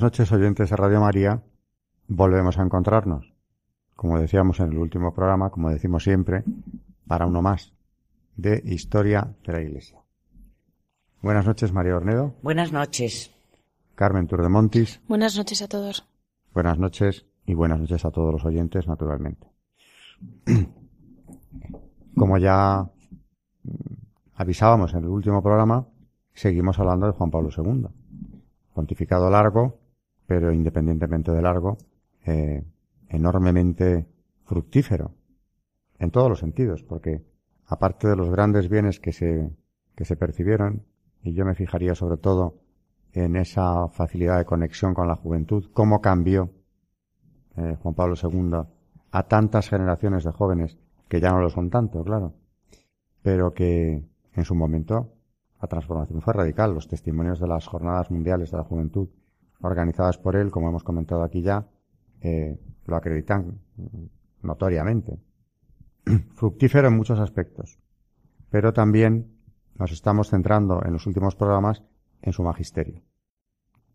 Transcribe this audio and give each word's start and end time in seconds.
Buenas 0.00 0.12
noches, 0.18 0.32
oyentes 0.32 0.70
de 0.70 0.76
Radio 0.76 0.98
María. 0.98 1.42
Volvemos 2.08 2.56
a 2.56 2.62
encontrarnos. 2.62 3.34
Como 3.94 4.18
decíamos 4.18 4.58
en 4.60 4.72
el 4.72 4.78
último 4.78 5.12
programa, 5.12 5.50
como 5.50 5.68
decimos 5.68 6.04
siempre, 6.04 6.42
para 7.06 7.26
uno 7.26 7.42
más 7.42 7.74
de 8.34 8.62
Historia 8.64 9.36
de 9.44 9.52
la 9.52 9.60
Iglesia. 9.60 10.00
Buenas 11.20 11.44
noches, 11.44 11.74
María 11.74 11.96
Ornedo. 11.96 12.34
Buenas 12.40 12.72
noches. 12.72 13.30
Carmen 13.94 14.26
Turdemontis. 14.26 15.02
Buenas 15.06 15.36
noches 15.36 15.60
a 15.60 15.68
todos. 15.68 16.08
Buenas 16.54 16.78
noches 16.78 17.26
y 17.44 17.52
buenas 17.52 17.78
noches 17.78 18.02
a 18.06 18.10
todos 18.10 18.32
los 18.32 18.44
oyentes, 18.46 18.88
naturalmente. 18.88 19.48
Como 22.16 22.38
ya 22.38 22.90
avisábamos 24.34 24.94
en 24.94 25.00
el 25.00 25.10
último 25.10 25.42
programa, 25.42 25.86
seguimos 26.32 26.78
hablando 26.78 27.04
de 27.04 27.12
Juan 27.12 27.30
Pablo 27.30 27.50
II 27.54 27.88
pontificado 28.80 29.28
largo, 29.30 29.79
pero 30.30 30.52
independientemente 30.52 31.32
de 31.32 31.42
largo, 31.42 31.76
eh, 32.24 32.62
enormemente 33.08 34.06
fructífero 34.44 35.10
en 35.98 36.12
todos 36.12 36.28
los 36.28 36.38
sentidos, 36.38 36.84
porque 36.84 37.24
aparte 37.66 38.06
de 38.06 38.14
los 38.14 38.30
grandes 38.30 38.68
bienes 38.68 39.00
que 39.00 39.10
se, 39.10 39.50
que 39.96 40.04
se 40.04 40.14
percibieron, 40.14 40.86
y 41.24 41.34
yo 41.34 41.44
me 41.44 41.56
fijaría 41.56 41.96
sobre 41.96 42.16
todo 42.16 42.60
en 43.12 43.34
esa 43.34 43.88
facilidad 43.88 44.38
de 44.38 44.44
conexión 44.44 44.94
con 44.94 45.08
la 45.08 45.16
juventud, 45.16 45.68
cómo 45.72 46.00
cambió 46.00 46.52
eh, 47.56 47.76
Juan 47.82 47.96
Pablo 47.96 48.14
II 48.14 48.68
a 49.10 49.22
tantas 49.24 49.68
generaciones 49.68 50.22
de 50.22 50.30
jóvenes, 50.30 50.78
que 51.08 51.20
ya 51.20 51.32
no 51.32 51.40
lo 51.40 51.50
son 51.50 51.70
tanto, 51.70 52.04
claro, 52.04 52.34
pero 53.20 53.52
que 53.52 54.04
en 54.34 54.44
su 54.44 54.54
momento 54.54 55.12
la 55.60 55.66
transformación 55.66 56.22
fue 56.22 56.34
radical. 56.34 56.72
Los 56.72 56.86
testimonios 56.86 57.40
de 57.40 57.48
las 57.48 57.66
jornadas 57.66 58.12
mundiales 58.12 58.52
de 58.52 58.58
la 58.58 58.62
juventud 58.62 59.08
organizadas 59.62 60.18
por 60.18 60.36
él, 60.36 60.50
como 60.50 60.68
hemos 60.68 60.84
comentado 60.84 61.22
aquí 61.22 61.42
ya, 61.42 61.66
eh, 62.20 62.58
lo 62.86 62.96
acreditan 62.96 63.60
notoriamente. 64.42 65.18
Fructífero 66.34 66.88
en 66.88 66.96
muchos 66.96 67.18
aspectos, 67.20 67.78
pero 68.50 68.72
también 68.72 69.36
nos 69.74 69.92
estamos 69.92 70.30
centrando 70.30 70.82
en 70.84 70.92
los 70.92 71.06
últimos 71.06 71.36
programas 71.36 71.82
en 72.22 72.32
su 72.32 72.42
magisterio, 72.42 73.02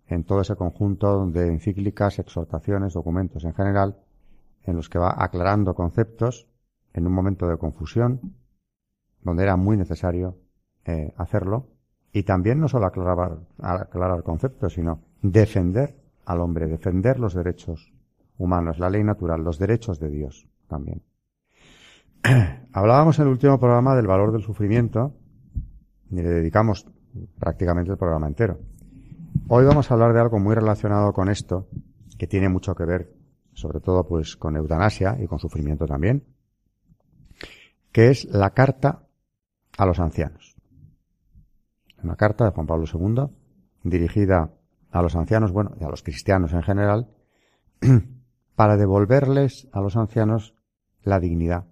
en 0.08 0.24
todo 0.24 0.42
ese 0.42 0.56
conjunto 0.56 1.28
de 1.28 1.48
encíclicas, 1.48 2.20
exhortaciones, 2.20 2.94
documentos 2.94 3.44
en 3.44 3.54
general, 3.54 3.98
en 4.64 4.76
los 4.76 4.90
que 4.90 5.00
va 5.00 5.16
aclarando 5.18 5.76
conceptos 5.76 6.48
en 6.94 7.06
un 7.06 7.14
momento 7.14 7.48
de 7.48 7.58
confusión, 7.58 8.36
donde 9.22 9.44
era 9.44 9.58
muy 9.58 9.78
necesario 9.78 10.38
eh, 10.86 11.14
hacerlo 11.18 11.68
y 12.12 12.24
también 12.24 12.60
no 12.60 12.68
solo 12.68 12.86
aclarar, 12.86 13.40
aclarar 13.60 14.24
conceptos, 14.24 14.74
sino 14.74 15.02
defender 15.32 15.96
al 16.26 16.40
hombre, 16.40 16.68
defender 16.68 17.20
los 17.20 17.34
derechos 17.34 17.94
humanos, 18.38 18.80
la 18.80 18.90
ley 18.90 19.04
natural, 19.04 19.44
los 19.44 19.60
derechos 19.60 20.00
de 20.00 20.10
Dios 20.10 20.48
también. 20.68 21.04
Hablábamos 22.74 23.20
en 23.20 23.26
el 23.26 23.32
último 23.32 23.60
programa 23.60 23.96
del 23.96 24.08
valor 24.08 24.32
del 24.32 24.42
sufrimiento 24.42 25.16
y 26.10 26.16
le 26.16 26.24
dedicamos 26.24 26.86
prácticamente 27.40 27.92
el 27.92 27.98
programa 27.98 28.28
entero. 28.28 28.60
Hoy 29.48 29.66
vamos 29.66 29.90
a 29.90 29.94
hablar 29.94 30.14
de 30.14 30.22
algo 30.22 30.40
muy 30.40 30.56
relacionado 30.56 31.14
con 31.14 31.30
esto, 31.30 31.68
que 32.18 32.28
tiene 32.28 32.50
mucho 32.50 32.74
que 32.76 32.86
ver, 32.86 33.14
sobre 33.54 33.80
todo 33.80 34.06
pues 34.08 34.36
con 34.36 34.56
eutanasia 34.56 35.18
y 35.22 35.28
con 35.28 35.40
sufrimiento 35.40 35.86
también, 35.86 36.24
que 37.92 38.10
es 38.10 38.26
la 38.26 38.52
carta 38.52 39.04
a 39.78 39.86
los 39.86 40.00
ancianos 40.00 40.56
una 42.06 42.16
carta 42.16 42.46
de 42.46 42.52
Juan 42.52 42.68
Pablo 42.68 42.86
II 42.92 43.28
dirigida 43.84 44.52
a 44.96 45.02
los 45.02 45.18
ancianos, 45.18 45.52
bueno, 45.52 45.74
y 45.78 45.84
a 45.84 45.90
los 45.90 46.04
cristianos 46.04 46.54
en 46.54 46.64
general, 46.64 47.10
para 48.56 48.78
devolverles 48.78 49.68
a 49.74 49.82
los 49.82 49.98
ancianos 49.98 50.56
la 51.04 51.20
dignidad 51.20 51.66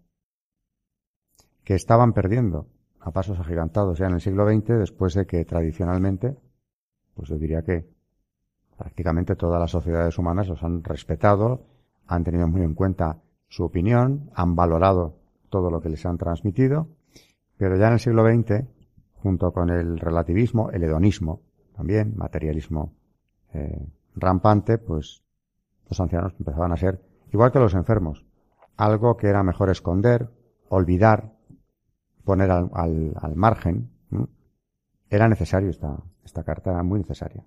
que 1.64 1.74
estaban 1.74 2.12
perdiendo 2.12 2.68
a 3.00 3.12
pasos 3.12 3.40
agigantados 3.40 3.98
ya 3.98 4.08
en 4.08 4.16
el 4.16 4.20
siglo 4.20 4.46
XX, 4.46 4.78
después 4.78 5.14
de 5.14 5.26
que 5.26 5.46
tradicionalmente, 5.46 6.36
pues 7.14 7.30
yo 7.30 7.38
diría 7.38 7.62
que 7.62 7.88
prácticamente 8.78 9.38
todas 9.38 9.62
las 9.62 9.72
sociedades 9.72 10.18
humanas 10.18 10.50
los 10.50 10.62
han 10.62 10.84
respetado, 10.84 11.66
han 12.08 12.26
tenido 12.26 12.46
muy 12.50 12.64
en 12.64 12.74
cuenta 12.74 13.22
su 13.48 13.64
opinión, 13.64 14.32
han 14.36 14.54
valorado 14.54 15.16
todo 15.50 15.72
lo 15.72 15.80
que 15.80 15.88
les 15.88 16.06
han 16.06 16.18
transmitido, 16.18 16.90
pero 17.56 17.78
ya 17.78 17.88
en 17.88 17.94
el 17.94 18.00
siglo 18.02 18.26
XX 18.26 18.68
junto 19.14 19.54
con 19.54 19.70
el 19.70 19.98
relativismo, 19.98 20.72
el 20.72 20.84
hedonismo, 20.84 21.40
también, 21.74 22.18
materialismo 22.18 22.92
eh, 23.54 23.88
rampante, 24.16 24.78
pues 24.78 25.24
los 25.90 26.00
ancianos 26.00 26.34
empezaban 26.40 26.72
a 26.72 26.78
ser, 26.78 27.02
igual 27.32 27.52
que 27.52 27.60
los 27.60 27.74
enfermos, 27.74 28.26
algo 28.78 29.18
que 29.18 29.28
era 29.28 29.44
mejor 29.44 29.70
esconder, 29.70 30.30
olvidar, 30.70 31.34
poner 32.24 32.52
al, 32.52 32.70
al, 32.74 33.36
margen. 33.36 33.92
Era 35.10 35.28
necesario 35.28 35.70
esta, 35.70 35.98
esta 36.24 36.44
carta, 36.44 36.72
era 36.72 36.84
muy 36.84 37.00
necesaria. 37.00 37.46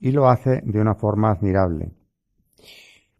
Y 0.00 0.10
lo 0.10 0.28
hace 0.28 0.62
de 0.64 0.80
una 0.80 0.94
forma 0.94 1.30
admirable, 1.30 1.92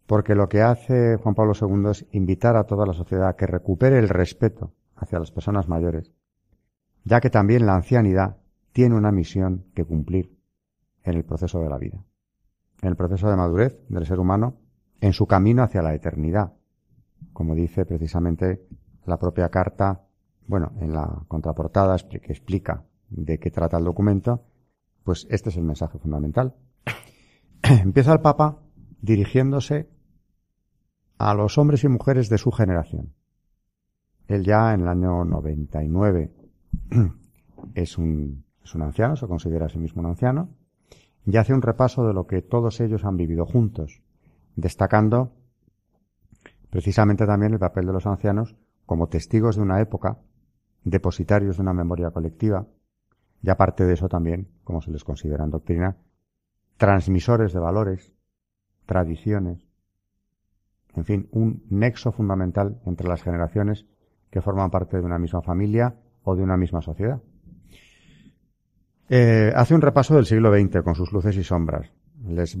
porque 0.05 0.35
lo 0.35 0.49
que 0.49 0.61
hace 0.61 1.15
Juan 1.17 1.35
Pablo 1.35 1.53
II 1.59 1.91
es 1.91 2.05
invitar 2.11 2.57
a 2.57 2.65
toda 2.65 2.85
la 2.85 2.93
sociedad 2.93 3.29
a 3.29 3.35
que 3.35 3.47
recupere 3.47 3.99
el 3.99 4.09
respeto 4.09 4.73
hacia 4.95 5.19
las 5.19 5.31
personas 5.31 5.69
mayores, 5.69 6.11
ya 7.05 7.21
que 7.21 7.29
también 7.29 7.65
la 7.65 7.75
ancianidad 7.75 8.37
tiene 8.73 8.95
una 8.95 9.11
misión 9.11 9.65
que 9.73 9.85
cumplir 9.85 10.35
en 11.03 11.15
el 11.15 11.23
proceso 11.23 11.59
de 11.61 11.69
la 11.69 11.77
vida, 11.77 12.03
en 12.81 12.89
el 12.89 12.95
proceso 12.95 13.29
de 13.29 13.35
madurez 13.35 13.79
del 13.89 14.05
ser 14.05 14.19
humano, 14.19 14.57
en 15.01 15.13
su 15.13 15.25
camino 15.27 15.63
hacia 15.63 15.81
la 15.81 15.93
eternidad, 15.93 16.53
como 17.33 17.55
dice 17.55 17.85
precisamente 17.85 18.65
la 19.05 19.17
propia 19.17 19.49
carta, 19.49 20.03
bueno, 20.47 20.71
en 20.79 20.93
la 20.93 21.23
contraportada 21.27 21.97
que 21.97 22.31
explica 22.31 22.85
de 23.09 23.39
qué 23.39 23.51
trata 23.51 23.77
el 23.77 23.83
documento, 23.83 24.45
pues 25.03 25.27
este 25.29 25.49
es 25.49 25.57
el 25.57 25.63
mensaje 25.63 25.99
fundamental. 25.99 26.55
Empieza 27.63 28.13
el 28.13 28.21
Papa 28.21 28.59
dirigiéndose 29.01 29.89
a 31.17 31.33
los 31.33 31.57
hombres 31.57 31.83
y 31.83 31.89
mujeres 31.89 32.29
de 32.29 32.37
su 32.37 32.51
generación. 32.51 33.13
Él 34.27 34.43
ya 34.43 34.73
en 34.73 34.81
el 34.81 34.87
año 34.87 35.25
99 35.25 36.31
es 37.75 37.97
un, 37.97 38.45
es 38.63 38.75
un 38.75 38.81
anciano, 38.81 39.15
se 39.15 39.27
considera 39.27 39.65
a 39.65 39.69
sí 39.69 39.77
mismo 39.77 40.01
un 40.01 40.07
anciano, 40.07 40.49
y 41.25 41.37
hace 41.37 41.53
un 41.53 41.61
repaso 41.61 42.05
de 42.05 42.13
lo 42.13 42.27
que 42.27 42.41
todos 42.41 42.79
ellos 42.81 43.05
han 43.05 43.17
vivido 43.17 43.45
juntos, 43.45 44.01
destacando 44.55 45.31
precisamente 46.69 47.25
también 47.25 47.53
el 47.53 47.59
papel 47.59 47.85
de 47.85 47.93
los 47.93 48.05
ancianos 48.05 48.55
como 48.85 49.07
testigos 49.07 49.55
de 49.55 49.61
una 49.61 49.79
época, 49.79 50.17
depositarios 50.83 51.57
de 51.57 51.61
una 51.61 51.73
memoria 51.73 52.11
colectiva, 52.11 52.67
y 53.41 53.49
aparte 53.49 53.85
de 53.85 53.93
eso 53.93 54.09
también, 54.09 54.47
como 54.63 54.81
se 54.81 54.91
les 54.91 55.03
considera 55.03 55.43
en 55.43 55.51
doctrina, 55.51 55.97
transmisores 56.77 57.53
de 57.53 57.59
valores, 57.59 58.13
tradiciones, 58.85 59.67
en 60.95 61.05
fin, 61.05 61.27
un 61.31 61.63
nexo 61.69 62.11
fundamental 62.11 62.81
entre 62.85 63.07
las 63.07 63.23
generaciones 63.23 63.85
que 64.29 64.41
forman 64.41 64.69
parte 64.69 64.97
de 64.97 65.03
una 65.03 65.19
misma 65.19 65.41
familia 65.41 65.95
o 66.23 66.35
de 66.35 66.43
una 66.43 66.57
misma 66.57 66.81
sociedad. 66.81 67.21
Eh, 69.09 69.51
hace 69.55 69.75
un 69.75 69.81
repaso 69.81 70.15
del 70.15 70.25
siglo 70.25 70.51
XX 70.51 70.81
con 70.81 70.95
sus 70.95 71.11
luces 71.11 71.35
y 71.37 71.43
sombras. 71.43 71.91
Les 72.25 72.57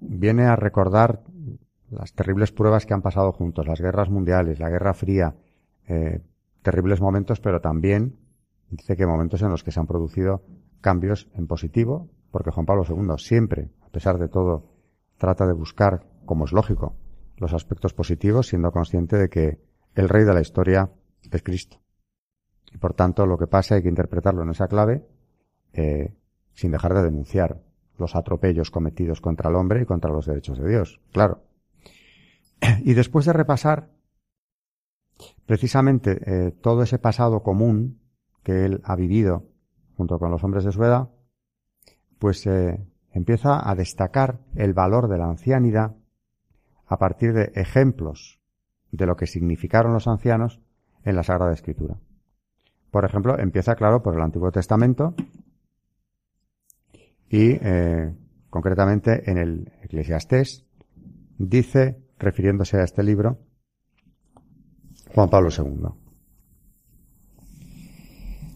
viene 0.00 0.44
a 0.44 0.56
recordar 0.56 1.22
las 1.90 2.12
terribles 2.12 2.52
pruebas 2.52 2.84
que 2.84 2.94
han 2.94 3.02
pasado 3.02 3.32
juntos, 3.32 3.66
las 3.66 3.80
guerras 3.80 4.10
mundiales, 4.10 4.60
la 4.60 4.68
Guerra 4.68 4.92
Fría, 4.92 5.34
eh, 5.86 6.20
terribles 6.62 7.00
momentos, 7.00 7.40
pero 7.40 7.60
también 7.60 8.16
dice 8.70 8.96
que 8.96 9.06
momentos 9.06 9.40
en 9.42 9.50
los 9.50 9.64
que 9.64 9.70
se 9.70 9.80
han 9.80 9.86
producido 9.86 10.42
cambios 10.82 11.28
en 11.34 11.46
positivo, 11.46 12.10
porque 12.30 12.50
Juan 12.50 12.66
Pablo 12.66 12.84
II 12.86 13.14
siempre, 13.16 13.70
a 13.80 13.88
pesar 13.88 14.18
de 14.18 14.28
todo, 14.28 14.66
trata 15.16 15.46
de 15.46 15.54
buscar, 15.54 16.04
como 16.26 16.44
es 16.44 16.52
lógico, 16.52 16.94
los 17.38 17.54
aspectos 17.54 17.94
positivos 17.94 18.48
siendo 18.48 18.70
consciente 18.70 19.16
de 19.16 19.30
que 19.30 19.58
el 19.94 20.08
rey 20.08 20.24
de 20.24 20.34
la 20.34 20.42
historia 20.42 20.90
es 21.30 21.42
Cristo. 21.42 21.80
Y 22.72 22.76
por 22.76 22.92
tanto, 22.92 23.24
lo 23.24 23.38
que 23.38 23.46
pasa 23.46 23.76
hay 23.76 23.82
que 23.82 23.88
interpretarlo 23.88 24.42
en 24.42 24.50
esa 24.50 24.68
clave 24.68 25.06
eh, 25.72 26.14
sin 26.54 26.72
dejar 26.72 26.94
de 26.94 27.02
denunciar 27.02 27.60
los 27.98 28.14
atropellos 28.16 28.70
cometidos 28.70 29.20
contra 29.20 29.50
el 29.50 29.56
hombre 29.56 29.82
y 29.82 29.86
contra 29.86 30.10
los 30.10 30.26
derechos 30.26 30.58
de 30.58 30.68
Dios, 30.68 31.00
claro. 31.12 31.42
Y 32.84 32.94
después 32.94 33.26
de 33.26 33.32
repasar 33.32 33.90
precisamente 35.46 36.18
eh, 36.26 36.50
todo 36.50 36.82
ese 36.82 36.98
pasado 36.98 37.42
común 37.42 38.00
que 38.42 38.64
él 38.64 38.80
ha 38.84 38.96
vivido 38.96 39.46
junto 39.96 40.18
con 40.18 40.30
los 40.30 40.42
hombres 40.44 40.64
de 40.64 40.72
su 40.72 40.82
edad, 40.84 41.10
pues 42.18 42.46
eh, 42.46 42.84
empieza 43.12 43.68
a 43.68 43.74
destacar 43.74 44.40
el 44.54 44.74
valor 44.74 45.08
de 45.08 45.18
la 45.18 45.26
ancianidad 45.26 45.96
a 46.86 46.98
partir 46.98 47.32
de 47.32 47.52
ejemplos 47.54 48.40
de 48.90 49.06
lo 49.06 49.16
que 49.16 49.26
significaron 49.26 49.92
los 49.92 50.08
ancianos 50.08 50.60
en 51.04 51.16
la 51.16 51.22
Sagrada 51.22 51.52
Escritura. 51.52 51.98
Por 52.90 53.04
ejemplo, 53.04 53.38
empieza 53.38 53.74
claro 53.74 54.02
por 54.02 54.14
el 54.14 54.22
Antiguo 54.22 54.50
Testamento 54.50 55.14
y 57.30 57.52
eh, 57.60 58.12
concretamente 58.50 59.30
en 59.30 59.38
el 59.38 59.72
Eclesiastés 59.82 60.64
dice, 61.38 61.98
refiriéndose 62.18 62.78
a 62.78 62.84
este 62.84 63.02
libro, 63.02 63.38
Juan 65.14 65.30
Pablo 65.30 65.50
II. 65.56 65.88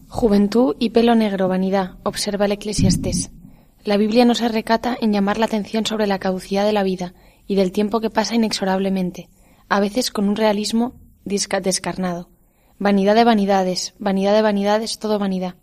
Juventud 0.07 0.75
y 0.79 0.91
pelo 0.91 1.15
negro, 1.15 1.47
vanidad, 1.47 1.97
observa 2.03 2.45
el 2.45 2.51
Eclesiastés. 2.51 3.31
La 3.83 3.97
Biblia 3.97 4.25
no 4.25 4.35
se 4.35 4.47
recata 4.47 4.95
en 4.99 5.11
llamar 5.11 5.37
la 5.37 5.45
atención 5.45 5.85
sobre 5.85 6.07
la 6.07 6.19
caducidad 6.19 6.65
de 6.65 6.73
la 6.73 6.83
vida 6.83 7.13
y 7.47 7.55
del 7.55 7.71
tiempo 7.71 7.99
que 7.99 8.09
pasa 8.09 8.35
inexorablemente, 8.35 9.29
a 9.69 9.79
veces 9.79 10.11
con 10.11 10.29
un 10.29 10.35
realismo 10.35 10.93
descarnado. 11.25 12.29
Vanidad 12.77 13.15
de 13.15 13.23
vanidades, 13.23 13.95
vanidad 13.97 14.33
de 14.33 14.41
vanidades, 14.41 14.99
todo 14.99 15.19
vanidad. 15.19 15.55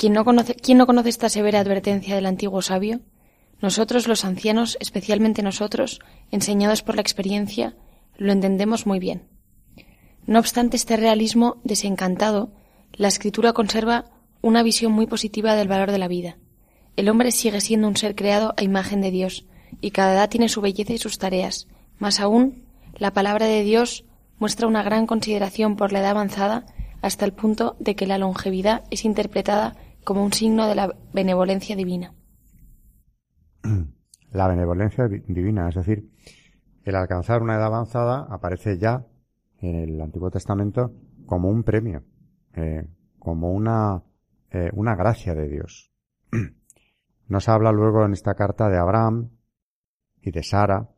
¿Quién 0.00 0.14
no, 0.14 0.24
conoce, 0.24 0.54
¿Quién 0.54 0.78
no 0.78 0.86
conoce 0.86 1.10
esta 1.10 1.28
severa 1.28 1.60
advertencia 1.60 2.14
del 2.14 2.24
antiguo 2.24 2.62
sabio? 2.62 3.00
Nosotros, 3.60 4.08
los 4.08 4.24
ancianos, 4.24 4.78
especialmente 4.80 5.42
nosotros, 5.42 6.00
enseñados 6.30 6.82
por 6.82 6.94
la 6.94 7.02
experiencia, 7.02 7.76
lo 8.16 8.32
entendemos 8.32 8.86
muy 8.86 8.98
bien. 8.98 9.28
No 10.24 10.38
obstante 10.38 10.78
este 10.78 10.96
realismo 10.96 11.60
desencantado, 11.64 12.50
la 12.94 13.08
escritura 13.08 13.52
conserva 13.52 14.06
una 14.40 14.62
visión 14.62 14.90
muy 14.90 15.06
positiva 15.06 15.54
del 15.54 15.68
valor 15.68 15.90
de 15.90 15.98
la 15.98 16.08
vida. 16.08 16.38
El 16.96 17.10
hombre 17.10 17.30
sigue 17.30 17.60
siendo 17.60 17.86
un 17.86 17.98
ser 17.98 18.14
creado 18.14 18.54
a 18.56 18.62
imagen 18.62 19.02
de 19.02 19.10
Dios, 19.10 19.44
y 19.82 19.90
cada 19.90 20.14
edad 20.14 20.30
tiene 20.30 20.48
su 20.48 20.62
belleza 20.62 20.94
y 20.94 20.98
sus 20.98 21.18
tareas. 21.18 21.68
Más 21.98 22.20
aún, 22.20 22.64
la 22.96 23.12
palabra 23.12 23.44
de 23.44 23.64
Dios 23.64 24.06
muestra 24.38 24.66
una 24.66 24.82
gran 24.82 25.06
consideración 25.06 25.76
por 25.76 25.92
la 25.92 26.00
edad 26.00 26.12
avanzada 26.12 26.64
hasta 27.02 27.26
el 27.26 27.34
punto 27.34 27.76
de 27.80 27.96
que 27.96 28.06
la 28.06 28.16
longevidad 28.16 28.84
es 28.90 29.04
interpretada 29.04 29.76
como 30.04 30.24
un 30.24 30.32
signo 30.32 30.68
de 30.68 30.74
la 30.74 30.94
benevolencia 31.12 31.76
divina. 31.76 32.14
La 34.32 34.46
benevolencia 34.46 35.08
divina, 35.08 35.68
es 35.68 35.74
decir, 35.74 36.08
el 36.84 36.94
alcanzar 36.94 37.42
una 37.42 37.56
edad 37.56 37.66
avanzada 37.66 38.26
aparece 38.30 38.78
ya 38.78 39.04
en 39.58 39.74
el 39.74 40.00
Antiguo 40.00 40.30
Testamento 40.30 40.92
como 41.26 41.48
un 41.48 41.64
premio, 41.64 42.04
eh, 42.54 42.88
como 43.18 43.52
una, 43.52 44.02
eh, 44.50 44.70
una 44.72 44.94
gracia 44.94 45.34
de 45.34 45.48
Dios. 45.48 45.92
Nos 47.28 47.48
habla 47.48 47.72
luego 47.72 48.04
en 48.04 48.12
esta 48.12 48.34
carta 48.34 48.68
de 48.68 48.78
Abraham 48.78 49.30
y 50.22 50.30
de 50.30 50.42
Sara, 50.42 50.90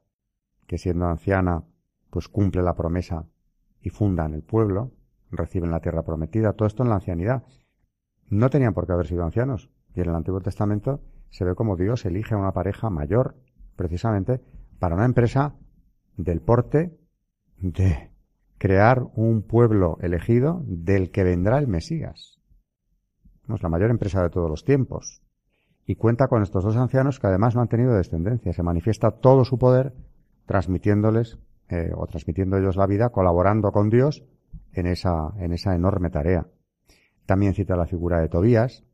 que 0.66 0.78
siendo 0.78 1.06
anciana, 1.06 1.64
pues 2.10 2.28
cumple 2.28 2.62
la 2.62 2.74
promesa 2.74 3.26
y 3.80 3.90
fundan 3.90 4.34
el 4.34 4.42
pueblo, 4.42 4.92
reciben 5.30 5.70
la 5.70 5.80
tierra 5.80 6.02
prometida, 6.02 6.52
todo 6.52 6.66
esto 6.66 6.82
en 6.82 6.90
la 6.90 6.96
ancianidad. 6.96 7.42
No 8.32 8.48
tenían 8.48 8.72
por 8.72 8.86
qué 8.86 8.94
haber 8.94 9.06
sido 9.06 9.24
ancianos. 9.24 9.68
Y 9.94 10.00
en 10.00 10.08
el 10.08 10.14
Antiguo 10.14 10.40
Testamento 10.40 11.02
se 11.28 11.44
ve 11.44 11.54
como 11.54 11.76
Dios 11.76 12.06
elige 12.06 12.34
a 12.34 12.38
una 12.38 12.52
pareja 12.52 12.88
mayor, 12.88 13.36
precisamente, 13.76 14.40
para 14.78 14.94
una 14.94 15.04
empresa 15.04 15.54
del 16.16 16.40
porte 16.40 16.98
de 17.58 18.10
crear 18.56 19.06
un 19.16 19.42
pueblo 19.42 19.98
elegido 20.00 20.62
del 20.64 21.10
que 21.10 21.24
vendrá 21.24 21.58
el 21.58 21.68
Mesías. 21.68 22.40
Es 23.54 23.62
la 23.62 23.68
mayor 23.68 23.90
empresa 23.90 24.22
de 24.22 24.30
todos 24.30 24.48
los 24.48 24.64
tiempos. 24.64 25.20
Y 25.84 25.96
cuenta 25.96 26.26
con 26.26 26.42
estos 26.42 26.64
dos 26.64 26.76
ancianos 26.78 27.20
que 27.20 27.26
además 27.26 27.54
no 27.54 27.60
han 27.60 27.68
tenido 27.68 27.92
descendencia. 27.92 28.54
Se 28.54 28.62
manifiesta 28.62 29.10
todo 29.10 29.44
su 29.44 29.58
poder 29.58 29.92
transmitiéndoles 30.46 31.38
eh, 31.68 31.92
o 31.94 32.06
transmitiendo 32.06 32.56
ellos 32.56 32.76
la 32.76 32.86
vida, 32.86 33.10
colaborando 33.10 33.72
con 33.72 33.90
Dios 33.90 34.24
en 34.72 34.86
esa, 34.86 35.34
en 35.36 35.52
esa 35.52 35.74
enorme 35.74 36.08
tarea. 36.08 36.46
También 37.26 37.54
cita 37.54 37.76
la 37.76 37.86
figura 37.86 38.20
de 38.20 38.28
Tobías, 38.28 38.84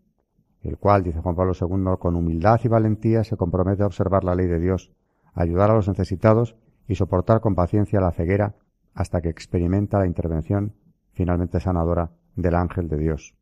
el 0.63 0.77
cual, 0.77 1.03
dice 1.03 1.21
Juan 1.21 1.37
Pablo 1.37 1.53
II, 1.59 1.99
con 1.99 2.17
humildad 2.17 2.61
y 2.65 2.69
valentía 2.69 3.25
se 3.25 3.37
compromete 3.37 3.83
a 3.83 3.87
observar 3.87 4.25
la 4.25 4.35
ley 4.35 4.47
de 4.47 4.59
Dios, 4.59 4.91
ayudar 5.35 5.71
a 5.71 5.75
los 5.75 5.89
necesitados 5.89 6.57
y 6.87 6.95
soportar 6.95 7.41
con 7.41 7.55
paciencia 7.55 8.01
la 8.01 8.11
ceguera 8.11 8.55
hasta 8.95 9.21
que 9.21 9.29
experimenta 9.29 9.99
la 9.99 10.07
intervención 10.07 10.75
finalmente 11.13 11.61
sanadora 11.61 12.11
del 12.35 12.55
ángel 12.55 12.89
de 12.89 12.99
Dios. 12.99 13.35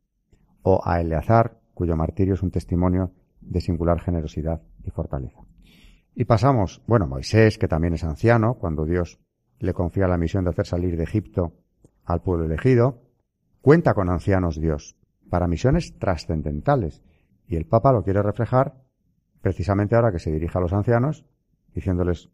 O 0.62 0.80
a 0.84 1.00
Eleazar, 1.00 1.58
cuyo 1.74 1.96
martirio 1.96 2.34
es 2.34 2.42
un 2.42 2.50
testimonio 2.50 3.12
de 3.40 3.60
singular 3.60 4.00
generosidad 4.00 4.62
y 4.84 4.90
fortaleza. 4.90 5.40
Y 6.14 6.24
pasamos, 6.24 6.82
bueno, 6.86 7.06
Moisés, 7.06 7.58
que 7.58 7.68
también 7.68 7.94
es 7.94 8.04
anciano, 8.04 8.54
cuando 8.54 8.84
Dios 8.84 9.20
le 9.58 9.74
confía 9.74 10.08
la 10.08 10.18
misión 10.18 10.44
de 10.44 10.50
hacer 10.50 10.66
salir 10.66 10.96
de 10.96 11.04
Egipto 11.04 11.52
al 12.04 12.22
pueblo 12.22 12.46
elegido, 12.46 13.02
cuenta 13.66 13.94
con 13.94 14.08
ancianos 14.10 14.60
Dios 14.60 14.96
para 15.28 15.48
misiones 15.48 15.98
trascendentales. 15.98 17.02
Y 17.48 17.56
el 17.56 17.66
Papa 17.66 17.90
lo 17.90 18.04
quiere 18.04 18.22
reflejar 18.22 18.74
precisamente 19.40 19.96
ahora 19.96 20.12
que 20.12 20.20
se 20.20 20.30
dirige 20.30 20.56
a 20.56 20.60
los 20.60 20.72
ancianos, 20.72 21.26
diciéndoles, 21.74 22.30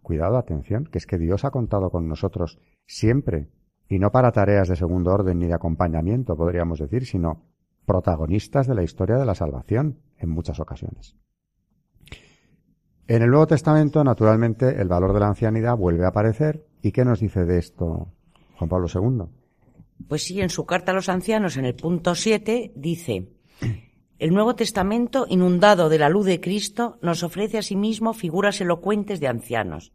cuidado, 0.00 0.38
atención, 0.38 0.84
que 0.84 0.98
es 0.98 1.06
que 1.06 1.18
Dios 1.18 1.44
ha 1.44 1.50
contado 1.50 1.90
con 1.90 2.06
nosotros 2.06 2.60
siempre, 2.86 3.48
y 3.88 3.98
no 3.98 4.12
para 4.12 4.30
tareas 4.30 4.68
de 4.68 4.76
segundo 4.76 5.10
orden 5.10 5.40
ni 5.40 5.48
de 5.48 5.54
acompañamiento, 5.54 6.36
podríamos 6.36 6.78
decir, 6.78 7.04
sino 7.04 7.42
protagonistas 7.84 8.68
de 8.68 8.76
la 8.76 8.84
historia 8.84 9.16
de 9.16 9.26
la 9.26 9.34
salvación 9.34 9.98
en 10.18 10.30
muchas 10.30 10.60
ocasiones. 10.60 11.16
En 13.08 13.22
el 13.22 13.30
Nuevo 13.30 13.48
Testamento, 13.48 14.04
naturalmente, 14.04 14.80
el 14.80 14.86
valor 14.86 15.14
de 15.14 15.18
la 15.18 15.30
ancianidad 15.30 15.76
vuelve 15.76 16.04
a 16.04 16.10
aparecer. 16.10 16.64
¿Y 16.80 16.92
qué 16.92 17.04
nos 17.04 17.18
dice 17.18 17.44
de 17.44 17.58
esto 17.58 18.12
Juan 18.56 18.68
Pablo 18.68 18.86
II? 18.86 19.37
Pues 20.06 20.22
sí, 20.22 20.40
en 20.40 20.50
su 20.50 20.64
carta 20.64 20.92
a 20.92 20.94
los 20.94 21.08
ancianos, 21.08 21.56
en 21.56 21.64
el 21.64 21.74
punto 21.74 22.14
7, 22.14 22.72
dice, 22.76 23.28
el 24.18 24.32
Nuevo 24.32 24.54
Testamento, 24.54 25.26
inundado 25.28 25.88
de 25.88 25.98
la 25.98 26.08
luz 26.08 26.26
de 26.26 26.40
Cristo, 26.40 26.98
nos 27.02 27.22
ofrece 27.22 27.58
asimismo 27.58 28.14
figuras 28.14 28.60
elocuentes 28.60 29.20
de 29.20 29.28
ancianos. 29.28 29.92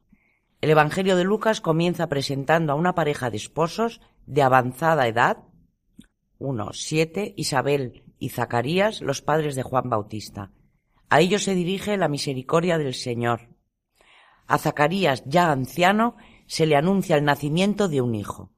El 0.62 0.69
Evangelio 0.69 1.17
de 1.17 1.25
Lucas 1.25 1.60
comienza 1.60 2.07
presentando 2.07 2.72
a 2.72 2.75
una 2.75 2.95
pareja 2.95 3.29
de 3.29 3.38
esposos 3.38 4.00
de 4.25 4.41
avanzada 4.41 5.07
edad, 5.07 5.39
uno, 6.38 6.69
siete, 6.72 7.33
Isabel 7.36 8.03
y 8.17 8.29
Zacarías, 8.29 9.01
los 9.01 9.22
padres 9.22 9.55
de 9.55 9.63
Juan 9.63 9.89
Bautista. 9.89 10.51
A 11.10 11.19
ellos 11.19 11.43
se 11.43 11.53
dirige 11.53 11.98
la 11.98 12.07
misericordia 12.07 12.77
del 12.77 12.93
Señor. 12.93 13.50
A 14.48 14.57
Zacarías, 14.57 15.24
ya 15.25 15.51
anciano, 15.51 16.15
se 16.48 16.65
le 16.65 16.77
anuncia 16.77 17.17
el 17.17 17.25
nacimiento 17.25 17.89
de 17.89 18.01
un 18.01 18.15
hijo. 18.15 18.51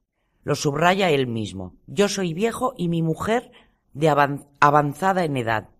Lo 0.46 0.54
subraya 0.54 1.10
él 1.10 1.26
mismo. 1.26 1.74
Yo 1.88 2.08
soy 2.08 2.32
viejo 2.32 2.72
y 2.76 2.88
mi 2.88 3.02
mujer 3.02 3.50
de 3.94 4.08
avanzada 4.60 5.24
en 5.24 5.36
edad. 5.36 5.70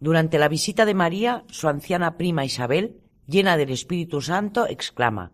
Durante 0.00 0.38
la 0.38 0.48
visita 0.48 0.86
de 0.86 0.94
María, 0.94 1.44
su 1.48 1.68
anciana 1.68 2.16
prima 2.16 2.46
Isabel, 2.46 3.02
llena 3.26 3.58
del 3.58 3.68
Espíritu 3.68 4.22
Santo, 4.22 4.66
exclama, 4.66 5.32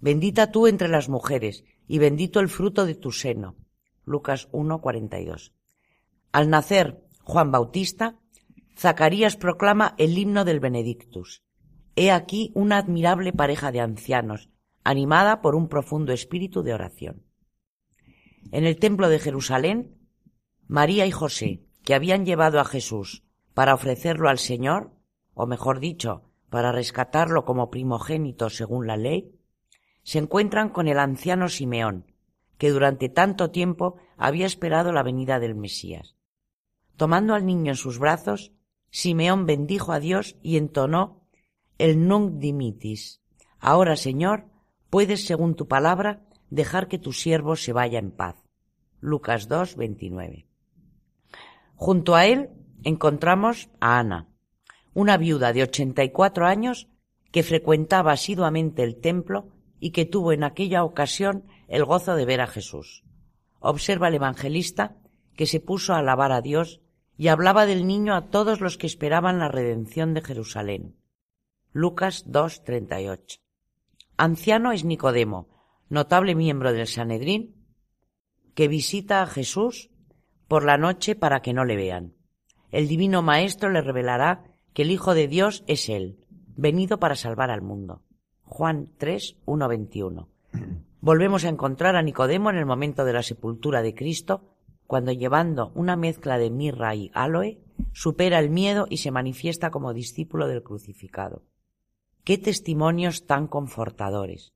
Bendita 0.00 0.52
tú 0.52 0.66
entre 0.66 0.88
las 0.88 1.08
mujeres, 1.08 1.64
y 1.88 1.98
bendito 1.98 2.40
el 2.40 2.50
fruto 2.50 2.84
de 2.84 2.94
tu 2.94 3.10
seno. 3.10 3.56
Lucas 4.04 4.50
1:42. 4.52 5.54
Al 6.30 6.50
nacer 6.50 7.02
Juan 7.24 7.52
Bautista, 7.52 8.18
Zacarías 8.76 9.38
proclama 9.38 9.94
el 9.96 10.18
himno 10.18 10.44
del 10.44 10.60
Benedictus. 10.60 11.42
He 11.96 12.10
aquí 12.10 12.52
una 12.54 12.76
admirable 12.76 13.32
pareja 13.32 13.72
de 13.72 13.80
ancianos, 13.80 14.50
animada 14.84 15.40
por 15.40 15.54
un 15.54 15.68
profundo 15.68 16.12
espíritu 16.12 16.62
de 16.62 16.74
oración. 16.74 17.31
En 18.50 18.66
el 18.66 18.78
templo 18.78 19.08
de 19.08 19.18
Jerusalén, 19.18 19.96
María 20.66 21.06
y 21.06 21.10
José, 21.10 21.62
que 21.84 21.94
habían 21.94 22.24
llevado 22.24 22.60
a 22.60 22.64
Jesús 22.64 23.22
para 23.54 23.74
ofrecerlo 23.74 24.28
al 24.28 24.38
Señor, 24.38 24.92
o 25.34 25.46
mejor 25.46 25.80
dicho, 25.80 26.30
para 26.50 26.72
rescatarlo 26.72 27.44
como 27.44 27.70
primogénito 27.70 28.50
según 28.50 28.86
la 28.86 28.96
ley, 28.96 29.38
se 30.02 30.18
encuentran 30.18 30.68
con 30.68 30.88
el 30.88 30.98
anciano 30.98 31.48
Simeón, 31.48 32.12
que 32.58 32.70
durante 32.70 33.08
tanto 33.08 33.50
tiempo 33.50 33.96
había 34.16 34.46
esperado 34.46 34.92
la 34.92 35.02
venida 35.02 35.38
del 35.40 35.54
Mesías. 35.54 36.16
Tomando 36.96 37.34
al 37.34 37.46
niño 37.46 37.72
en 37.72 37.76
sus 37.76 37.98
brazos, 37.98 38.52
Simeón 38.90 39.46
bendijo 39.46 39.92
a 39.92 40.00
Dios 40.00 40.36
y 40.42 40.56
entonó 40.56 41.26
el 41.78 42.06
Nunc 42.06 42.38
Dimitis, 42.38 43.22
Ahora, 43.62 43.94
Señor, 43.94 44.46
puedes, 44.90 45.24
según 45.24 45.54
tu 45.54 45.68
palabra, 45.68 46.20
dejar 46.52 46.86
que 46.86 46.98
tu 46.98 47.12
siervo 47.12 47.56
se 47.56 47.72
vaya 47.72 47.98
en 47.98 48.10
paz. 48.10 48.36
Lucas 49.00 49.48
2, 49.48 49.76
29. 49.76 50.46
Junto 51.76 52.14
a 52.14 52.26
él 52.26 52.50
encontramos 52.84 53.70
a 53.80 53.98
Ana, 53.98 54.28
una 54.92 55.16
viuda 55.16 55.54
de 55.54 55.62
84 55.62 56.46
años 56.46 56.88
que 57.30 57.42
frecuentaba 57.42 58.12
asiduamente 58.12 58.82
el 58.82 59.00
templo 59.00 59.48
y 59.80 59.92
que 59.92 60.04
tuvo 60.04 60.32
en 60.32 60.44
aquella 60.44 60.84
ocasión 60.84 61.46
el 61.68 61.86
gozo 61.86 62.16
de 62.16 62.26
ver 62.26 62.42
a 62.42 62.46
Jesús. 62.46 63.02
Observa 63.58 64.08
el 64.08 64.14
evangelista 64.16 64.96
que 65.34 65.46
se 65.46 65.58
puso 65.58 65.94
a 65.94 65.98
alabar 65.98 66.32
a 66.32 66.42
Dios 66.42 66.82
y 67.16 67.28
hablaba 67.28 67.64
del 67.64 67.86
niño 67.86 68.14
a 68.14 68.28
todos 68.28 68.60
los 68.60 68.76
que 68.76 68.86
esperaban 68.86 69.38
la 69.38 69.48
redención 69.48 70.12
de 70.12 70.20
Jerusalén. 70.20 70.96
Lucas 71.72 72.26
2:38. 72.26 73.40
Anciano 74.18 74.72
es 74.72 74.84
Nicodemo, 74.84 75.48
notable 75.92 76.34
miembro 76.34 76.72
del 76.72 76.86
Sanedrín, 76.86 77.54
que 78.54 78.66
visita 78.66 79.20
a 79.20 79.26
Jesús 79.26 79.90
por 80.48 80.64
la 80.64 80.78
noche 80.78 81.14
para 81.14 81.42
que 81.42 81.52
no 81.52 81.66
le 81.66 81.76
vean. 81.76 82.14
El 82.70 82.88
divino 82.88 83.20
Maestro 83.20 83.68
le 83.68 83.82
revelará 83.82 84.42
que 84.72 84.82
el 84.82 84.90
Hijo 84.90 85.12
de 85.12 85.28
Dios 85.28 85.64
es 85.66 85.90
Él, 85.90 86.16
venido 86.56 86.98
para 86.98 87.14
salvar 87.14 87.50
al 87.50 87.60
mundo. 87.60 88.00
Juan 88.42 88.88
3, 88.96 89.36
1, 89.44 89.68
21. 89.68 90.28
Volvemos 91.02 91.44
a 91.44 91.50
encontrar 91.50 91.94
a 91.94 92.02
Nicodemo 92.02 92.48
en 92.48 92.56
el 92.56 92.64
momento 92.64 93.04
de 93.04 93.12
la 93.12 93.22
sepultura 93.22 93.82
de 93.82 93.94
Cristo, 93.94 94.48
cuando 94.86 95.12
llevando 95.12 95.72
una 95.74 95.96
mezcla 95.96 96.38
de 96.38 96.50
mirra 96.50 96.94
y 96.94 97.10
aloe, 97.12 97.58
supera 97.92 98.38
el 98.38 98.48
miedo 98.48 98.86
y 98.88 98.96
se 98.96 99.10
manifiesta 99.10 99.70
como 99.70 99.92
discípulo 99.92 100.48
del 100.48 100.62
crucificado. 100.62 101.42
Qué 102.24 102.38
testimonios 102.38 103.26
tan 103.26 103.46
confortadores. 103.46 104.54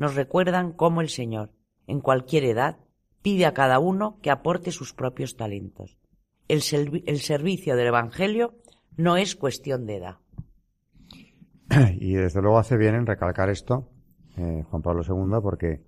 Nos 0.00 0.14
recuerdan 0.14 0.72
cómo 0.72 1.02
el 1.02 1.10
Señor, 1.10 1.50
en 1.86 2.00
cualquier 2.00 2.44
edad, 2.44 2.78
pide 3.20 3.44
a 3.44 3.52
cada 3.52 3.78
uno 3.78 4.18
que 4.22 4.30
aporte 4.30 4.72
sus 4.72 4.94
propios 4.94 5.36
talentos. 5.36 5.98
El, 6.48 6.62
servicio 6.62 7.76
del 7.76 7.88
Evangelio 7.88 8.54
no 8.96 9.18
es 9.18 9.36
cuestión 9.36 9.84
de 9.84 9.96
edad. 9.96 10.16
Y 12.00 12.14
desde 12.14 12.40
luego 12.40 12.58
hace 12.58 12.78
bien 12.78 12.94
en 12.94 13.04
recalcar 13.04 13.50
esto, 13.50 13.90
eh, 14.38 14.64
Juan 14.70 14.80
Pablo 14.80 15.02
II, 15.06 15.38
porque 15.42 15.84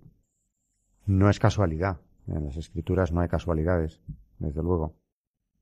no 1.06 1.30
es 1.30 1.38
casualidad. 1.38 2.02
En 2.26 2.44
las 2.44 2.58
escrituras 2.58 3.12
no 3.12 3.22
hay 3.22 3.28
casualidades, 3.28 4.02
desde 4.38 4.62
luego. 4.62 4.94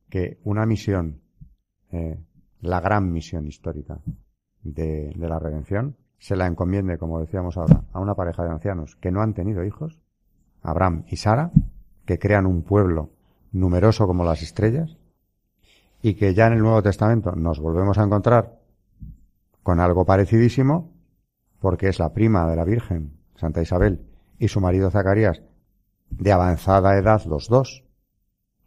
Que 0.09 0.40
una 0.42 0.66
misión, 0.66 1.21
eh, 1.92 2.19
la 2.62 2.80
gran 2.80 3.12
misión 3.12 3.47
histórica 3.47 4.00
de 4.64 5.14
la 5.16 5.38
redención, 5.38 5.97
se 6.20 6.36
la 6.36 6.46
encomiende, 6.46 6.98
como 6.98 7.18
decíamos 7.18 7.56
ahora, 7.56 7.82
a 7.92 7.98
una 7.98 8.14
pareja 8.14 8.44
de 8.44 8.50
ancianos 8.50 8.94
que 8.96 9.10
no 9.10 9.22
han 9.22 9.32
tenido 9.32 9.64
hijos, 9.64 9.98
Abraham 10.62 11.04
y 11.08 11.16
Sara, 11.16 11.50
que 12.04 12.18
crean 12.18 12.46
un 12.46 12.62
pueblo 12.62 13.10
numeroso 13.52 14.06
como 14.06 14.22
las 14.22 14.42
estrellas, 14.42 14.98
y 16.02 16.14
que 16.14 16.34
ya 16.34 16.46
en 16.46 16.52
el 16.52 16.60
Nuevo 16.60 16.82
Testamento 16.82 17.32
nos 17.32 17.58
volvemos 17.58 17.98
a 17.98 18.04
encontrar 18.04 18.58
con 19.62 19.80
algo 19.80 20.04
parecidísimo, 20.04 20.92
porque 21.58 21.88
es 21.88 21.98
la 21.98 22.12
prima 22.12 22.48
de 22.48 22.56
la 22.56 22.64
Virgen, 22.64 23.14
Santa 23.36 23.62
Isabel, 23.62 24.06
y 24.38 24.48
su 24.48 24.60
marido 24.60 24.90
Zacarías, 24.90 25.42
de 26.10 26.32
avanzada 26.32 26.98
edad 26.98 27.24
los 27.24 27.48
dos, 27.48 27.84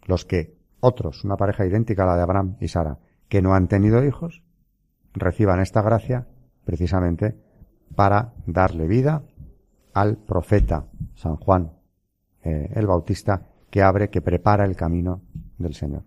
los 0.06 0.26
que 0.26 0.58
otros, 0.80 1.24
una 1.24 1.38
pareja 1.38 1.66
idéntica 1.68 2.04
a 2.04 2.08
la 2.08 2.16
de 2.16 2.24
Abraham 2.24 2.58
y 2.60 2.68
Sara, 2.68 2.98
que 3.30 3.44
no 3.44 3.54
han 3.54 3.68
tenido 3.68 4.04
hijos, 4.04 4.44
reciban 5.14 5.60
esta 5.60 5.84
gracia 5.84 6.28
precisamente 6.66 7.43
para 7.96 8.34
darle 8.46 8.88
vida 8.88 9.24
al 9.94 10.18
profeta 10.18 10.86
San 11.16 11.36
Juan 11.38 11.72
eh, 12.44 12.70
el 12.76 12.88
Bautista 12.88 13.42
que 13.70 13.82
abre, 13.82 14.10
que 14.10 14.22
prepara 14.22 14.66
el 14.66 14.76
camino 14.76 15.22
del 15.58 15.74
Señor. 15.74 16.04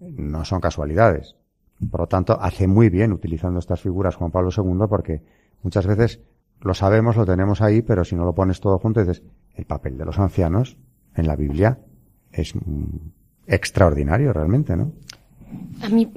No 0.00 0.44
son 0.44 0.60
casualidades. 0.60 1.36
Por 1.90 2.00
lo 2.00 2.06
tanto, 2.06 2.38
hace 2.40 2.66
muy 2.66 2.88
bien 2.90 3.12
utilizando 3.12 3.58
estas 3.58 3.80
figuras 3.80 4.16
Juan 4.16 4.30
Pablo 4.30 4.50
II 4.56 4.86
porque 4.88 5.22
muchas 5.62 5.86
veces 5.86 6.20
lo 6.60 6.74
sabemos, 6.74 7.16
lo 7.16 7.26
tenemos 7.26 7.60
ahí, 7.60 7.82
pero 7.82 8.04
si 8.04 8.14
no 8.14 8.24
lo 8.24 8.34
pones 8.34 8.60
todo 8.60 8.78
junto, 8.78 9.00
dices, 9.00 9.22
el 9.54 9.64
papel 9.64 9.98
de 9.98 10.04
los 10.04 10.18
ancianos 10.18 10.76
en 11.14 11.26
la 11.26 11.36
Biblia 11.36 11.78
es 12.32 12.54
extraordinario 13.46 14.32
realmente, 14.32 14.76
¿no? 14.76 14.92
A 15.82 15.88
mí, 15.88 16.10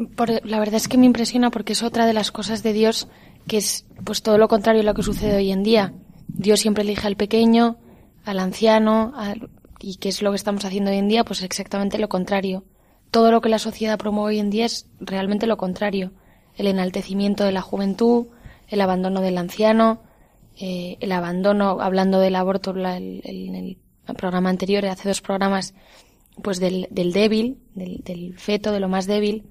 la 0.43 0.59
verdad 0.59 0.75
es 0.75 0.87
que 0.87 0.97
me 0.97 1.05
impresiona 1.05 1.51
porque 1.51 1.73
es 1.73 1.83
otra 1.83 2.05
de 2.05 2.13
las 2.13 2.31
cosas 2.31 2.63
de 2.63 2.73
Dios 2.73 3.07
que 3.47 3.57
es 3.57 3.85
pues 4.03 4.21
todo 4.21 4.37
lo 4.37 4.47
contrario 4.47 4.81
a 4.81 4.85
lo 4.85 4.93
que 4.93 5.03
sucede 5.03 5.35
hoy 5.35 5.51
en 5.51 5.63
día. 5.63 5.93
Dios 6.27 6.59
siempre 6.59 6.83
elige 6.83 7.07
al 7.07 7.15
pequeño, 7.15 7.77
al 8.25 8.39
anciano, 8.39 9.13
y 9.79 9.95
qué 9.95 10.09
es 10.09 10.21
lo 10.21 10.31
que 10.31 10.35
estamos 10.35 10.65
haciendo 10.65 10.91
hoy 10.91 10.97
en 10.97 11.07
día, 11.07 11.23
pues 11.23 11.41
exactamente 11.41 11.97
lo 11.97 12.09
contrario. 12.09 12.63
Todo 13.11 13.31
lo 13.31 13.41
que 13.41 13.49
la 13.49 13.59
sociedad 13.59 13.97
promueve 13.97 14.35
hoy 14.35 14.39
en 14.39 14.49
día 14.49 14.65
es 14.65 14.87
realmente 14.99 15.47
lo 15.47 15.57
contrario. 15.57 16.11
El 16.55 16.67
enaltecimiento 16.67 17.43
de 17.43 17.51
la 17.51 17.61
juventud, 17.61 18.27
el 18.67 18.81
abandono 18.81 19.21
del 19.21 19.37
anciano, 19.37 20.01
eh, 20.59 20.97
el 20.99 21.11
abandono, 21.11 21.79
hablando 21.79 22.19
del 22.19 22.35
aborto 22.35 22.71
en 22.75 23.21
el, 23.23 23.77
programa 24.17 24.49
anterior, 24.49 24.85
hace 24.85 25.09
dos 25.09 25.21
programas, 25.21 25.73
pues 26.41 26.59
del, 26.59 26.87
del 26.91 27.11
débil, 27.13 27.57
del, 27.75 28.01
del 28.03 28.37
feto, 28.37 28.71
de 28.71 28.79
lo 28.79 28.89
más 28.89 29.05
débil. 29.05 29.49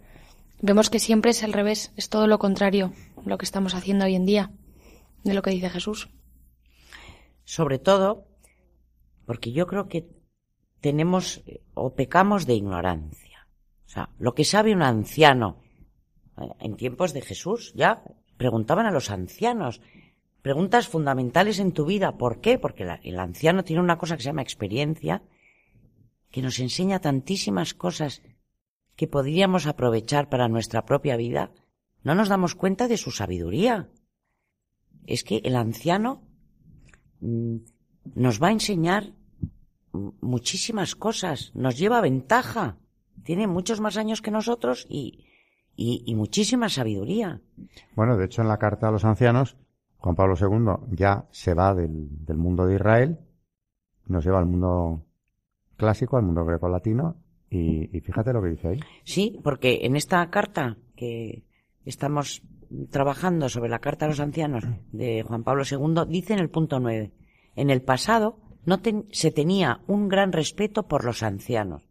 Vemos 0.61 0.91
que 0.91 0.99
siempre 0.99 1.33
es 1.33 1.43
al 1.43 1.53
revés, 1.53 1.93
es 1.97 2.09
todo 2.09 2.27
lo 2.27 2.39
contrario 2.39 2.93
lo 3.27 3.39
que 3.39 3.45
estamos 3.45 3.75
haciendo 3.75 4.05
hoy 4.05 4.15
en 4.15 4.25
día, 4.25 4.53
de 5.25 5.35
lo 5.35 5.43
que 5.43 5.51
dice 5.51 5.69
Jesús. 5.69 6.09
Sobre 7.45 7.79
todo, 7.79 8.27
porque 9.27 9.53
yo 9.53 9.67
creo 9.67 9.89
que 9.89 10.09
tenemos 10.81 11.43
o 11.75 11.95
pecamos 11.95 12.47
de 12.47 12.55
ignorancia. 12.55 13.49
O 13.87 13.89
sea, 13.89 14.11
lo 14.19 14.35
que 14.35 14.45
sabe 14.45 14.73
un 14.73 14.83
anciano 14.83 15.61
eh, 16.37 16.49
en 16.61 16.77
tiempos 16.77 17.13
de 17.13 17.23
Jesús, 17.23 17.73
ya 17.75 18.03
preguntaban 18.37 18.87
a 18.87 18.91
los 18.91 19.11
ancianos 19.11 19.81
preguntas 20.43 20.87
fundamentales 20.87 21.59
en 21.59 21.73
tu 21.73 21.87
vida. 21.87 22.17
¿Por 22.17 22.41
qué? 22.41 22.59
Porque 22.59 22.87
el 23.03 23.19
anciano 23.19 23.65
tiene 23.65 23.83
una 23.83 23.99
cosa 23.99 24.17
que 24.17 24.23
se 24.23 24.29
llama 24.29 24.43
experiencia, 24.43 25.25
que 26.31 26.43
nos 26.43 26.61
enseña 26.61 27.01
tantísimas 27.01 27.75
cosas 27.75 28.23
que 28.95 29.09
podríamos 29.09 29.67
aprovechar 29.67 30.29
para 30.29 30.49
nuestra 30.49 30.85
propia 30.85 31.17
vida. 31.17 31.51
No 32.07 32.15
nos 32.15 32.29
damos 32.29 32.55
cuenta 32.55 32.87
de 32.87 32.99
su 32.99 33.11
sabiduría. 33.11 33.89
Es 35.09 35.25
que 35.25 35.39
el 35.43 35.57
anciano 35.57 36.23
mm, 37.19 37.57
nos 38.15 38.41
va 38.41 38.47
a 38.47 38.53
enseñar 38.53 39.13
muchísimas 40.21 40.95
cosas, 40.95 41.51
nos 41.57 41.77
lleva 41.77 42.01
ventaja, 42.01 42.77
tiene 43.25 43.49
muchos 43.49 43.81
más 43.81 43.97
años 43.97 44.23
que 44.23 44.31
nosotros 44.31 44.87
y, 44.89 45.27
y, 45.75 46.15
muchísima 46.15 46.69
sabiduría. 46.69 47.41
Bueno, 47.97 48.17
de 48.17 48.27
hecho 48.27 48.41
en 48.41 48.47
la 48.47 48.59
carta 48.59 48.87
a 48.87 48.93
los 48.93 49.05
ancianos, 49.05 49.57
Juan 49.97 50.15
Pablo 50.15 50.37
II 50.41 50.95
ya 50.97 51.27
se 51.33 51.55
va 51.55 51.75
del, 51.75 52.25
del 52.25 52.37
mundo 52.37 52.67
de 52.67 52.77
Israel, 52.77 53.19
nos 54.07 54.25
lleva 54.25 54.39
al 54.39 54.47
mundo 54.47 55.05
clásico, 55.77 56.17
al 56.19 56.23
mundo 56.23 56.45
greco-latino, 56.45 57.17
y, 57.51 57.97
y, 57.97 58.01
fíjate 58.01 58.33
lo 58.33 58.43
que 58.43 58.51
dice 58.51 58.69
ahí. 58.69 58.81
Sí, 59.03 59.41
porque 59.43 59.81
en 59.83 59.97
esta 59.97 60.31
carta 60.31 60.77
que 60.95 61.46
estamos 61.87 62.43
trabajando 62.91 63.49
sobre 63.49 63.71
la 63.71 63.79
carta 63.79 64.05
a 64.05 64.09
los 64.09 64.21
ancianos 64.21 64.65
de 64.93 65.23
Juan 65.23 65.45
Pablo 65.45 65.63
II, 65.69 66.03
dice 66.09 66.35
en 66.35 66.41
el 66.41 66.51
punto 66.51 66.81
9, 66.81 67.13
en 67.55 67.71
el 67.71 67.81
pasado 67.81 68.39
no 68.65 68.81
se 69.13 69.31
tenía 69.31 69.81
un 69.87 70.09
gran 70.09 70.33
respeto 70.33 70.89
por 70.89 71.05
los 71.05 71.23
ancianos. 71.23 71.89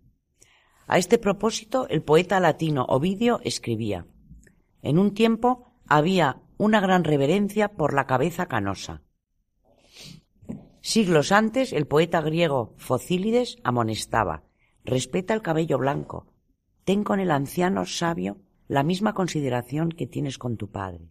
A 0.87 0.97
este 0.97 1.17
propósito, 1.17 1.87
el 1.89 2.03
poeta 2.03 2.39
latino 2.39 2.85
Ovidio 2.87 3.39
escribía 3.43 4.05
En 4.83 4.99
un 4.99 5.13
tiempo 5.13 5.71
había 5.87 6.41
una 6.57 6.81
gran 6.81 7.03
reverencia 7.03 7.69
por 7.69 7.93
la 7.93 8.05
cabeza 8.05 8.45
canosa. 8.47 9.01
Siglos 10.81 11.31
antes, 11.31 11.73
el 11.73 11.87
poeta 11.87 12.21
griego 12.21 12.75
Focílides 12.77 13.57
amonestaba 13.63 14.43
Respeta 14.83 15.33
el 15.33 15.41
cabello 15.41 15.79
blanco. 15.79 16.27
Ten 16.83 17.03
con 17.03 17.19
el 17.19 17.31
anciano 17.31 17.85
sabio 17.85 18.37
la 18.67 18.83
misma 18.83 19.13
consideración 19.13 19.89
que 19.89 20.07
tienes 20.07 20.37
con 20.37 20.57
tu 20.57 20.69
padre. 20.69 21.09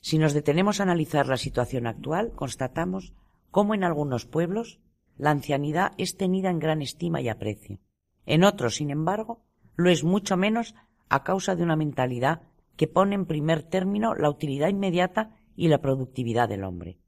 Si 0.00 0.18
nos 0.18 0.32
detenemos 0.32 0.80
a 0.80 0.84
analizar 0.84 1.26
la 1.26 1.36
situación 1.36 1.86
actual, 1.86 2.32
constatamos 2.32 3.12
cómo 3.50 3.74
en 3.74 3.84
algunos 3.84 4.26
pueblos 4.26 4.80
la 5.18 5.30
ancianidad 5.30 5.92
es 5.98 6.16
tenida 6.16 6.50
en 6.50 6.58
gran 6.58 6.80
estima 6.80 7.20
y 7.20 7.28
aprecio. 7.28 7.80
En 8.24 8.44
otros, 8.44 8.76
sin 8.76 8.90
embargo, 8.90 9.42
lo 9.76 9.90
es 9.90 10.04
mucho 10.04 10.36
menos 10.36 10.74
a 11.08 11.24
causa 11.24 11.54
de 11.56 11.62
una 11.62 11.76
mentalidad 11.76 12.42
que 12.76 12.86
pone 12.86 13.14
en 13.14 13.26
primer 13.26 13.62
término 13.62 14.14
la 14.14 14.30
utilidad 14.30 14.68
inmediata 14.68 15.36
y 15.56 15.68
la 15.68 15.82
productividad 15.82 16.48
del 16.48 16.64
hombre. 16.64 16.98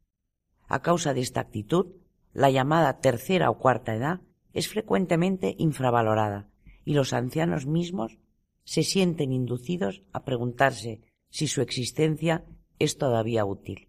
A 0.69 0.83
causa 0.83 1.15
de 1.15 1.21
esta 1.21 1.41
actitud, 1.41 1.87
la 2.35 2.51
llamada 2.51 3.01
tercera 3.01 3.49
o 3.49 3.59
cuarta 3.59 3.95
edad 3.95 4.21
es 4.53 4.69
frecuentemente 4.69 5.55
infravalorada 5.57 6.49
y 6.85 6.95
los 6.95 7.13
ancianos 7.13 7.67
mismos 7.67 8.19
se 8.65 8.83
sienten 8.83 9.33
inducidos 9.33 10.03
a 10.13 10.25
preguntarse 10.25 11.01
si 11.29 11.47
su 11.47 11.61
existencia 11.63 12.45
es 12.79 12.99
todavía 12.99 13.45
útil? 13.45 13.89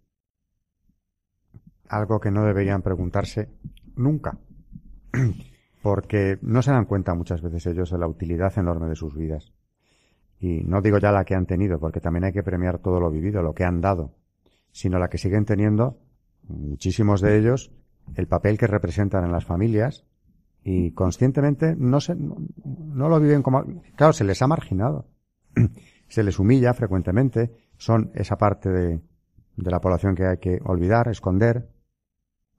Algo 1.88 2.20
que 2.20 2.30
no 2.30 2.44
deberían 2.44 2.82
preguntarse 2.82 3.50
nunca, 3.96 4.38
porque 5.82 6.38
no 6.42 6.62
se 6.62 6.70
dan 6.70 6.86
cuenta 6.86 7.14
muchas 7.14 7.42
veces 7.42 7.66
ellos 7.66 7.90
de 7.90 7.98
la 7.98 8.08
utilidad 8.08 8.56
enorme 8.58 8.88
de 8.88 8.96
sus 8.96 9.14
vidas. 9.14 9.52
Y 10.40 10.64
no 10.64 10.80
digo 10.80 10.98
ya 10.98 11.12
la 11.12 11.24
que 11.24 11.34
han 11.34 11.46
tenido, 11.46 11.78
porque 11.78 12.00
también 12.00 12.24
hay 12.24 12.32
que 12.32 12.42
premiar 12.42 12.78
todo 12.78 13.00
lo 13.00 13.10
vivido, 13.10 13.42
lo 13.42 13.54
que 13.54 13.64
han 13.64 13.80
dado, 13.80 14.14
sino 14.72 14.98
la 14.98 15.08
que 15.08 15.18
siguen 15.18 15.44
teniendo, 15.44 15.98
muchísimos 16.48 17.20
de 17.20 17.38
ellos, 17.38 17.70
el 18.16 18.26
papel 18.26 18.58
que 18.58 18.66
representan 18.66 19.24
en 19.24 19.32
las 19.32 19.44
familias 19.44 20.04
y 20.64 20.92
conscientemente 20.92 21.76
no 21.76 22.00
se, 22.00 22.16
no, 22.16 23.08
lo 23.08 23.20
viven 23.20 23.42
como, 23.42 23.64
claro, 23.96 24.14
se 24.14 24.24
les 24.24 24.40
ha 24.40 24.46
marginado, 24.46 25.06
se 26.08 26.22
les 26.22 26.38
humilla 26.38 26.72
frecuentemente, 26.72 27.52
son 27.76 28.10
esa 28.14 28.36
parte 28.36 28.70
de, 28.70 29.00
de 29.56 29.70
la 29.70 29.80
población 29.80 30.14
que 30.14 30.26
hay 30.26 30.38
que 30.38 30.58
olvidar, 30.64 31.08
esconder, 31.08 31.68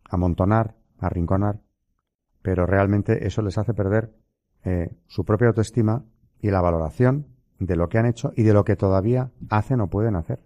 amontonar, 0.04 0.76
arrinconar, 1.00 1.62
pero 2.44 2.68
realmente 2.68 3.26
eso 3.26 3.42
les 3.42 3.58
hace 3.58 3.74
perder 3.74 4.14
eh, 4.64 4.92
su 5.08 5.26
propia 5.26 5.48
autoestima 5.48 6.06
y 6.40 6.52
la 6.52 6.62
valoración 6.62 7.26
de 7.58 7.76
lo 7.76 7.90
que 7.90 7.98
han 7.98 8.06
hecho 8.06 8.32
y 8.36 8.44
de 8.44 8.54
lo 8.54 8.64
que 8.64 8.76
todavía 8.76 9.32
hacen 9.50 9.82
o 9.82 9.90
pueden 9.90 10.16
hacer. 10.16 10.40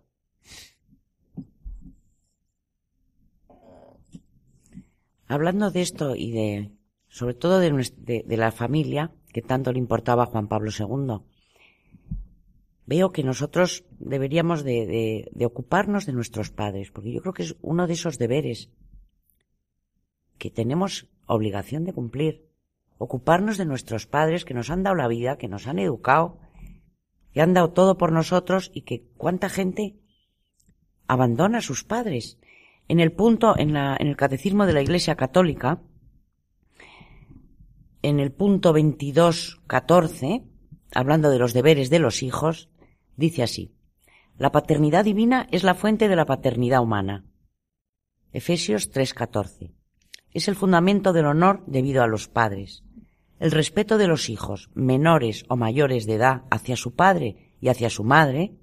Hablando 5.28 5.72
de 5.72 5.82
esto 5.82 6.16
y 6.16 6.32
de, 6.32 6.79
sobre 7.10 7.34
todo 7.34 7.60
de, 7.60 8.38
la 8.38 8.52
familia, 8.52 9.12
que 9.34 9.42
tanto 9.42 9.74
le 9.74 9.80
importaba 9.80 10.24
a 10.24 10.28
Juan 10.28 10.48
Pablo 10.48 10.72
II, 10.72 11.26
veo 12.86 13.12
que 13.12 13.24
nosotros 13.24 13.84
deberíamos 13.98 14.64
de, 14.64 15.30
ocuparnos 15.44 16.06
de 16.06 16.14
nuestros 16.14 16.52
padres, 16.52 16.92
porque 16.92 17.12
yo 17.12 17.22
creo 17.22 17.34
que 17.34 17.44
es 17.44 17.56
uno 17.62 17.88
de 17.88 17.94
esos 17.94 18.20
deberes 18.20 18.70
que 20.38 20.52
tenemos 20.52 21.10
obligación 21.26 21.84
de 21.84 21.94
cumplir. 21.94 22.48
Ocuparnos 22.98 23.58
de 23.58 23.66
nuestros 23.66 24.08
padres 24.08 24.46
que 24.46 24.54
nos 24.54 24.70
han 24.70 24.84
dado 24.84 24.96
la 24.96 25.08
vida, 25.08 25.38
que 25.38 25.48
nos 25.48 25.68
han 25.68 25.80
educado, 25.80 26.40
que 27.34 27.42
han 27.42 27.54
dado 27.54 27.72
todo 27.72 27.98
por 27.98 28.12
nosotros 28.12 28.72
y 28.74 28.82
que 28.82 29.08
cuánta 29.18 29.50
gente 29.50 29.96
abandona 31.08 31.60
a 31.60 31.62
sus 31.62 31.84
padres. 31.84 32.40
En 32.88 33.00
el 33.00 33.12
punto, 33.12 33.58
en, 33.58 33.74
la, 33.74 33.96
en 34.00 34.08
el 34.08 34.18
catecismo 34.18 34.66
de 34.66 34.74
la 34.74 34.82
Iglesia 34.82 35.16
Católica, 35.16 35.82
en 38.02 38.20
el 38.20 38.32
punto 38.32 38.74
22.14, 38.74 40.44
hablando 40.94 41.30
de 41.30 41.40
los 41.40 41.54
deberes 41.54 41.90
de 41.90 42.00
los 42.00 42.24
hijos, 42.24 42.70
dice 43.18 43.44
así, 43.44 43.74
la 44.38 44.52
paternidad 44.52 45.04
divina 45.04 45.48
es 45.52 45.64
la 45.64 45.76
fuente 45.76 46.08
de 46.08 46.16
la 46.16 46.26
paternidad 46.26 46.82
humana. 46.82 47.26
Efesios 48.32 48.92
3.14. 48.92 49.74
Es 50.32 50.48
el 50.48 50.56
fundamento 50.56 51.12
del 51.12 51.26
honor 51.26 51.64
debido 51.68 52.04
a 52.04 52.08
los 52.08 52.30
padres. 52.30 52.84
El 53.40 53.52
respeto 53.52 53.98
de 53.98 54.08
los 54.08 54.30
hijos, 54.30 54.70
menores 54.74 55.46
o 55.50 55.58
mayores 55.58 56.06
de 56.06 56.16
edad, 56.16 56.44
hacia 56.52 56.78
su 56.78 56.96
padre 56.96 57.56
y 57.60 57.68
hacia 57.68 57.90
su 57.90 58.04
madre, 58.04 58.56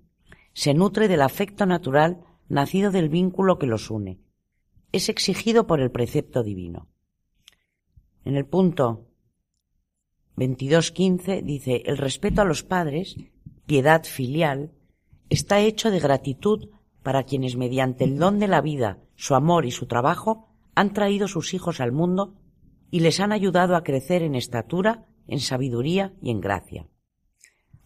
se 0.55 0.73
nutre 0.73 1.09
del 1.09 1.21
afecto 1.21 1.67
natural 1.67 2.25
nacido 2.49 2.91
del 2.91 3.11
vínculo 3.11 3.59
que 3.59 3.67
los 3.67 3.91
une. 3.91 4.19
Es 4.93 5.09
exigido 5.09 5.67
por 5.67 5.81
el 5.81 5.91
precepto 5.91 6.43
divino. 6.43 6.89
En 8.25 8.37
el 8.37 8.47
punto 8.47 9.07
22.15 10.37 11.43
dice, 11.43 11.83
el 11.87 11.97
respeto 11.97 12.43
a 12.43 12.45
los 12.45 12.63
padres, 12.63 13.17
piedad 13.67 14.05
filial, 14.05 14.73
está 15.31 15.61
hecho 15.61 15.91
de 15.91 16.01
gratitud 16.01 16.69
para 17.03 17.25
quienes 17.25 17.57
mediante 17.57 18.05
el 18.05 18.19
don 18.19 18.39
de 18.39 18.49
la 18.49 18.61
vida, 18.61 18.99
su 19.15 19.35
amor 19.35 19.65
y 19.65 19.71
su 19.71 19.87
trabajo 19.87 20.49
han 20.75 20.93
traído 20.93 21.27
sus 21.27 21.55
hijos 21.55 21.81
al 21.81 21.93
mundo 21.93 22.35
y 22.91 23.01
les 23.01 23.21
han 23.21 23.33
ayudado 23.33 23.77
a 23.77 23.83
crecer 23.83 24.23
en 24.23 24.35
estatura, 24.35 25.07
en 25.27 25.41
sabiduría 25.41 26.13
y 26.21 26.31
en 26.31 26.41
gracia. 26.41 26.87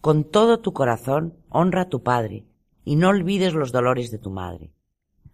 Con 0.01 0.23
todo 0.23 0.59
tu 0.59 0.73
corazón 0.73 1.37
honra 1.49 1.83
a 1.83 1.89
tu 1.89 2.03
padre 2.03 2.45
y 2.83 2.95
no 2.95 3.09
olvides 3.09 3.53
los 3.53 3.71
dolores 3.71 4.11
de 4.11 4.17
tu 4.17 4.31
madre. 4.31 4.73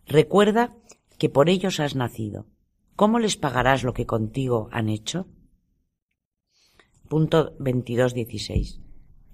Recuerda 0.05 0.75
que 1.17 1.29
por 1.29 1.49
ellos 1.49 1.79
has 1.79 1.95
nacido. 1.95 2.45
¿Cómo 2.95 3.19
les 3.19 3.37
pagarás 3.37 3.83
lo 3.83 3.93
que 3.93 4.05
contigo 4.05 4.69
han 4.71 4.89
hecho? 4.89 5.27
Punto 7.07 7.57
22.16. 7.57 8.81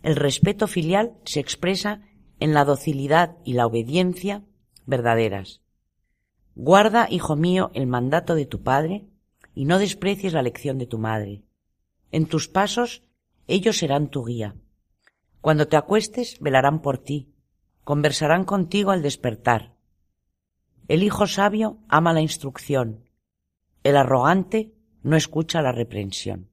El 0.04 0.16
respeto 0.16 0.68
filial 0.68 1.14
se 1.26 1.40
expresa 1.40 2.02
en 2.40 2.54
la 2.54 2.66
docilidad 2.66 3.38
y 3.44 3.54
la 3.54 3.66
obediencia 3.66 4.44
verdaderas. 4.86 5.62
Guarda, 6.56 7.08
hijo 7.10 7.36
mío, 7.36 7.72
el 7.74 7.88
mandato 7.88 8.36
de 8.36 8.46
tu 8.46 8.62
padre 8.62 9.08
y 9.56 9.66
no 9.66 9.80
desprecies 9.80 10.34
la 10.34 10.42
lección 10.44 10.78
de 10.78 10.86
tu 10.86 11.00
madre. 11.00 11.44
En 12.12 12.28
tus 12.28 12.48
pasos 12.48 13.04
ellos 13.48 13.78
serán 13.78 14.10
tu 14.10 14.24
guía. 14.24 14.56
Cuando 15.42 15.68
te 15.68 15.76
acuestes 15.76 16.40
velarán 16.40 16.82
por 16.82 17.00
ti, 17.00 17.34
conversarán 17.84 18.46
contigo 18.46 18.92
al 18.92 19.02
despertar. 19.02 19.74
El 20.88 21.02
hijo 21.02 21.28
sabio 21.28 21.80
ama 21.88 22.14
la 22.14 22.22
instrucción, 22.22 23.10
el 23.84 23.98
arrogante 23.98 24.74
no 25.02 25.18
escucha 25.18 25.62
la 25.62 25.72
reprensión. 25.72 26.53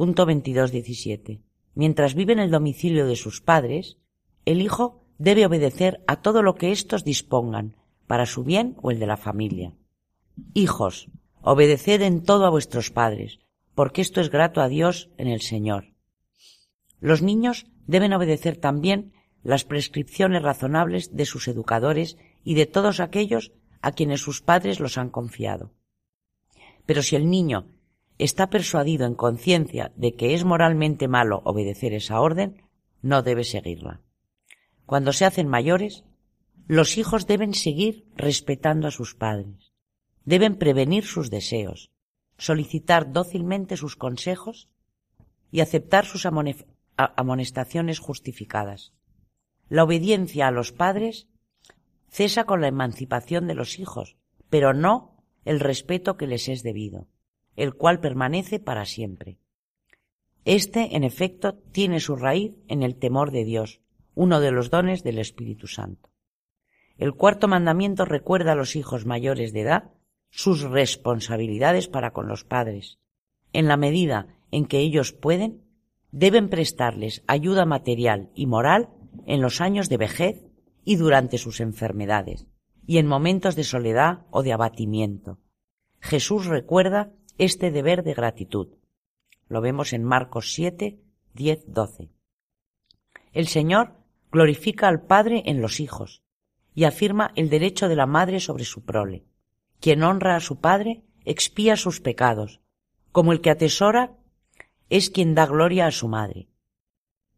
Punto 0.00 0.26
22.17. 0.26 1.42
Mientras 1.74 2.14
vive 2.14 2.32
en 2.32 2.38
el 2.38 2.50
domicilio 2.50 3.06
de 3.06 3.16
sus 3.16 3.42
padres, 3.42 3.98
el 4.46 4.62
hijo 4.62 5.04
debe 5.18 5.44
obedecer 5.44 6.02
a 6.06 6.22
todo 6.22 6.42
lo 6.42 6.54
que 6.54 6.72
éstos 6.72 7.04
dispongan, 7.04 7.76
para 8.06 8.24
su 8.24 8.42
bien 8.42 8.78
o 8.80 8.90
el 8.90 8.98
de 8.98 9.06
la 9.06 9.18
familia. 9.18 9.74
Hijos, 10.54 11.10
obedeced 11.42 12.00
en 12.00 12.22
todo 12.22 12.46
a 12.46 12.48
vuestros 12.48 12.90
padres, 12.90 13.40
porque 13.74 14.00
esto 14.00 14.22
es 14.22 14.30
grato 14.30 14.62
a 14.62 14.68
Dios 14.68 15.10
en 15.18 15.28
el 15.28 15.42
Señor. 15.42 15.92
Los 16.98 17.20
niños 17.20 17.66
deben 17.86 18.14
obedecer 18.14 18.56
también 18.56 19.12
las 19.42 19.66
prescripciones 19.66 20.40
razonables 20.40 21.14
de 21.14 21.26
sus 21.26 21.46
educadores 21.46 22.16
y 22.42 22.54
de 22.54 22.64
todos 22.64 23.00
aquellos 23.00 23.52
a 23.82 23.92
quienes 23.92 24.22
sus 24.22 24.40
padres 24.40 24.80
los 24.80 24.96
han 24.96 25.10
confiado. 25.10 25.74
Pero 26.86 27.02
si 27.02 27.16
el 27.16 27.28
niño 27.28 27.66
está 28.24 28.50
persuadido 28.50 29.06
en 29.06 29.14
conciencia 29.14 29.92
de 29.96 30.14
que 30.14 30.34
es 30.34 30.44
moralmente 30.44 31.08
malo 31.08 31.42
obedecer 31.44 31.94
esa 31.94 32.20
orden, 32.20 32.62
no 33.02 33.22
debe 33.22 33.44
seguirla. 33.44 34.02
Cuando 34.84 35.12
se 35.12 35.24
hacen 35.24 35.48
mayores, 35.48 36.04
los 36.66 36.98
hijos 36.98 37.26
deben 37.26 37.54
seguir 37.54 38.06
respetando 38.14 38.88
a 38.88 38.90
sus 38.90 39.14
padres, 39.14 39.72
deben 40.24 40.56
prevenir 40.56 41.04
sus 41.04 41.30
deseos, 41.30 41.90
solicitar 42.36 43.12
dócilmente 43.12 43.76
sus 43.76 43.96
consejos 43.96 44.68
y 45.50 45.60
aceptar 45.60 46.04
sus 46.04 46.26
amonestaciones 46.96 47.98
justificadas. 47.98 48.92
La 49.68 49.84
obediencia 49.84 50.48
a 50.48 50.50
los 50.50 50.72
padres 50.72 51.28
cesa 52.08 52.44
con 52.44 52.60
la 52.60 52.68
emancipación 52.68 53.46
de 53.46 53.54
los 53.54 53.78
hijos, 53.78 54.16
pero 54.48 54.74
no 54.74 55.16
el 55.44 55.60
respeto 55.60 56.16
que 56.16 56.26
les 56.26 56.48
es 56.48 56.62
debido, 56.62 57.06
el 57.60 57.74
cual 57.74 58.00
permanece 58.00 58.58
para 58.58 58.86
siempre. 58.86 59.36
Este, 60.46 60.96
en 60.96 61.04
efecto, 61.04 61.58
tiene 61.72 62.00
su 62.00 62.16
raíz 62.16 62.56
en 62.68 62.82
el 62.82 62.96
temor 62.96 63.32
de 63.32 63.44
Dios, 63.44 63.82
uno 64.14 64.40
de 64.40 64.50
los 64.50 64.70
dones 64.70 65.04
del 65.04 65.18
Espíritu 65.18 65.66
Santo. 65.66 66.08
El 66.96 67.12
cuarto 67.12 67.48
mandamiento 67.48 68.06
recuerda 68.06 68.52
a 68.52 68.54
los 68.54 68.76
hijos 68.76 69.04
mayores 69.04 69.52
de 69.52 69.60
edad 69.60 69.90
sus 70.30 70.62
responsabilidades 70.62 71.86
para 71.86 72.12
con 72.12 72.28
los 72.28 72.44
padres. 72.44 72.98
En 73.52 73.68
la 73.68 73.76
medida 73.76 74.38
en 74.50 74.64
que 74.64 74.78
ellos 74.78 75.12
pueden, 75.12 75.62
deben 76.12 76.48
prestarles 76.48 77.22
ayuda 77.26 77.66
material 77.66 78.30
y 78.34 78.46
moral 78.46 78.88
en 79.26 79.42
los 79.42 79.60
años 79.60 79.90
de 79.90 79.98
vejez 79.98 80.46
y 80.82 80.96
durante 80.96 81.36
sus 81.36 81.60
enfermedades, 81.60 82.46
y 82.86 82.96
en 82.96 83.06
momentos 83.06 83.54
de 83.54 83.64
soledad 83.64 84.24
o 84.30 84.42
de 84.42 84.54
abatimiento. 84.54 85.38
Jesús 86.00 86.46
recuerda 86.46 87.12
este 87.40 87.70
deber 87.70 88.02
de 88.02 88.12
gratitud. 88.12 88.68
Lo 89.48 89.62
vemos 89.62 89.94
en 89.94 90.04
Marcos 90.04 90.52
7, 90.52 91.00
10, 91.32 91.64
12. 91.68 92.10
El 93.32 93.48
Señor 93.48 93.94
glorifica 94.30 94.88
al 94.88 95.06
Padre 95.06 95.44
en 95.46 95.62
los 95.62 95.80
hijos 95.80 96.22
y 96.74 96.84
afirma 96.84 97.32
el 97.36 97.48
derecho 97.48 97.88
de 97.88 97.96
la 97.96 98.04
madre 98.04 98.40
sobre 98.40 98.64
su 98.64 98.84
prole. 98.84 99.24
Quien 99.80 100.02
honra 100.02 100.36
a 100.36 100.40
su 100.40 100.60
Padre 100.60 101.02
expía 101.24 101.76
sus 101.76 102.02
pecados, 102.02 102.60
como 103.10 103.32
el 103.32 103.40
que 103.40 103.48
atesora 103.48 104.18
es 104.90 105.08
quien 105.08 105.34
da 105.34 105.46
gloria 105.46 105.86
a 105.86 105.92
su 105.92 106.08
madre. 106.08 106.48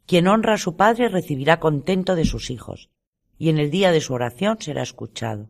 Quien 0.07 0.27
honra 0.27 0.55
a 0.55 0.59
su 0.59 0.75
padre 0.77 1.11
recibirá 1.11 1.61
contento 1.61 2.17
de 2.17 2.25
sus 2.25 2.51
hijos, 2.51 2.91
y 3.38 3.51
en 3.51 3.59
el 3.59 3.71
día 3.71 3.93
de 3.93 4.01
su 4.01 4.15
oración 4.15 4.57
será 4.59 4.83
escuchado. 4.83 5.49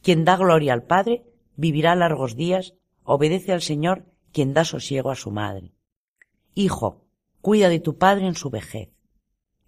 Quien 0.00 0.24
da 0.24 0.36
gloria 0.36 0.74
al 0.74 0.84
Padre 0.84 1.24
vivirá 1.56 1.96
largos 1.96 2.36
días, 2.36 2.74
obedece 3.12 3.52
al 3.52 3.60
Señor 3.60 4.04
quien 4.32 4.54
da 4.54 4.64
sosiego 4.64 5.10
a 5.10 5.16
su 5.16 5.32
madre. 5.32 5.72
Hijo, 6.54 7.04
cuida 7.40 7.68
de 7.68 7.80
tu 7.80 7.98
padre 7.98 8.28
en 8.28 8.36
su 8.36 8.50
vejez, 8.50 8.90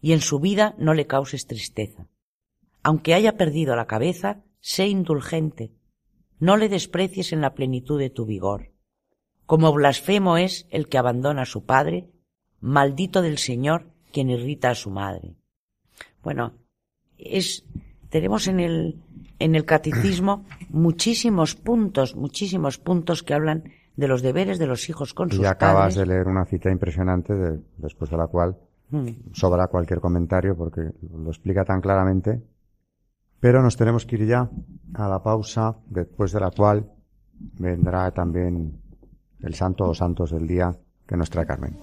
y 0.00 0.12
en 0.12 0.20
su 0.20 0.38
vida 0.38 0.76
no 0.78 0.94
le 0.94 1.08
causes 1.08 1.48
tristeza. 1.48 2.06
Aunque 2.84 3.14
haya 3.14 3.36
perdido 3.36 3.74
la 3.74 3.88
cabeza, 3.88 4.44
sé 4.60 4.86
indulgente. 4.86 5.72
No 6.38 6.56
le 6.56 6.68
desprecies 6.68 7.32
en 7.32 7.40
la 7.40 7.54
plenitud 7.54 7.98
de 7.98 8.10
tu 8.10 8.26
vigor. 8.26 8.70
Como 9.44 9.72
blasfemo 9.72 10.36
es 10.36 10.68
el 10.70 10.88
que 10.88 10.98
abandona 10.98 11.42
a 11.42 11.46
su 11.46 11.64
padre, 11.64 12.10
maldito 12.60 13.22
del 13.22 13.38
Señor 13.38 13.90
quien 14.12 14.30
irrita 14.30 14.70
a 14.70 14.76
su 14.76 14.90
madre. 14.90 15.34
Bueno, 16.22 16.54
es, 17.18 17.64
tenemos 18.08 18.46
en 18.46 18.60
el, 18.60 19.02
en 19.42 19.56
el 19.56 19.64
catecismo 19.64 20.44
muchísimos 20.70 21.56
puntos, 21.56 22.14
muchísimos 22.14 22.78
puntos 22.78 23.22
que 23.22 23.34
hablan 23.34 23.64
de 23.96 24.08
los 24.08 24.22
deberes 24.22 24.58
de 24.58 24.66
los 24.66 24.88
hijos 24.88 25.14
con 25.14 25.30
sus 25.30 25.40
y 25.40 25.44
acabas 25.44 25.96
de 25.96 26.06
leer 26.06 26.28
una 26.28 26.44
cita 26.44 26.70
impresionante 26.70 27.34
después 27.76 28.10
de 28.10 28.16
la 28.16 28.28
cual 28.28 28.56
mm. 28.90 29.32
sobra 29.32 29.66
cualquier 29.66 30.00
comentario 30.00 30.56
porque 30.56 30.92
lo 31.12 31.28
explica 31.28 31.64
tan 31.64 31.80
claramente. 31.80 32.40
Pero 33.40 33.60
nos 33.60 33.76
tenemos 33.76 34.06
que 34.06 34.16
ir 34.16 34.26
ya 34.26 34.48
a 34.94 35.08
la 35.08 35.20
pausa, 35.20 35.76
después 35.86 36.30
de 36.30 36.38
la 36.38 36.52
cual 36.52 36.88
vendrá 37.58 38.12
también 38.12 38.80
el 39.40 39.54
santo 39.54 39.88
o 39.88 39.94
santos 39.94 40.30
del 40.30 40.46
día 40.46 40.72
que 41.04 41.16
nos 41.16 41.28
trae 41.28 41.44
Carmen. 41.44 41.76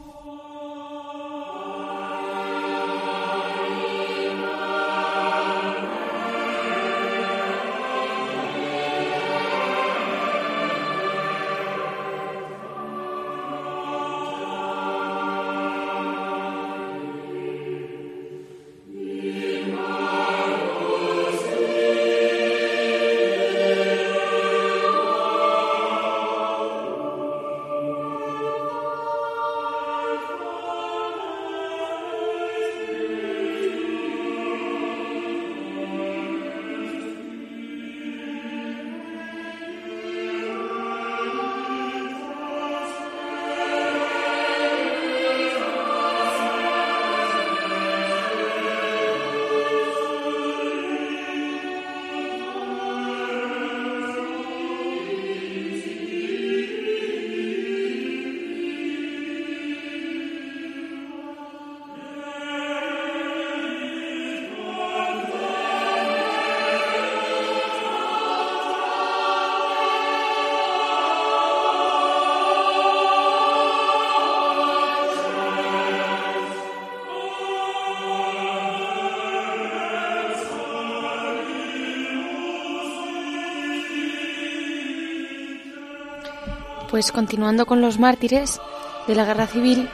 Pues 87.00 87.14
continuando 87.14 87.66
con 87.66 87.80
los 87.80 87.98
mártires 87.98 88.60
de 89.08 89.16
la 89.16 89.24
guerra 89.24 89.48
civil, 89.48 89.88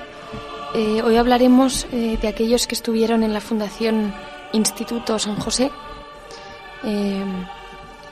eh, 0.73 1.03
hoy 1.03 1.17
hablaremos 1.17 1.85
eh, 1.91 2.17
de 2.19 2.27
aquellos 2.27 2.65
que 2.65 2.73
estuvieron 2.73 3.21
en 3.21 3.31
la 3.31 3.41
Fundación 3.41 4.11
Instituto 4.53 5.19
San 5.19 5.35
José, 5.35 5.69
eh, 6.83 7.23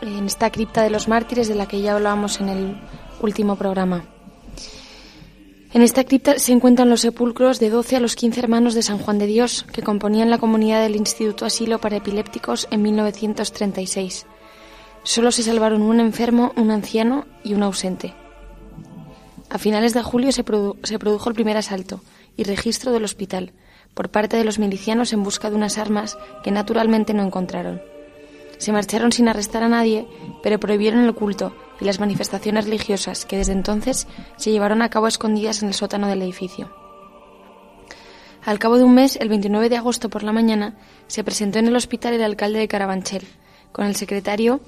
en 0.04 0.26
esta 0.28 0.52
cripta 0.52 0.84
de 0.84 0.92
los 0.92 1.08
mártires 1.08 1.48
de 1.48 1.56
la 1.56 1.68
que 1.68 1.82
ya 1.82 1.96
hablábamos 1.96 2.40
en 2.40 2.50
el 2.50 2.78
último 3.20 3.56
programa. 3.56 4.06
En 5.74 5.82
esta 5.82 6.04
cripta 6.04 6.38
se 6.38 6.52
encuentran 6.52 6.92
los 6.92 7.02
sepulcros 7.02 7.60
de 7.60 7.72
12 7.72 7.96
a 7.96 8.00
los 8.00 8.16
15 8.16 8.42
hermanos 8.42 8.76
de 8.76 8.84
San 8.84 9.00
Juan 9.00 9.18
de 9.18 9.26
Dios 9.26 9.66
que 9.74 9.82
componían 9.82 10.30
la 10.30 10.38
comunidad 10.38 10.84
del 10.84 10.98
Instituto 10.98 11.48
Asilo 11.48 11.80
para 11.80 11.98
Epilépticos 11.98 12.68
en 12.70 12.84
1936. 12.84 14.28
Solo 15.02 15.32
se 15.32 15.42
salvaron 15.42 15.82
un 15.82 16.00
enfermo, 16.00 16.54
un 16.58 16.70
anciano 16.70 17.26
y 17.44 17.56
un 17.56 17.64
ausente. 17.64 18.14
A 19.54 19.60
finales 19.60 19.94
de 19.94 20.02
julio 20.02 20.32
se, 20.32 20.44
produjo 20.44 21.30
el 21.30 21.36
primer 21.36 21.58
asalto 21.58 22.02
y 22.36 22.44
registro 22.44 22.92
del 22.92 23.04
hospital 23.04 23.52
por 23.94 24.10
parte 24.10 24.36
de 24.36 24.44
los 24.44 24.58
milicianos 24.58 25.14
en 25.14 25.22
busca 25.22 25.52
de 25.52 25.56
unas 25.56 25.78
armas 25.78 26.18
que 26.44 26.50
naturalmente 26.50 27.14
no 27.14 27.22
encontraron. 27.22 27.80
Se 28.58 28.72
marcharon 28.72 29.12
sin 29.12 29.30
arrestar 29.30 29.62
a 29.62 29.70
nadie, 29.70 30.08
pero 30.42 30.60
prohibieron 30.60 31.04
el 31.04 31.14
culto 31.14 31.56
y 31.80 31.86
las 31.86 32.00
manifestaciones 32.00 32.66
religiosas 32.66 33.26
que 33.26 33.38
desde 33.38 33.52
entonces 33.52 34.08
se 34.38 34.50
llevaron 34.50 34.82
a 34.82 34.90
cabo 34.90 35.06
escondidas 35.06 35.62
en 35.62 35.68
el 35.68 35.76
sótano 35.76 36.08
del 36.08 36.24
edificio. 36.24 36.76
Al 38.44 38.58
cabo 38.58 38.80
de 38.80 38.86
un 38.86 38.96
mes, 38.96 39.18
el 39.18 39.30
29 39.30 39.70
de 39.70 39.78
agosto 39.78 40.10
por 40.10 40.24
la 40.24 40.34
mañana, 40.34 40.80
se 41.06 41.24
presentó 41.24 41.60
en 41.60 41.68
el 41.68 41.76
hospital 41.76 42.16
el 42.16 42.24
alcalde 42.24 42.58
de 42.58 42.68
Carabanchel, 42.68 43.28
con 43.72 43.86
el 43.86 43.96
secretario 43.96 44.62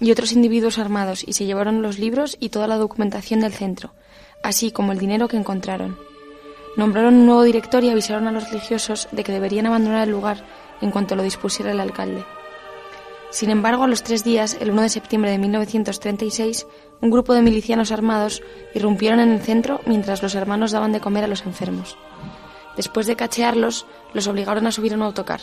y 0.00 0.10
otros 0.10 0.32
individuos 0.32 0.78
armados, 0.78 1.22
y 1.24 1.34
se 1.34 1.44
llevaron 1.44 1.80
los 1.80 2.00
libros 2.00 2.36
y 2.40 2.48
toda 2.48 2.66
la 2.66 2.76
documentación 2.76 3.38
del 3.38 3.52
centro, 3.52 3.92
así 4.42 4.70
como 4.72 4.92
el 4.92 4.98
dinero 4.98 5.28
que 5.28 5.36
encontraron. 5.36 5.98
Nombraron 6.76 7.14
un 7.14 7.26
nuevo 7.26 7.42
director 7.42 7.84
y 7.84 7.90
avisaron 7.90 8.26
a 8.26 8.32
los 8.32 8.50
religiosos 8.50 9.08
de 9.12 9.24
que 9.24 9.32
deberían 9.32 9.66
abandonar 9.66 10.06
el 10.06 10.12
lugar 10.12 10.44
en 10.80 10.90
cuanto 10.90 11.16
lo 11.16 11.22
dispusiera 11.22 11.70
el 11.70 11.80
alcalde. 11.80 12.24
Sin 13.30 13.50
embargo, 13.50 13.84
a 13.84 13.88
los 13.88 14.02
tres 14.02 14.24
días, 14.24 14.58
el 14.60 14.70
1 14.70 14.82
de 14.82 14.88
septiembre 14.88 15.30
de 15.30 15.38
1936, 15.38 16.66
un 17.00 17.10
grupo 17.10 17.32
de 17.32 17.42
milicianos 17.42 17.90
armados 17.90 18.42
irrumpieron 18.74 19.20
en 19.20 19.32
el 19.32 19.40
centro 19.40 19.80
mientras 19.86 20.22
los 20.22 20.34
hermanos 20.34 20.72
daban 20.72 20.92
de 20.92 21.00
comer 21.00 21.24
a 21.24 21.28
los 21.28 21.46
enfermos. 21.46 21.96
Después 22.76 23.06
de 23.06 23.16
cachearlos, 23.16 23.86
los 24.12 24.26
obligaron 24.26 24.66
a 24.66 24.72
subir 24.72 24.92
a 24.92 24.96
un 24.96 25.02
autocar. 25.02 25.40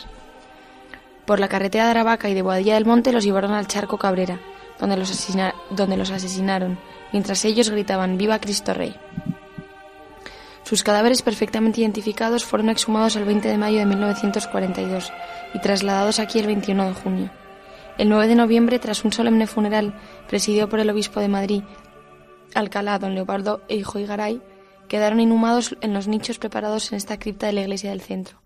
Por 1.26 1.40
la 1.40 1.48
carretera 1.48 1.84
de 1.84 1.90
Aravaca 1.90 2.28
y 2.28 2.34
de 2.34 2.42
Boadilla 2.42 2.74
del 2.74 2.86
Monte 2.86 3.12
los 3.12 3.24
llevaron 3.24 3.52
al 3.52 3.66
charco 3.66 3.98
Cabrera, 3.98 4.40
donde 4.78 4.96
los, 4.96 5.36
donde 5.70 5.96
los 5.96 6.10
asesinaron 6.10 6.78
mientras 7.12 7.44
ellos 7.44 7.70
gritaban 7.70 8.18
Viva 8.18 8.40
Cristo 8.40 8.74
Rey. 8.74 8.94
Sus 10.64 10.84
cadáveres 10.84 11.22
perfectamente 11.22 11.80
identificados 11.80 12.44
fueron 12.44 12.68
exhumados 12.68 13.16
el 13.16 13.24
20 13.24 13.48
de 13.48 13.58
mayo 13.58 13.78
de 13.78 13.86
1942 13.86 15.12
y 15.54 15.60
trasladados 15.60 16.20
aquí 16.20 16.38
el 16.38 16.46
21 16.46 16.86
de 16.86 16.94
junio. 16.94 17.30
El 17.98 18.08
9 18.08 18.28
de 18.28 18.34
noviembre, 18.34 18.78
tras 18.78 19.04
un 19.04 19.12
solemne 19.12 19.46
funeral 19.46 19.94
presidido 20.28 20.68
por 20.68 20.78
el 20.78 20.88
obispo 20.90 21.20
de 21.20 21.28
Madrid, 21.28 21.62
Alcalá, 22.54 22.98
don 22.98 23.14
Leopardo 23.14 23.62
e 23.68 23.76
hijo 23.76 23.98
Igaray, 23.98 24.40
quedaron 24.88 25.20
inhumados 25.20 25.76
en 25.80 25.92
los 25.92 26.08
nichos 26.08 26.38
preparados 26.38 26.92
en 26.92 26.98
esta 26.98 27.18
cripta 27.18 27.46
de 27.46 27.52
la 27.52 27.62
iglesia 27.62 27.90
del 27.90 28.00
centro. 28.00 28.40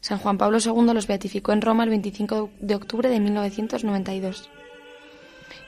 San 0.00 0.18
Juan 0.18 0.38
Pablo 0.38 0.58
II 0.64 0.94
los 0.94 1.06
beatificó 1.06 1.52
en 1.52 1.60
Roma 1.60 1.84
el 1.84 1.90
25 1.90 2.50
de 2.58 2.74
octubre 2.74 3.08
de 3.08 3.20
1992. 3.20 4.50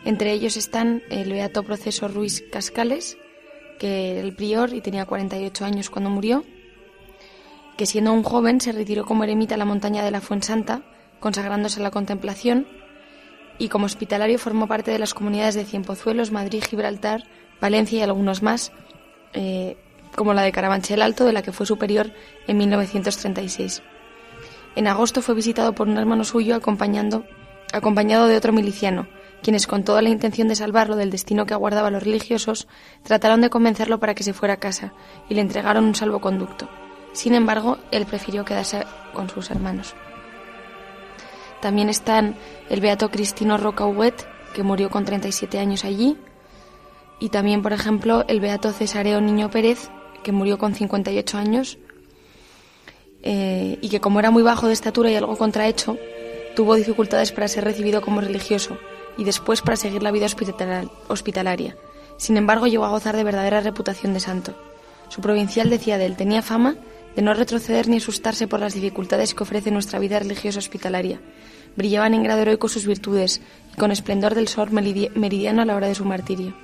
Entre 0.04 0.32
ellos 0.32 0.56
están 0.56 1.02
el 1.10 1.32
beato 1.32 1.62
proceso 1.62 2.08
Ruiz 2.08 2.44
Cascales, 2.50 3.16
que 3.78 4.12
era 4.12 4.20
el 4.20 4.34
prior 4.34 4.74
y 4.74 4.80
tenía 4.80 5.06
48 5.06 5.64
años 5.64 5.90
cuando 5.90 6.10
murió, 6.10 6.44
que 7.76 7.86
siendo 7.86 8.12
un 8.12 8.22
joven 8.22 8.60
se 8.60 8.72
retiró 8.72 9.04
como 9.04 9.24
eremita 9.24 9.54
a 9.54 9.58
la 9.58 9.64
montaña 9.64 10.04
de 10.04 10.10
la 10.10 10.20
Fuensanta, 10.20 10.82
consagrándose 11.20 11.80
a 11.80 11.84
la 11.84 11.90
contemplación, 11.90 12.66
y 13.58 13.68
como 13.68 13.86
hospitalario 13.86 14.38
formó 14.38 14.66
parte 14.66 14.90
de 14.90 14.98
las 14.98 15.14
comunidades 15.14 15.54
de 15.54 15.64
Cienpozuelos, 15.64 16.32
Madrid, 16.32 16.64
Gibraltar, 16.68 17.24
Valencia 17.60 18.00
y 18.00 18.02
algunos 18.02 18.42
más, 18.42 18.72
eh, 19.34 19.76
como 20.16 20.34
la 20.34 20.42
de 20.42 20.52
Carabanchel 20.52 21.00
Alto, 21.00 21.24
de 21.24 21.32
la 21.32 21.42
que 21.42 21.52
fue 21.52 21.64
superior 21.64 22.10
en 22.48 22.58
1936. 22.58 23.82
En 24.74 24.88
agosto 24.88 25.22
fue 25.22 25.34
visitado 25.34 25.74
por 25.74 25.88
un 25.88 25.96
hermano 25.96 26.24
suyo 26.24 26.56
acompañando, 26.56 27.24
acompañado 27.72 28.26
de 28.26 28.36
otro 28.36 28.52
miliciano, 28.52 29.06
quienes 29.42 29.66
con 29.66 29.84
toda 29.84 30.02
la 30.02 30.08
intención 30.08 30.48
de 30.48 30.56
salvarlo 30.56 30.96
del 30.96 31.10
destino 31.10 31.46
que 31.46 31.54
aguardaba 31.54 31.88
a 31.88 31.90
los 31.90 32.02
religiosos, 32.02 32.68
trataron 33.02 33.40
de 33.40 33.50
convencerlo 33.50 33.98
para 33.98 34.14
que 34.14 34.22
se 34.22 34.32
fuera 34.32 34.54
a 34.54 34.58
casa 34.58 34.92
y 35.28 35.34
le 35.34 35.40
entregaron 35.40 35.84
un 35.84 35.94
salvoconducto. 35.94 36.68
Sin 37.12 37.34
embargo, 37.34 37.78
él 37.90 38.06
prefirió 38.06 38.44
quedarse 38.44 38.84
con 39.12 39.28
sus 39.28 39.50
hermanos. 39.50 39.94
También 41.60 41.88
están 41.88 42.36
el 42.70 42.80
beato 42.80 43.10
Cristino 43.10 43.58
Roca 43.58 43.84
Huet, 43.84 44.26
que 44.54 44.62
murió 44.62 44.90
con 44.90 45.04
37 45.04 45.58
años 45.58 45.84
allí, 45.84 46.16
y 47.20 47.28
también, 47.28 47.62
por 47.62 47.72
ejemplo, 47.72 48.24
el 48.28 48.40
beato 48.40 48.72
Cesareo 48.72 49.20
Niño 49.20 49.50
Pérez, 49.50 49.90
que 50.22 50.32
murió 50.32 50.58
con 50.58 50.74
58 50.74 51.38
años, 51.38 51.78
eh, 53.22 53.78
y 53.80 53.88
que 53.88 54.00
como 54.00 54.18
era 54.18 54.30
muy 54.30 54.42
bajo 54.42 54.66
de 54.66 54.72
estatura 54.72 55.10
y 55.10 55.14
algo 55.14 55.36
contrahecho, 55.36 55.96
Tuvo 56.54 56.74
dificultades 56.74 57.32
para 57.32 57.48
ser 57.48 57.64
recibido 57.64 58.02
como 58.02 58.20
religioso 58.20 58.76
y 59.16 59.24
después 59.24 59.62
para 59.62 59.76
seguir 59.76 60.02
la 60.02 60.10
vida 60.10 60.26
hospitalaria. 61.08 61.76
Sin 62.16 62.36
embargo, 62.36 62.66
llegó 62.66 62.84
a 62.84 62.90
gozar 62.90 63.16
de 63.16 63.24
verdadera 63.24 63.60
reputación 63.60 64.14
de 64.14 64.20
santo. 64.20 64.54
Su 65.08 65.20
provincial 65.20 65.70
decía 65.70 65.98
de 65.98 66.06
él, 66.06 66.16
tenía 66.16 66.42
fama 66.42 66.76
de 67.14 67.22
no 67.22 67.34
retroceder 67.34 67.88
ni 67.88 67.98
asustarse 67.98 68.46
por 68.46 68.60
las 68.60 68.74
dificultades 68.74 69.34
que 69.34 69.42
ofrece 69.42 69.70
nuestra 69.70 69.98
vida 69.98 70.18
religiosa 70.18 70.58
hospitalaria. 70.58 71.20
Brillaban 71.76 72.14
en 72.14 72.22
grado 72.22 72.42
heroico 72.42 72.68
sus 72.68 72.86
virtudes 72.86 73.40
y 73.72 73.76
con 73.76 73.90
esplendor 73.90 74.34
del 74.34 74.48
sol 74.48 74.70
meridiano 74.70 75.62
a 75.62 75.64
la 75.64 75.76
hora 75.76 75.88
de 75.88 75.94
su 75.94 76.04
martirio. 76.04 76.54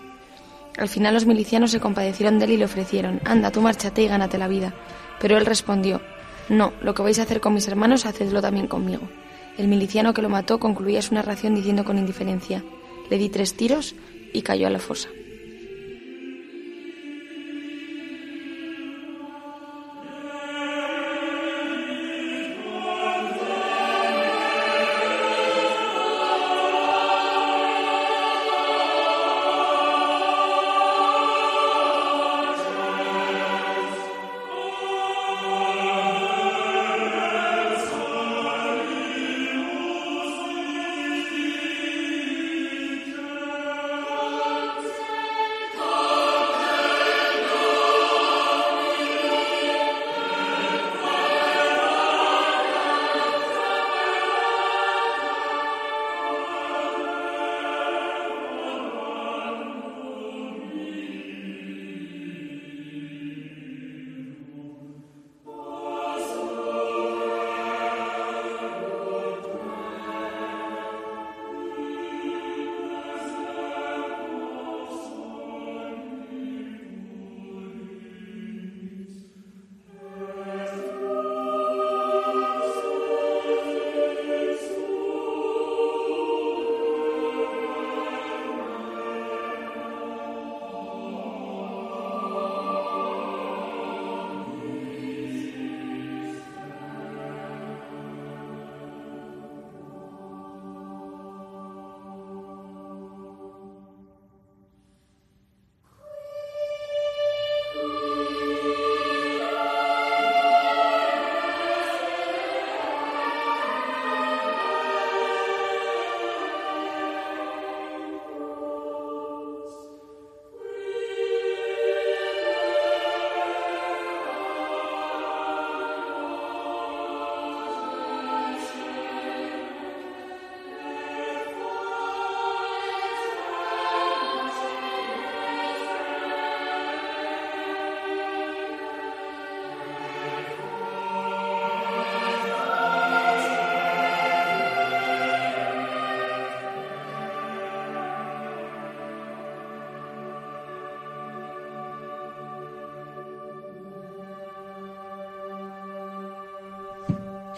Al 0.78 0.88
final 0.88 1.14
los 1.14 1.26
milicianos 1.26 1.72
se 1.72 1.80
compadecieron 1.80 2.38
de 2.38 2.44
él 2.44 2.52
y 2.52 2.56
le 2.56 2.64
ofrecieron, 2.64 3.20
anda, 3.24 3.50
tú 3.50 3.60
márchate 3.60 4.02
y 4.02 4.08
gánate 4.08 4.38
la 4.38 4.48
vida. 4.48 4.74
Pero 5.20 5.36
él 5.36 5.44
respondió, 5.44 6.00
no, 6.48 6.72
lo 6.82 6.94
que 6.94 7.02
vais 7.02 7.18
a 7.18 7.22
hacer 7.22 7.40
con 7.40 7.52
mis 7.52 7.66
hermanos, 7.68 8.06
hacedlo 8.06 8.40
también 8.40 8.68
conmigo. 8.68 9.02
El 9.58 9.66
miliciano 9.66 10.14
que 10.14 10.22
lo 10.22 10.28
mató 10.28 10.60
concluía 10.60 11.02
su 11.02 11.14
narración 11.14 11.56
diciendo 11.56 11.84
con 11.84 11.98
indiferencia, 11.98 12.64
le 13.10 13.18
di 13.18 13.28
tres 13.28 13.54
tiros 13.54 13.96
y 14.32 14.42
cayó 14.42 14.68
a 14.68 14.70
la 14.70 14.78
fosa. 14.78 15.08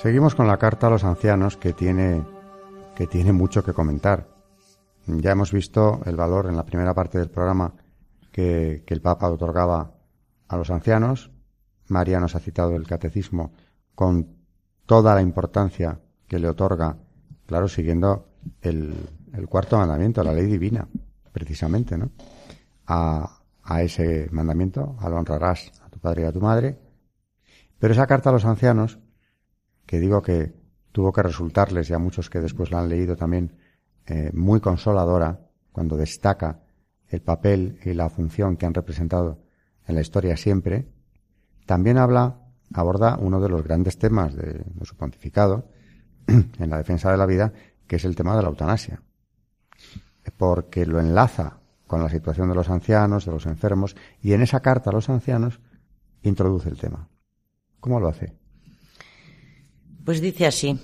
Seguimos 0.01 0.35
con 0.35 0.47
la 0.47 0.57
carta 0.57 0.87
a 0.87 0.91
los 0.91 1.05
ancianos 1.05 1.59
que 1.59 1.75
tiene, 1.75 2.25
que 2.97 3.07
tiene 3.07 3.35
mucho 3.35 3.63
que 3.63 3.75
comentar. 3.75 4.29
Ya 5.07 5.33
hemos 5.33 5.53
visto 5.53 6.01
el 6.07 6.17
valor 6.17 6.47
en 6.47 6.57
la 6.57 6.65
primera 6.65 6.95
parte 6.95 7.19
del 7.19 7.29
programa 7.29 7.75
que, 8.33 8.83
el 8.87 9.01
Papa 9.03 9.29
otorgaba 9.29 9.93
a 10.49 10.57
los 10.57 10.71
ancianos. 10.71 11.31
María 11.89 12.19
nos 12.19 12.35
ha 12.35 12.41
citado 12.41 12.77
el 12.77 12.87
catecismo 12.87 13.53
con 13.95 14.39
toda 14.87 15.15
la 15.15 15.21
importancia 15.21 16.01
que 16.27 16.39
le 16.39 16.49
otorga, 16.49 16.97
claro, 17.45 17.69
siguiendo 17.69 18.27
el, 18.63 18.95
el 19.35 19.49
cuarto 19.49 19.77
mandamiento, 19.77 20.25
la 20.25 20.33
ley 20.33 20.47
divina, 20.47 20.89
precisamente, 21.31 21.99
¿no? 21.99 22.11
A, 22.87 23.43
a 23.65 23.83
ese 23.83 24.31
mandamiento, 24.33 24.97
al 24.99 25.13
honrarás 25.13 25.71
a 25.85 25.91
tu 25.91 25.99
padre 25.99 26.23
y 26.23 26.25
a 26.25 26.33
tu 26.33 26.41
madre. 26.41 26.79
Pero 27.79 27.93
esa 27.93 28.07
carta 28.07 28.31
a 28.31 28.33
los 28.33 28.47
ancianos 28.47 28.99
que 29.90 29.98
digo 29.98 30.22
que 30.22 30.55
tuvo 30.92 31.12
que 31.12 31.20
resultarles, 31.20 31.90
y 31.90 31.94
a 31.94 31.98
muchos 31.98 32.31
que 32.31 32.38
después 32.38 32.70
la 32.70 32.79
han 32.79 32.88
leído 32.88 33.16
también, 33.16 33.57
eh, 34.07 34.31
muy 34.33 34.61
consoladora 34.61 35.40
cuando 35.72 35.96
destaca 35.96 36.61
el 37.09 37.22
papel 37.22 37.81
y 37.85 37.92
la 37.94 38.09
función 38.09 38.57
que 38.57 38.66
han 38.66 38.74
representado 38.74 39.42
en 39.88 39.96
la 39.96 40.00
historia 40.00 40.37
siempre, 40.37 40.87
también 41.66 41.98
habla, 41.98 42.38
aborda 42.72 43.16
uno 43.18 43.40
de 43.40 43.48
los 43.48 43.64
grandes 43.64 43.98
temas 43.98 44.37
de, 44.37 44.62
de 44.64 44.85
su 44.85 44.96
pontificado 44.96 45.66
en 46.29 46.70
la 46.70 46.79
defensa 46.79 47.11
de 47.11 47.18
la 47.18 47.26
vida, 47.26 47.53
que 47.88 47.96
es 47.96 48.05
el 48.05 48.14
tema 48.14 48.37
de 48.37 48.42
la 48.44 48.48
eutanasia. 48.50 49.03
Porque 50.37 50.87
lo 50.87 51.00
enlaza 51.00 51.59
con 51.88 52.00
la 52.00 52.09
situación 52.09 52.48
de 52.48 52.55
los 52.55 52.70
ancianos, 52.70 53.26
de 53.26 53.33
los 53.33 53.44
enfermos, 53.46 53.96
y 54.22 54.35
en 54.35 54.42
esa 54.42 54.61
carta 54.61 54.90
a 54.90 54.92
los 54.92 55.09
ancianos 55.09 55.59
introduce 56.22 56.68
el 56.68 56.79
tema. 56.79 57.09
¿Cómo 57.81 57.98
lo 57.98 58.07
hace? 58.07 58.39
Pues 60.05 60.21
dice 60.21 60.47
así. 60.47 60.79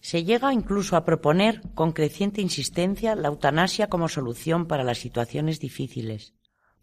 Se 0.00 0.24
llega 0.24 0.52
incluso 0.52 0.96
a 0.96 1.04
proponer 1.04 1.60
con 1.74 1.92
creciente 1.92 2.40
insistencia 2.40 3.14
la 3.16 3.28
eutanasia 3.28 3.88
como 3.88 4.08
solución 4.08 4.66
para 4.66 4.84
las 4.84 4.98
situaciones 4.98 5.58
difíciles. 5.58 6.34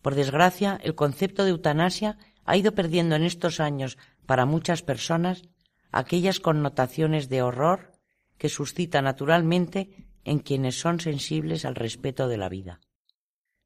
Por 0.01 0.15
desgracia, 0.15 0.79
el 0.83 0.95
concepto 0.95 1.43
de 1.43 1.51
eutanasia 1.51 2.17
ha 2.43 2.57
ido 2.57 2.73
perdiendo 2.73 3.15
en 3.15 3.23
estos 3.23 3.59
años 3.59 3.97
para 4.25 4.45
muchas 4.45 4.81
personas 4.83 5.43
aquellas 5.91 6.39
connotaciones 6.39 7.29
de 7.29 7.41
horror 7.41 7.93
que 8.37 8.49
suscita 8.49 9.01
naturalmente 9.01 10.07
en 10.25 10.39
quienes 10.39 10.79
son 10.79 10.99
sensibles 10.99 11.65
al 11.65 11.75
respeto 11.75 12.27
de 12.27 12.37
la 12.37 12.49
vida. 12.49 12.81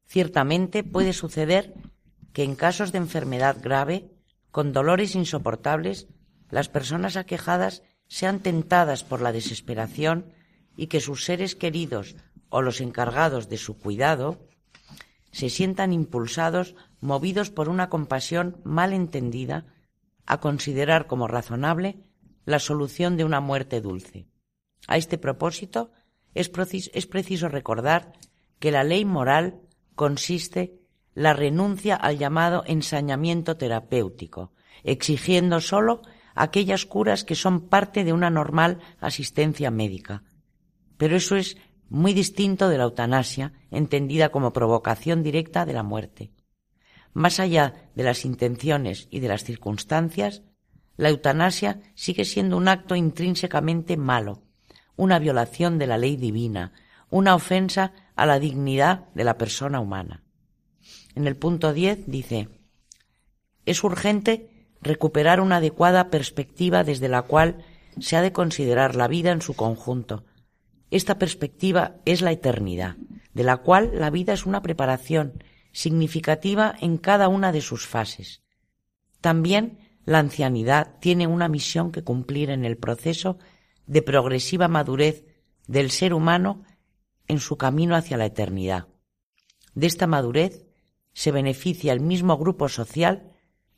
Ciertamente 0.06 0.84
puede 0.84 1.12
suceder 1.12 1.74
que 2.32 2.44
en 2.44 2.54
casos 2.54 2.92
de 2.92 2.98
enfermedad 2.98 3.56
grave, 3.60 4.10
con 4.50 4.72
dolores 4.72 5.14
insoportables, 5.14 6.08
las 6.50 6.68
personas 6.68 7.16
aquejadas 7.16 7.82
sean 8.10 8.40
tentadas 8.40 9.04
por 9.04 9.22
la 9.22 9.30
desesperación 9.30 10.32
y 10.76 10.88
que 10.88 11.00
sus 11.00 11.24
seres 11.24 11.54
queridos 11.54 12.16
o 12.48 12.60
los 12.60 12.80
encargados 12.80 13.48
de 13.48 13.56
su 13.56 13.78
cuidado 13.78 14.48
se 15.30 15.48
sientan 15.48 15.92
impulsados, 15.92 16.74
movidos 17.00 17.50
por 17.50 17.68
una 17.68 17.88
compasión 17.88 18.60
mal 18.64 18.92
entendida, 18.92 19.64
a 20.26 20.40
considerar 20.40 21.06
como 21.06 21.28
razonable 21.28 22.02
la 22.46 22.58
solución 22.58 23.16
de 23.16 23.24
una 23.24 23.40
muerte 23.40 23.80
dulce. 23.80 24.26
A 24.88 24.96
este 24.96 25.16
propósito, 25.16 25.92
es, 26.34 26.50
es 26.92 27.06
preciso 27.06 27.48
recordar 27.48 28.12
que 28.58 28.72
la 28.72 28.82
ley 28.82 29.04
moral 29.04 29.60
consiste 29.94 30.80
la 31.14 31.32
renuncia 31.32 31.94
al 31.94 32.18
llamado 32.18 32.64
ensañamiento 32.66 33.56
terapéutico, 33.56 34.52
exigiendo 34.82 35.60
sólo 35.60 36.02
aquellas 36.34 36.86
curas 36.86 37.24
que 37.24 37.34
son 37.34 37.68
parte 37.68 38.04
de 38.04 38.12
una 38.12 38.30
normal 38.30 38.78
asistencia 39.00 39.70
médica. 39.70 40.22
Pero 40.96 41.16
eso 41.16 41.36
es 41.36 41.56
muy 41.88 42.12
distinto 42.12 42.68
de 42.68 42.78
la 42.78 42.84
eutanasia, 42.84 43.52
entendida 43.70 44.30
como 44.30 44.52
provocación 44.52 45.22
directa 45.22 45.66
de 45.66 45.72
la 45.72 45.82
muerte. 45.82 46.32
Más 47.12 47.40
allá 47.40 47.90
de 47.94 48.04
las 48.04 48.24
intenciones 48.24 49.08
y 49.10 49.20
de 49.20 49.28
las 49.28 49.42
circunstancias, 49.42 50.42
la 50.96 51.08
eutanasia 51.08 51.80
sigue 51.94 52.24
siendo 52.24 52.56
un 52.56 52.68
acto 52.68 52.94
intrínsecamente 52.94 53.96
malo, 53.96 54.42
una 54.96 55.18
violación 55.18 55.78
de 55.78 55.86
la 55.86 55.98
ley 55.98 56.16
divina, 56.16 56.72
una 57.08 57.34
ofensa 57.34 57.92
a 58.14 58.26
la 58.26 58.38
dignidad 58.38 59.08
de 59.14 59.24
la 59.24 59.36
persona 59.36 59.80
humana. 59.80 60.22
En 61.14 61.26
el 61.26 61.36
punto 61.36 61.72
10 61.72 62.06
dice, 62.06 62.48
es 63.66 63.82
urgente 63.82 64.49
recuperar 64.82 65.40
una 65.40 65.56
adecuada 65.56 66.10
perspectiva 66.10 66.84
desde 66.84 67.08
la 67.08 67.22
cual 67.22 67.64
se 67.98 68.16
ha 68.16 68.22
de 68.22 68.32
considerar 68.32 68.96
la 68.96 69.08
vida 69.08 69.32
en 69.32 69.42
su 69.42 69.54
conjunto. 69.54 70.24
Esta 70.90 71.18
perspectiva 71.18 71.96
es 72.04 72.22
la 72.22 72.32
eternidad, 72.32 72.96
de 73.34 73.44
la 73.44 73.58
cual 73.58 73.92
la 73.94 74.10
vida 74.10 74.32
es 74.32 74.46
una 74.46 74.62
preparación 74.62 75.44
significativa 75.72 76.74
en 76.80 76.98
cada 76.98 77.28
una 77.28 77.52
de 77.52 77.60
sus 77.60 77.86
fases. 77.86 78.42
También 79.20 79.78
la 80.04 80.18
ancianidad 80.18 80.98
tiene 81.00 81.26
una 81.26 81.48
misión 81.48 81.92
que 81.92 82.02
cumplir 82.02 82.50
en 82.50 82.64
el 82.64 82.76
proceso 82.76 83.38
de 83.86 84.02
progresiva 84.02 84.66
madurez 84.66 85.24
del 85.66 85.90
ser 85.90 86.14
humano 86.14 86.64
en 87.28 87.38
su 87.38 87.56
camino 87.56 87.94
hacia 87.94 88.16
la 88.16 88.26
eternidad. 88.26 88.88
De 89.74 89.86
esta 89.86 90.06
madurez 90.06 90.66
se 91.12 91.30
beneficia 91.30 91.92
el 91.92 92.00
mismo 92.00 92.36
grupo 92.38 92.68
social 92.68 93.29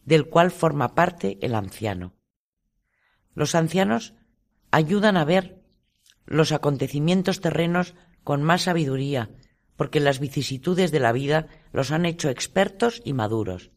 del 0.05 0.29
cual 0.29 0.51
forma 0.51 0.95
parte 0.95 1.39
el 1.43 1.55
anciano. 1.55 2.15
Los 3.35 3.55
ancianos 3.55 4.15
ayudan 4.71 5.17
a 5.17 5.25
ver 5.25 5.63
los 6.27 6.53
acontecimientos 6.53 7.41
terrenos 7.41 7.95
con 8.25 8.43
más 8.43 8.63
sabiduría, 8.63 9.31
porque 9.77 10.01
las 10.01 10.21
vicisitudes 10.21 10.93
de 10.93 11.01
la 11.01 11.13
vida 11.13 11.49
los 11.73 11.91
han 11.91 12.07
hecho 12.07 12.29
expertos 12.29 13.03
y 13.05 13.13
maduros. 13.13 13.71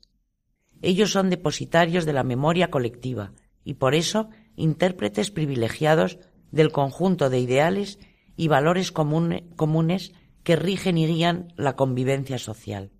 Ellos 0.81 1.11
son 1.11 1.29
depositarios 1.29 2.05
de 2.05 2.13
la 2.13 2.23
memoria 2.23 2.69
colectiva 2.69 3.33
y 3.63 3.75
por 3.75 3.95
eso 3.95 4.29
intérpretes 4.55 5.31
privilegiados 5.31 6.19
del 6.51 6.71
conjunto 6.71 7.29
de 7.29 7.39
ideales 7.39 7.99
y 8.37 8.47
valores 8.49 8.91
comunes 8.91 10.13
que 10.43 10.55
rigen 10.55 10.97
y 10.97 11.07
guían 11.07 11.53
la 11.55 11.75
convivencia 11.75 12.37
social. 12.37 12.91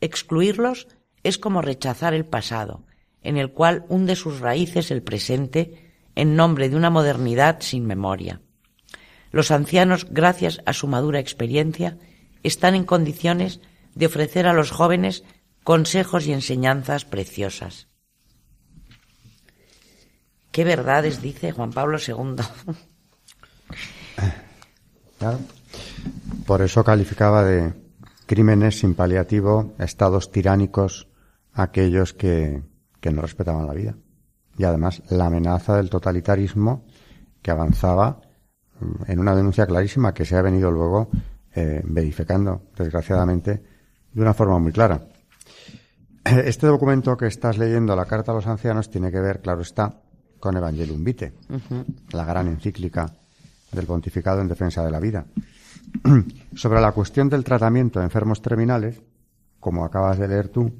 Excluirlos 0.00 0.88
es 1.22 1.38
como 1.38 1.62
rechazar 1.62 2.14
el 2.14 2.24
pasado, 2.24 2.84
en 3.22 3.36
el 3.36 3.52
cual 3.52 3.84
hunde 3.88 4.16
sus 4.16 4.40
raíces 4.40 4.90
el 4.90 5.02
presente 5.02 5.92
en 6.14 6.36
nombre 6.36 6.68
de 6.68 6.76
una 6.76 6.90
modernidad 6.90 7.58
sin 7.60 7.86
memoria. 7.86 8.40
Los 9.30 9.50
ancianos, 9.50 10.06
gracias 10.10 10.60
a 10.66 10.72
su 10.72 10.86
madura 10.86 11.18
experiencia, 11.18 11.98
están 12.42 12.74
en 12.74 12.84
condiciones 12.84 13.60
de 13.94 14.06
ofrecer 14.06 14.46
a 14.46 14.52
los 14.52 14.70
jóvenes 14.70 15.24
consejos 15.64 16.26
y 16.26 16.32
enseñanzas 16.32 17.04
preciosas. 17.04 17.88
¿Qué 20.50 20.64
verdades 20.64 21.22
dice 21.22 21.52
Juan 21.52 21.72
Pablo 21.72 21.98
II? 21.98 22.36
Por 26.46 26.62
eso 26.62 26.84
calificaba 26.84 27.44
de 27.44 27.72
crímenes 28.26 28.80
sin 28.80 28.94
paliativo, 28.94 29.72
estados 29.78 30.30
tiránicos, 30.30 31.08
aquellos 31.52 32.14
que, 32.14 32.62
que 33.00 33.10
no 33.10 33.22
respetaban 33.22 33.66
la 33.66 33.74
vida. 33.74 33.96
Y 34.56 34.64
además 34.64 35.02
la 35.10 35.26
amenaza 35.26 35.76
del 35.76 35.90
totalitarismo 35.90 36.84
que 37.40 37.50
avanzaba 37.50 38.20
mm, 38.80 39.10
en 39.10 39.18
una 39.18 39.34
denuncia 39.34 39.66
clarísima 39.66 40.14
que 40.14 40.24
se 40.24 40.36
ha 40.36 40.42
venido 40.42 40.70
luego 40.70 41.10
eh, 41.54 41.82
verificando, 41.84 42.62
desgraciadamente, 42.76 43.62
de 44.12 44.22
una 44.22 44.34
forma 44.34 44.58
muy 44.58 44.72
clara. 44.72 45.08
Este 46.24 46.66
documento 46.66 47.16
que 47.16 47.26
estás 47.26 47.58
leyendo, 47.58 47.96
la 47.96 48.06
Carta 48.06 48.32
a 48.32 48.34
los 48.34 48.46
Ancianos, 48.46 48.90
tiene 48.90 49.10
que 49.10 49.20
ver, 49.20 49.40
claro 49.40 49.62
está, 49.62 50.00
con 50.38 50.56
Evangelium 50.56 51.02
Vitae, 51.02 51.32
la 52.12 52.24
gran 52.24 52.48
encíclica 52.48 53.12
del 53.72 53.86
pontificado 53.86 54.40
en 54.40 54.48
defensa 54.48 54.84
de 54.84 54.90
la 54.90 55.00
vida. 55.00 55.26
Sobre 56.54 56.80
la 56.80 56.92
cuestión 56.92 57.28
del 57.28 57.44
tratamiento 57.44 57.98
de 57.98 58.06
enfermos 58.06 58.40
terminales, 58.40 59.02
como 59.58 59.84
acabas 59.84 60.18
de 60.18 60.28
leer 60.28 60.48
tú, 60.48 60.72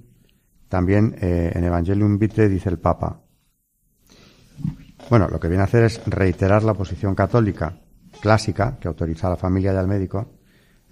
también 0.72 1.16
eh, 1.20 1.52
en 1.54 1.64
Evangelium 1.64 2.18
Vitae 2.18 2.48
dice 2.48 2.70
el 2.70 2.78
Papa. 2.78 3.20
Bueno, 5.10 5.28
lo 5.28 5.38
que 5.38 5.48
viene 5.48 5.60
a 5.60 5.66
hacer 5.66 5.84
es 5.84 6.00
reiterar 6.06 6.62
la 6.62 6.72
posición 6.72 7.14
católica 7.14 7.78
clásica 8.22 8.78
que 8.80 8.88
autoriza 8.88 9.26
a 9.26 9.30
la 9.30 9.36
familia 9.36 9.74
y 9.74 9.76
al 9.76 9.86
médico 9.86 10.32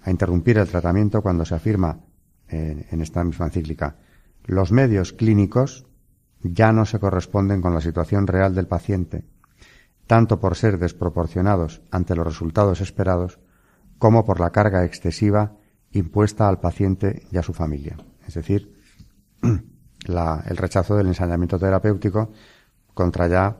a 0.03 0.11
interrumpir 0.11 0.59
el 0.59 0.67
tratamiento 0.67 1.23
cuando 1.23 1.45
se 1.45 1.55
afirma 1.55 1.99
eh, 2.47 2.85
en 2.91 3.01
esta 3.01 3.23
misma 3.23 3.47
encíclica 3.47 3.95
los 4.45 4.71
medios 4.71 5.13
clínicos 5.13 5.87
ya 6.43 6.71
no 6.71 6.85
se 6.85 6.99
corresponden 6.99 7.59
con 7.59 7.73
la 7.73 7.81
situación 7.81 8.27
real 8.27 8.53
del 8.53 8.67
paciente, 8.67 9.25
tanto 10.05 10.39
por 10.39 10.55
ser 10.55 10.77
desproporcionados 10.77 11.81
ante 11.89 12.15
los 12.15 12.27
resultados 12.27 12.81
esperados, 12.81 13.39
como 13.97 14.25
por 14.25 14.39
la 14.39 14.51
carga 14.51 14.85
excesiva 14.85 15.57
impuesta 15.89 16.47
al 16.47 16.59
paciente 16.59 17.23
y 17.31 17.37
a 17.37 17.43
su 17.43 17.53
familia. 17.53 17.97
Es 18.27 18.35
decir, 18.35 18.75
el 20.07 20.57
rechazo 20.57 20.95
del 20.95 21.07
ensañamiento 21.07 21.59
terapéutico 21.59 22.31
contra 22.93 23.27
ya 23.27 23.57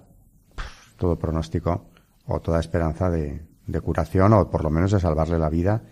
todo 0.97 1.17
pronóstico 1.17 1.89
o 2.25 2.39
toda 2.39 2.59
esperanza 2.59 3.09
de, 3.09 3.45
de, 3.65 3.81
curación 3.81 4.33
o 4.33 4.49
por 4.49 4.63
lo 4.63 4.69
menos 4.69 4.91
de 4.91 4.99
salvarle 4.99 5.39
la 5.39 5.49
vida, 5.49 5.83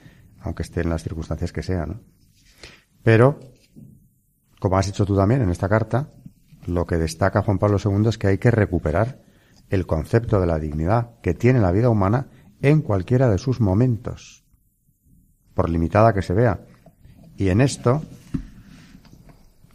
aunque 0.42 0.64
esté 0.64 0.82
en 0.82 0.90
las 0.90 1.04
circunstancias 1.04 1.52
que 1.52 1.64
sean. 1.64 2.02
Pero, 3.04 3.40
como 4.60 4.78
has 4.78 4.86
dicho 4.86 5.06
tú 5.06 5.16
también 5.16 5.42
en 5.42 5.50
esta 5.50 5.70
carta, 5.70 6.10
lo 6.66 6.86
que 6.86 6.98
destaca 6.98 7.42
Juan 7.42 7.60
Pablo 7.60 7.78
II 7.84 8.08
es 8.08 8.18
que 8.18 8.28
hay 8.28 8.38
que 8.38 8.52
recuperar 8.52 9.22
el 9.70 9.86
concepto 9.86 10.40
de 10.40 10.48
la 10.48 10.60
dignidad 10.60 11.12
que 11.22 11.34
tiene 11.34 11.60
la 11.60 11.72
vida 11.72 11.90
humana 11.90 12.28
en 12.62 12.82
cualquiera 12.82 13.30
de 13.30 13.38
sus 13.38 13.62
momentos, 13.62 14.44
por 15.54 15.70
limitada 15.70 16.14
que 16.14 16.22
se 16.22 16.34
vea. 16.34 16.62
Y 17.38 17.50
en 17.50 17.62
esto, 17.62 18.02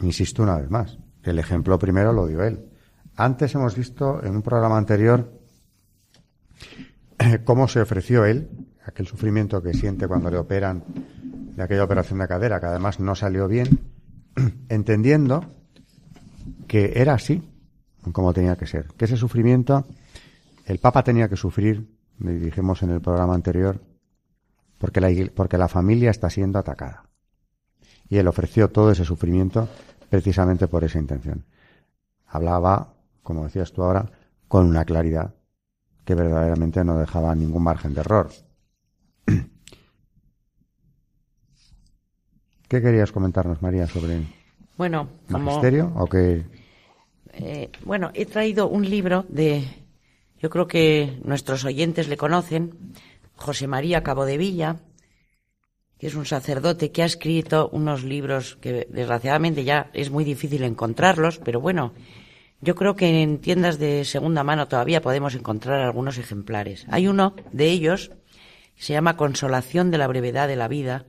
insisto 0.05 0.43
una 0.43 0.59
vez 0.59 0.71
más, 0.71 0.99
el 1.23 1.39
ejemplo 1.39 1.79
primero 1.79 2.13
lo 2.13 2.27
dio 2.27 2.43
él. 2.43 2.67
Antes 3.17 3.55
hemos 3.55 3.77
visto 3.77 4.23
en 4.25 4.37
un 4.37 4.43
programa 4.43 4.77
anterior 4.77 5.33
cómo 7.45 7.69
se 7.69 7.81
ofreció 7.81 8.25
él, 8.25 8.49
aquel 8.85 9.07
sufrimiento 9.07 9.63
que 9.63 9.73
siente 9.73 10.07
cuando 10.07 10.31
le 10.31 10.39
operan 10.39 10.85
de 11.57 11.63
aquella 11.63 11.85
operación 11.85 12.19
de 12.19 12.29
cadera, 12.29 12.61
que 12.61 12.67
además 12.67 13.01
no 13.01 13.15
salió 13.15 13.49
bien, 13.49 13.79
entendiendo 14.69 15.55
que 16.67 16.93
era 16.97 17.15
así 17.15 17.43
como 18.13 18.35
tenía 18.35 18.57
que 18.57 18.67
ser, 18.67 18.89
que 18.97 19.07
ese 19.07 19.17
sufrimiento 19.17 19.87
el 20.67 20.79
Papa 20.79 21.03
tenía 21.05 21.29
que 21.29 21.37
sufrir, 21.37 21.87
dijimos 22.19 22.83
en 22.83 22.91
el 22.91 23.01
programa 23.01 23.35
anterior, 23.35 23.81
porque 24.79 25.01
la, 25.01 25.11
porque 25.35 25.59
la 25.59 25.69
familia 25.69 26.11
está 26.11 26.31
siendo 26.31 26.59
atacada. 26.59 27.05
Y 28.09 28.17
él 28.17 28.29
ofreció 28.29 28.71
todo 28.71 28.91
ese 28.91 29.05
sufrimiento 29.05 29.69
precisamente 30.09 30.69
por 30.69 30.85
esa 30.85 30.99
intención. 30.99 31.45
Hablaba, 32.27 32.95
como 33.23 33.45
decías 33.45 33.73
tú 33.73 33.83
ahora, 33.83 34.11
con 34.49 34.67
una 34.67 34.85
claridad 34.85 35.35
que 36.05 36.15
verdaderamente 36.15 36.85
no 36.85 36.99
dejaba 36.99 37.35
ningún 37.35 37.63
margen 37.63 37.95
de 37.95 38.01
error. 38.01 38.31
¿Qué 42.69 42.83
querías 42.83 43.13
comentarnos, 43.13 43.63
María, 43.63 43.87
sobre 43.87 44.23
bueno, 44.77 45.09
magisterio 45.29 45.93
o 45.95 46.07
qué? 46.07 46.45
Eh, 47.35 47.71
bueno, 47.85 48.11
he 48.15 48.27
traído 48.27 48.69
un 48.69 48.89
libro 48.89 49.25
de, 49.29 49.65
yo 50.41 50.51
creo 50.51 50.67
que 50.67 51.21
nuestros 51.25 51.65
oyentes 51.65 52.09
le 52.09 52.17
conocen, 52.17 52.93
José 53.37 53.67
María 53.67 54.03
Cabo 54.03 54.25
de 54.25 54.39
Villa, 54.39 54.77
que 55.99 56.07
es 56.07 56.15
un 56.15 56.27
sacerdote 56.27 56.91
que 56.91 57.03
ha 57.03 57.07
escrito 57.07 57.69
unos 57.73 58.03
libros 58.05 58.57
que 58.61 58.87
desgraciadamente 58.91 59.65
ya 59.65 59.91
es 59.93 60.11
muy 60.11 60.25
difícil 60.25 60.63
encontrarlos, 60.65 61.39
pero 61.39 61.61
bueno, 61.61 61.93
yo 62.61 62.75
creo 62.75 62.97
que 62.97 63.23
en 63.23 63.41
tiendas 63.41 63.79
de 63.79 64.05
segunda 64.05 64.43
mano 64.43 64.69
todavía 64.69 65.03
podemos 65.03 65.35
encontrar 65.35 65.81
algunos 65.81 66.19
ejemplares. 66.19 66.87
Hay 66.89 67.07
uno 67.07 67.35
de 67.53 67.69
ellos, 67.69 68.11
se 68.77 68.95
llama 68.95 69.17
Consolación 69.17 69.91
de 69.91 69.99
la 69.99 70.07
brevedad 70.07 70.49
de 70.49 70.57
la 70.57 70.69
vida, 70.69 71.07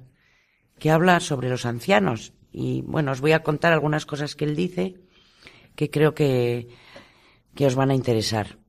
que 0.79 0.91
habla 0.91 1.19
sobre 1.19 1.49
los 1.49 1.65
ancianos. 1.65 2.33
Y 2.51 2.81
bueno, 2.81 3.11
os 3.11 3.21
voy 3.21 3.31
a 3.31 3.43
contar 3.43 3.73
algunas 3.73 4.05
cosas 4.05 4.35
que 4.35 4.45
él 4.45 4.55
dice 4.55 4.95
que 5.75 5.89
creo 5.89 6.13
que, 6.13 6.67
que 7.53 7.65
os 7.65 7.75
van 7.75 7.91
a 7.91 7.95
interesar. 7.95 8.59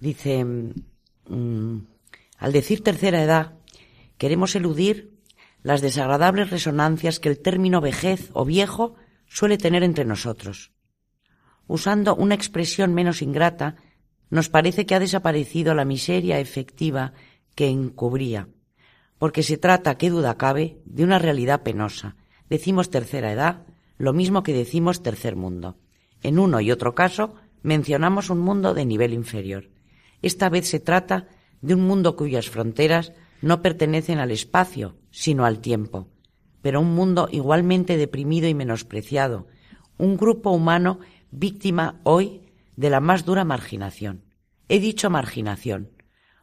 Dice, 0.00 0.44
mm, 0.44 1.76
al 2.38 2.52
decir 2.52 2.82
tercera 2.82 3.22
edad, 3.22 3.58
queremos 4.18 4.54
eludir 4.54 5.18
las 5.62 5.80
desagradables 5.80 6.50
resonancias 6.50 7.20
que 7.20 7.28
el 7.28 7.40
término 7.40 7.80
vejez 7.80 8.30
o 8.32 8.44
viejo 8.44 8.96
suele 9.26 9.58
tener 9.58 9.82
entre 9.82 10.04
nosotros. 10.04 10.72
usando 11.66 12.14
una 12.14 12.34
expresión 12.34 12.92
menos 12.92 13.22
ingrata, 13.22 13.76
nos 14.30 14.48
parece 14.48 14.84
que 14.84 14.94
ha 14.94 15.00
desaparecido 15.00 15.74
la 15.74 15.84
miseria 15.84 16.38
efectiva 16.38 17.12
que 17.54 17.68
encubría, 17.68 18.48
porque 19.18 19.42
se 19.42 19.56
trata, 19.56 19.96
qué 19.96 20.10
duda 20.10 20.36
cabe, 20.36 20.80
de 20.84 21.04
una 21.04 21.18
realidad 21.18 21.62
penosa. 21.62 22.16
Decimos 22.48 22.90
tercera 22.90 23.32
edad, 23.32 23.66
lo 23.98 24.12
mismo 24.12 24.42
que 24.42 24.52
decimos 24.52 25.02
tercer 25.02 25.36
mundo. 25.36 25.78
En 26.22 26.38
uno 26.38 26.60
y 26.60 26.70
otro 26.72 26.94
caso 26.94 27.36
mencionamos 27.62 28.30
un 28.30 28.40
mundo 28.40 28.74
de 28.74 28.84
nivel 28.84 29.12
inferior. 29.12 29.70
Esta 30.22 30.48
vez 30.48 30.68
se 30.68 30.80
trata 30.80 31.28
de 31.60 31.74
un 31.74 31.82
mundo 31.82 32.16
cuyas 32.16 32.50
fronteras 32.50 33.12
no 33.42 33.60
pertenecen 33.60 34.18
al 34.18 34.30
espacio, 34.30 34.96
sino 35.10 35.44
al 35.44 35.60
tiempo, 35.60 36.08
pero 36.62 36.80
un 36.80 36.94
mundo 36.94 37.28
igualmente 37.30 37.96
deprimido 37.96 38.48
y 38.48 38.54
menospreciado, 38.54 39.46
un 39.98 40.16
grupo 40.16 40.50
humano 40.50 41.00
víctima 41.30 42.00
hoy 42.04 42.40
de 42.76 42.88
la 42.88 43.00
más 43.00 43.24
dura 43.24 43.44
marginación. 43.44 44.24
He 44.68 44.80
dicho 44.80 45.10
marginación. 45.10 45.90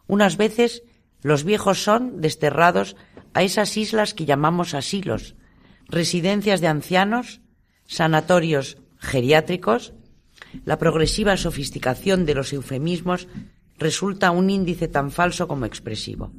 Unas 0.08 0.38
veces 0.38 0.84
los 1.22 1.44
viejos 1.44 1.84
son 1.84 2.22
desterrados 2.22 2.96
a 3.34 3.44
esas 3.44 3.76
islas 3.78 4.14
que 4.14 4.26
llamamos 4.26 4.74
asilos, 4.74 5.36
residencias 5.88 6.62
de 6.62 6.68
ancianos, 6.68 7.42
sanatorios 7.86 8.78
geriátricos, 8.98 9.94
la 10.66 10.78
progresiva 10.78 11.38
sofisticación 11.38 12.26
de 12.26 12.36
los 12.36 12.54
eufemismos 12.54 13.28
resulta 13.78 14.32
un 14.32 14.50
índice 14.50 14.88
tan 14.88 15.12
falso 15.12 15.48
como 15.48 15.66
expresivo. 15.66 16.32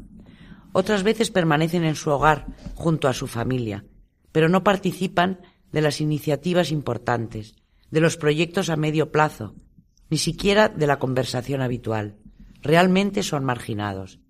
Otras 0.72 1.02
veces 1.02 1.30
permanecen 1.30 1.84
en 1.84 1.96
su 1.96 2.10
hogar 2.10 2.46
junto 2.74 3.08
a 3.08 3.12
su 3.12 3.26
familia, 3.26 3.84
pero 4.32 4.48
no 4.48 4.62
participan 4.62 5.40
de 5.72 5.80
las 5.80 6.00
iniciativas 6.00 6.70
importantes, 6.70 7.54
de 7.90 8.00
los 8.00 8.16
proyectos 8.16 8.70
a 8.70 8.76
medio 8.76 9.10
plazo, 9.10 9.54
ni 10.10 10.18
siquiera 10.18 10.68
de 10.68 10.86
la 10.86 10.98
conversación 10.98 11.60
habitual. 11.60 12.16
Realmente 12.62 13.22
son 13.22 13.44
marginados. 13.44 14.20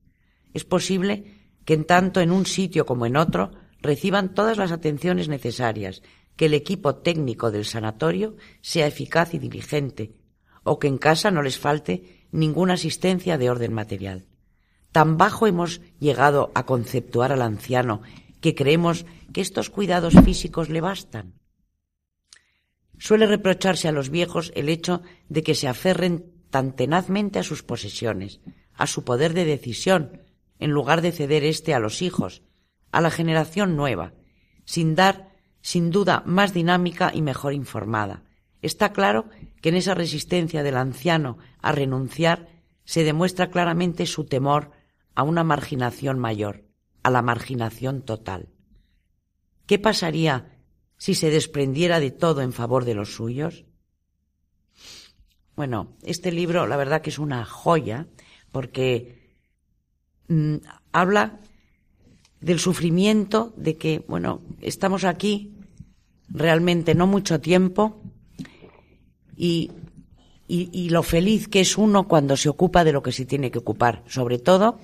Es 0.54 0.64
posible 0.64 1.40
que 1.64 1.74
en 1.74 1.84
tanto 1.84 2.20
en 2.20 2.30
un 2.30 2.46
sitio 2.46 2.86
como 2.86 3.06
en 3.06 3.16
otro 3.16 3.50
reciban 3.82 4.34
todas 4.34 4.56
las 4.56 4.72
atenciones 4.72 5.28
necesarias, 5.28 6.02
que 6.36 6.46
el 6.46 6.54
equipo 6.54 6.96
técnico 6.96 7.50
del 7.50 7.64
sanatorio 7.66 8.36
sea 8.62 8.86
eficaz 8.86 9.34
y 9.34 9.38
diligente, 9.38 10.14
o 10.62 10.78
que 10.78 10.88
en 10.88 10.98
casa 10.98 11.30
no 11.30 11.42
les 11.42 11.58
falte 11.58 12.26
ninguna 12.32 12.74
asistencia 12.74 13.36
de 13.36 13.50
orden 13.50 13.72
material. 13.72 14.29
Tan 14.92 15.16
bajo 15.16 15.46
hemos 15.46 15.80
llegado 15.98 16.50
a 16.54 16.66
conceptuar 16.66 17.32
al 17.32 17.42
anciano 17.42 18.02
que 18.40 18.54
creemos 18.54 19.06
que 19.32 19.40
estos 19.40 19.70
cuidados 19.70 20.14
físicos 20.24 20.68
le 20.68 20.80
bastan. 20.80 21.34
Suele 22.98 23.26
reprocharse 23.26 23.88
a 23.88 23.92
los 23.92 24.10
viejos 24.10 24.52
el 24.54 24.68
hecho 24.68 25.02
de 25.28 25.42
que 25.42 25.54
se 25.54 25.68
aferren 25.68 26.32
tan 26.50 26.74
tenazmente 26.74 27.38
a 27.38 27.42
sus 27.42 27.62
posesiones, 27.62 28.40
a 28.74 28.86
su 28.86 29.04
poder 29.04 29.32
de 29.34 29.44
decisión, 29.44 30.22
en 30.58 30.70
lugar 30.70 31.00
de 31.00 31.12
ceder 31.12 31.44
éste 31.44 31.72
a 31.72 31.78
los 31.78 32.02
hijos, 32.02 32.42
a 32.92 33.00
la 33.00 33.10
generación 33.10 33.76
nueva, 33.76 34.12
sin 34.64 34.94
dar, 34.94 35.30
sin 35.62 35.90
duda, 35.90 36.22
más 36.26 36.52
dinámica 36.52 37.12
y 37.14 37.22
mejor 37.22 37.54
informada. 37.54 38.24
Está 38.60 38.92
claro 38.92 39.26
que 39.62 39.70
en 39.70 39.76
esa 39.76 39.94
resistencia 39.94 40.62
del 40.62 40.76
anciano 40.76 41.38
a 41.62 41.72
renunciar 41.72 42.48
se 42.84 43.04
demuestra 43.04 43.50
claramente 43.50 44.04
su 44.04 44.24
temor 44.24 44.72
a 45.14 45.22
una 45.22 45.44
marginación 45.44 46.18
mayor, 46.18 46.64
a 47.02 47.10
la 47.10 47.22
marginación 47.22 48.02
total. 48.02 48.48
¿Qué 49.66 49.78
pasaría 49.78 50.58
si 50.96 51.14
se 51.14 51.30
desprendiera 51.30 52.00
de 52.00 52.10
todo 52.10 52.42
en 52.42 52.52
favor 52.52 52.84
de 52.84 52.94
los 52.94 53.14
suyos? 53.14 53.64
Bueno, 55.56 55.96
este 56.02 56.32
libro 56.32 56.66
la 56.66 56.76
verdad 56.76 57.02
que 57.02 57.10
es 57.10 57.18
una 57.18 57.44
joya 57.44 58.06
porque 58.50 59.36
mm, 60.28 60.56
habla 60.92 61.40
del 62.40 62.58
sufrimiento 62.58 63.52
de 63.56 63.76
que, 63.76 64.04
bueno, 64.08 64.42
estamos 64.60 65.04
aquí 65.04 65.54
realmente 66.28 66.94
no 66.94 67.06
mucho 67.06 67.40
tiempo 67.40 68.00
y, 69.36 69.70
y, 70.48 70.88
lo 70.90 71.02
feliz 71.02 71.48
que 71.48 71.60
es 71.60 71.78
uno 71.78 72.08
cuando 72.08 72.36
se 72.36 72.48
ocupa 72.48 72.82
de 72.84 72.92
lo 72.92 73.02
que 73.02 73.12
se 73.12 73.24
tiene 73.24 73.50
que 73.50 73.58
ocupar, 73.58 74.02
sobre 74.06 74.38
todo 74.38 74.78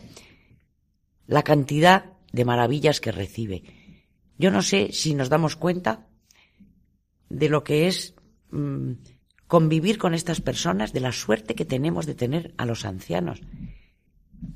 la 1.26 1.42
cantidad 1.42 2.12
de 2.32 2.44
maravillas 2.44 3.00
que 3.00 3.12
recibe. 3.12 3.62
Yo 4.38 4.50
no 4.50 4.62
sé 4.62 4.90
si 4.92 5.14
nos 5.14 5.28
damos 5.28 5.56
cuenta 5.56 6.06
de 7.28 7.48
lo 7.48 7.64
que 7.64 7.88
es 7.88 8.14
mm, 8.50 8.92
convivir 9.46 9.98
con 9.98 10.14
estas 10.14 10.40
personas, 10.40 10.92
de 10.92 11.00
la 11.00 11.12
suerte 11.12 11.54
que 11.54 11.64
tenemos 11.64 12.06
de 12.06 12.14
tener 12.14 12.54
a 12.58 12.66
los 12.66 12.84
ancianos. 12.84 13.40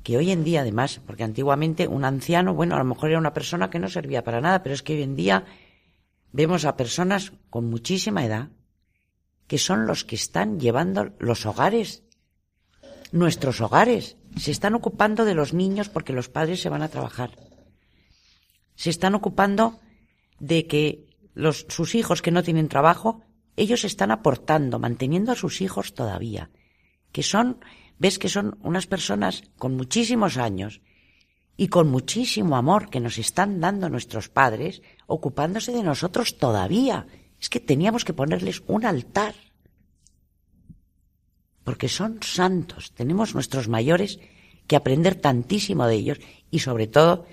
Que 0.03 0.17
hoy 0.17 0.31
en 0.31 0.43
día, 0.43 0.61
además, 0.61 1.01
porque 1.05 1.23
antiguamente 1.23 1.87
un 1.87 2.05
anciano, 2.05 2.53
bueno, 2.53 2.75
a 2.75 2.79
lo 2.79 2.85
mejor 2.85 3.09
era 3.09 3.19
una 3.19 3.33
persona 3.33 3.69
que 3.69 3.79
no 3.79 3.89
servía 3.89 4.23
para 4.23 4.41
nada, 4.41 4.63
pero 4.63 4.75
es 4.75 4.83
que 4.83 4.93
hoy 4.93 5.01
en 5.01 5.15
día 5.15 5.45
vemos 6.31 6.65
a 6.65 6.77
personas 6.77 7.33
con 7.49 7.69
muchísima 7.69 8.25
edad 8.25 8.49
que 9.47 9.57
son 9.57 9.85
los 9.85 10.05
que 10.05 10.15
están 10.15 10.61
llevando 10.61 11.11
los 11.19 11.45
hogares, 11.45 12.03
nuestros 13.11 13.59
hogares. 13.59 14.15
Se 14.37 14.51
están 14.51 14.75
ocupando 14.75 15.25
de 15.25 15.33
los 15.33 15.53
niños 15.53 15.89
porque 15.89 16.13
los 16.13 16.29
padres 16.29 16.61
se 16.61 16.69
van 16.69 16.81
a 16.81 16.89
trabajar. 16.89 17.37
Se 18.75 18.89
están 18.89 19.15
ocupando 19.15 19.79
de 20.39 20.67
que 20.67 21.09
los, 21.33 21.65
sus 21.69 21.95
hijos 21.95 22.21
que 22.21 22.31
no 22.31 22.43
tienen 22.43 22.67
trabajo, 22.67 23.21
ellos 23.55 23.83
están 23.83 24.11
aportando, 24.11 24.79
manteniendo 24.79 25.31
a 25.31 25.35
sus 25.35 25.61
hijos 25.61 25.93
todavía, 25.93 26.49
que 27.11 27.23
son, 27.23 27.59
ves 27.99 28.17
que 28.17 28.29
son 28.29 28.57
unas 28.61 28.87
personas 28.87 29.43
con 29.57 29.75
muchísimos 29.75 30.37
años 30.37 30.81
y 31.57 31.67
con 31.67 31.89
muchísimo 31.89 32.55
amor 32.55 32.89
que 32.89 32.99
nos 32.99 33.17
están 33.17 33.59
dando 33.59 33.89
nuestros 33.89 34.29
padres, 34.29 34.81
ocupándose 35.05 35.71
de 35.71 35.83
nosotros 35.83 36.37
todavía. 36.37 37.05
Es 37.39 37.49
que 37.49 37.59
teníamos 37.59 38.05
que 38.05 38.13
ponerles 38.13 38.63
un 38.67 38.85
altar. 38.85 39.35
Porque 41.63 41.89
son 41.89 42.19
santos. 42.21 42.93
Tenemos 42.93 43.33
nuestros 43.33 43.67
mayores 43.67 44.19
que 44.67 44.75
aprender 44.75 45.15
tantísimo 45.15 45.85
de 45.87 45.95
ellos 45.95 46.19
y 46.49 46.59
sobre 46.59 46.87
todo 46.87 47.25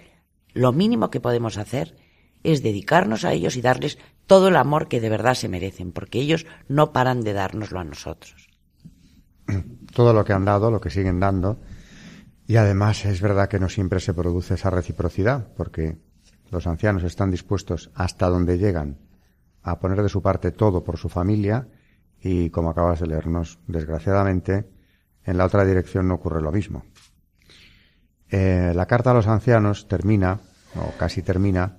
lo 0.52 0.72
mínimo 0.72 1.10
que 1.10 1.20
podemos 1.20 1.56
hacer 1.56 1.96
es 2.42 2.62
dedicarnos 2.62 3.24
a 3.24 3.32
ellos 3.32 3.56
y 3.56 3.62
darles 3.62 3.98
todo 4.26 4.48
el 4.48 4.56
amor 4.56 4.88
que 4.88 5.00
de 5.00 5.08
verdad 5.08 5.34
se 5.34 5.48
merecen, 5.48 5.92
porque 5.92 6.20
ellos 6.20 6.46
no 6.68 6.92
paran 6.92 7.22
de 7.22 7.32
dárnoslo 7.32 7.80
a 7.80 7.84
nosotros. 7.84 8.48
Todo 9.94 10.12
lo 10.12 10.24
que 10.24 10.34
han 10.34 10.44
dado, 10.44 10.70
lo 10.70 10.80
que 10.80 10.90
siguen 10.90 11.18
dando, 11.18 11.58
y 12.46 12.56
además 12.56 13.04
es 13.06 13.20
verdad 13.20 13.48
que 13.48 13.58
no 13.58 13.68
siempre 13.68 14.00
se 14.00 14.14
produce 14.14 14.54
esa 14.54 14.70
reciprocidad, 14.70 15.48
porque 15.56 15.98
los 16.50 16.66
ancianos 16.66 17.04
están 17.04 17.30
dispuestos 17.30 17.90
hasta 17.94 18.28
donde 18.28 18.58
llegan 18.58 18.98
a 19.62 19.78
poner 19.78 20.02
de 20.02 20.08
su 20.08 20.22
parte 20.22 20.50
todo 20.50 20.84
por 20.84 20.98
su 20.98 21.08
familia 21.08 21.68
y, 22.22 22.50
como 22.50 22.70
acabas 22.70 23.00
de 23.00 23.06
leernos, 23.06 23.58
desgraciadamente, 23.66 24.68
en 25.24 25.38
la 25.38 25.44
otra 25.44 25.64
dirección 25.64 26.08
no 26.08 26.14
ocurre 26.14 26.40
lo 26.40 26.52
mismo. 26.52 26.84
Eh, 28.30 28.72
la 28.74 28.86
carta 28.86 29.10
a 29.10 29.14
los 29.14 29.26
ancianos 29.26 29.88
termina, 29.88 30.40
o 30.76 30.96
casi 30.98 31.22
termina, 31.22 31.76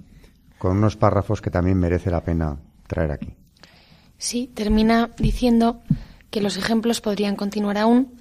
con 0.57 0.77
unos 0.77 0.97
párrafos 0.97 1.41
que 1.41 1.51
también 1.51 1.79
merece 1.79 2.11
la 2.11 2.23
pena 2.23 2.57
traer 2.87 3.11
aquí. 3.11 3.35
Sí, 4.17 4.51
termina 4.53 5.11
diciendo 5.17 5.81
que 6.29 6.41
los 6.41 6.57
ejemplos 6.57 7.01
podrían 7.01 7.35
continuar 7.35 7.77
aún 7.77 8.19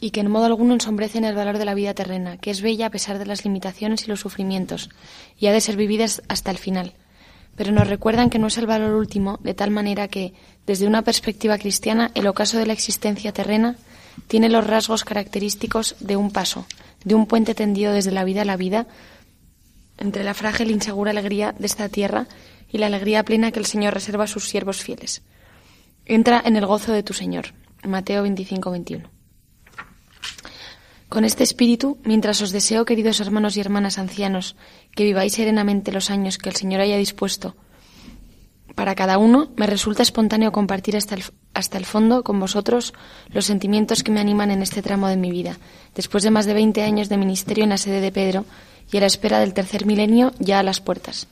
y 0.00 0.10
que 0.10 0.20
en 0.20 0.30
modo 0.30 0.46
alguno 0.46 0.74
ensombrecen 0.74 1.24
el 1.24 1.34
valor 1.34 1.58
de 1.58 1.64
la 1.64 1.74
vida 1.74 1.94
terrena, 1.94 2.36
que 2.36 2.50
es 2.50 2.62
bella 2.62 2.86
a 2.86 2.90
pesar 2.90 3.18
de 3.18 3.26
las 3.26 3.44
limitaciones 3.44 4.04
y 4.04 4.10
los 4.10 4.20
sufrimientos, 4.20 4.90
y 5.38 5.46
ha 5.46 5.52
de 5.52 5.60
ser 5.60 5.76
vivida 5.76 6.04
hasta 6.28 6.50
el 6.50 6.58
final. 6.58 6.94
Pero 7.56 7.72
nos 7.72 7.88
recuerdan 7.88 8.30
que 8.30 8.38
no 8.38 8.48
es 8.48 8.58
el 8.58 8.66
valor 8.66 8.94
último, 8.94 9.38
de 9.42 9.54
tal 9.54 9.70
manera 9.70 10.08
que, 10.08 10.34
desde 10.66 10.86
una 10.86 11.02
perspectiva 11.02 11.58
cristiana, 11.58 12.10
el 12.14 12.26
ocaso 12.26 12.58
de 12.58 12.66
la 12.66 12.72
existencia 12.72 13.32
terrena 13.32 13.76
tiene 14.26 14.48
los 14.48 14.66
rasgos 14.66 15.04
característicos 15.04 15.96
de 16.00 16.16
un 16.16 16.30
paso, 16.30 16.66
de 17.04 17.14
un 17.14 17.26
puente 17.26 17.54
tendido 17.54 17.92
desde 17.92 18.10
la 18.10 18.24
vida 18.24 18.42
a 18.42 18.46
la 18.46 18.56
vida, 18.56 18.86
entre 19.98 20.24
la 20.24 20.34
frágil 20.34 20.70
e 20.70 20.72
insegura 20.72 21.10
alegría 21.10 21.54
de 21.58 21.66
esta 21.66 21.88
tierra 21.88 22.26
y 22.70 22.78
la 22.78 22.86
alegría 22.86 23.22
plena 23.22 23.52
que 23.52 23.60
el 23.60 23.66
Señor 23.66 23.94
reserva 23.94 24.24
a 24.24 24.28
sus 24.28 24.48
siervos 24.48 24.82
fieles. 24.82 25.22
Entra 26.06 26.42
en 26.44 26.56
el 26.56 26.66
gozo 26.66 26.92
de 26.92 27.02
tu 27.02 27.14
Señor. 27.14 27.54
Mateo 27.84 28.22
25, 28.22 28.70
21. 28.70 29.13
Con 31.14 31.24
este 31.24 31.44
espíritu, 31.44 31.96
mientras 32.02 32.42
os 32.42 32.50
deseo, 32.50 32.84
queridos 32.84 33.20
hermanos 33.20 33.56
y 33.56 33.60
hermanas 33.60 33.98
ancianos, 33.98 34.56
que 34.96 35.04
viváis 35.04 35.34
serenamente 35.34 35.92
los 35.92 36.10
años 36.10 36.38
que 36.38 36.48
el 36.48 36.56
Señor 36.56 36.80
haya 36.80 36.96
dispuesto 36.96 37.54
para 38.74 38.96
cada 38.96 39.16
uno, 39.18 39.52
me 39.54 39.68
resulta 39.68 40.02
espontáneo 40.02 40.50
compartir 40.50 40.96
hasta 40.96 41.14
el, 41.14 41.22
hasta 41.54 41.78
el 41.78 41.84
fondo 41.84 42.24
con 42.24 42.40
vosotros 42.40 42.94
los 43.28 43.44
sentimientos 43.44 44.02
que 44.02 44.10
me 44.10 44.18
animan 44.18 44.50
en 44.50 44.60
este 44.60 44.82
tramo 44.82 45.06
de 45.06 45.16
mi 45.16 45.30
vida, 45.30 45.56
después 45.94 46.24
de 46.24 46.32
más 46.32 46.46
de 46.46 46.54
veinte 46.54 46.82
años 46.82 47.08
de 47.08 47.16
ministerio 47.16 47.62
en 47.62 47.70
la 47.70 47.78
sede 47.78 48.00
de 48.00 48.10
Pedro 48.10 48.44
y 48.90 48.96
a 48.96 49.00
la 49.00 49.06
espera 49.06 49.38
del 49.38 49.54
tercer 49.54 49.86
milenio 49.86 50.32
ya 50.40 50.58
a 50.58 50.64
las 50.64 50.80
puertas. 50.80 51.28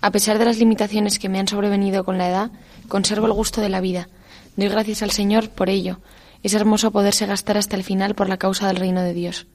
A 0.00 0.12
pesar 0.12 0.38
de 0.38 0.44
las 0.44 0.58
limitaciones 0.58 1.18
que 1.18 1.28
me 1.28 1.40
han 1.40 1.48
sobrevenido 1.48 2.04
con 2.04 2.18
la 2.18 2.28
edad, 2.28 2.50
conservo 2.86 3.26
el 3.26 3.32
gusto 3.32 3.60
de 3.60 3.68
la 3.68 3.80
vida, 3.80 4.08
Doy 4.54 4.68
gracias 4.68 5.02
al 5.02 5.10
Señor 5.10 5.50
por 5.50 5.70
ello. 5.70 5.98
Es 6.42 6.54
hermoso 6.54 6.90
poderse 6.90 7.26
gastar 7.26 7.56
hasta 7.56 7.76
el 7.76 7.84
final 7.84 8.14
por 8.14 8.28
la 8.28 8.36
causa 8.36 8.66
del 8.66 8.76
reino 8.76 9.02
de 9.02 9.14
Dios. 9.14 9.46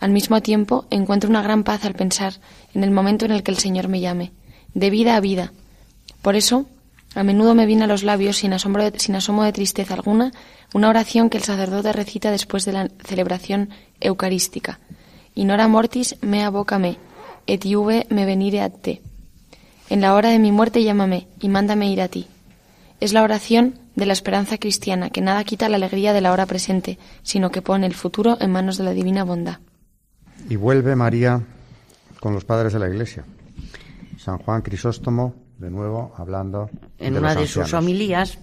Al 0.00 0.10
mismo 0.10 0.40
tiempo, 0.40 0.86
encuentro 0.90 1.28
una 1.28 1.42
gran 1.42 1.64
paz 1.64 1.84
al 1.84 1.94
pensar 1.94 2.34
en 2.74 2.84
el 2.84 2.90
momento 2.90 3.26
en 3.26 3.32
el 3.32 3.42
que 3.42 3.50
el 3.50 3.58
Señor 3.58 3.88
me 3.88 4.00
llame, 4.00 4.32
de 4.74 4.90
vida 4.90 5.16
a 5.16 5.20
vida. 5.20 5.52
Por 6.22 6.36
eso, 6.36 6.66
a 7.14 7.22
menudo 7.22 7.54
me 7.54 7.66
viene 7.66 7.84
a 7.84 7.86
los 7.86 8.02
labios, 8.02 8.38
sin, 8.38 8.52
asombro 8.52 8.90
sin 8.96 9.16
asomo 9.16 9.42
de 9.42 9.52
tristeza 9.52 9.94
alguna, 9.94 10.32
una 10.72 10.88
oración 10.88 11.28
que 11.28 11.38
el 11.38 11.44
sacerdote 11.44 11.92
recita 11.92 12.30
después 12.30 12.64
de 12.64 12.72
la 12.72 12.88
celebración 13.04 13.70
eucarística. 14.00 14.80
Inora 15.34 15.68
mortis 15.68 16.16
mea 16.22 16.50
vocame, 16.50 16.98
et 17.46 17.64
iuve 17.64 18.06
me 18.10 18.26
venire 18.26 18.60
a 18.60 18.70
te. 18.70 19.02
En 19.88 20.00
la 20.00 20.14
hora 20.14 20.30
de 20.30 20.38
mi 20.38 20.52
muerte 20.52 20.82
llámame 20.82 21.26
y 21.40 21.48
mándame 21.48 21.90
ir 21.90 22.00
a 22.00 22.08
ti. 22.08 22.26
Es 23.00 23.14
la 23.14 23.22
oración 23.22 23.78
de 23.96 24.04
la 24.04 24.12
esperanza 24.12 24.58
cristiana 24.58 25.08
que 25.08 25.22
nada 25.22 25.42
quita 25.44 25.70
la 25.70 25.76
alegría 25.76 26.12
de 26.12 26.20
la 26.20 26.32
hora 26.32 26.44
presente, 26.44 26.98
sino 27.22 27.50
que 27.50 27.62
pone 27.62 27.86
el 27.86 27.94
futuro 27.94 28.36
en 28.40 28.52
manos 28.52 28.76
de 28.76 28.84
la 28.84 28.92
divina 28.92 29.24
bondad. 29.24 29.58
Y 30.50 30.56
vuelve 30.56 30.94
María 30.94 31.42
con 32.20 32.34
los 32.34 32.44
padres 32.44 32.74
de 32.74 32.78
la 32.78 32.88
Iglesia. 32.88 33.24
San 34.18 34.36
Juan 34.38 34.60
Crisóstomo, 34.60 35.34
de 35.58 35.70
nuevo, 35.70 36.12
hablando. 36.18 36.68
En 36.98 37.14
de 37.14 37.20
una 37.20 37.32
los 37.32 37.42
de 37.42 37.48
sus 37.48 37.72
homilías 37.72 38.38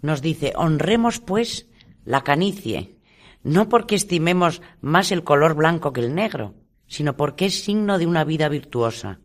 nos 0.00 0.22
dice, 0.22 0.52
honremos 0.54 1.18
pues 1.18 1.66
la 2.04 2.22
canicie, 2.22 2.94
no 3.42 3.68
porque 3.68 3.96
estimemos 3.96 4.62
más 4.80 5.10
el 5.10 5.24
color 5.24 5.54
blanco 5.54 5.92
que 5.92 6.02
el 6.02 6.14
negro, 6.14 6.54
sino 6.86 7.16
porque 7.16 7.46
es 7.46 7.64
signo 7.64 7.98
de 7.98 8.06
una 8.06 8.22
vida 8.22 8.48
virtuosa. 8.48 9.18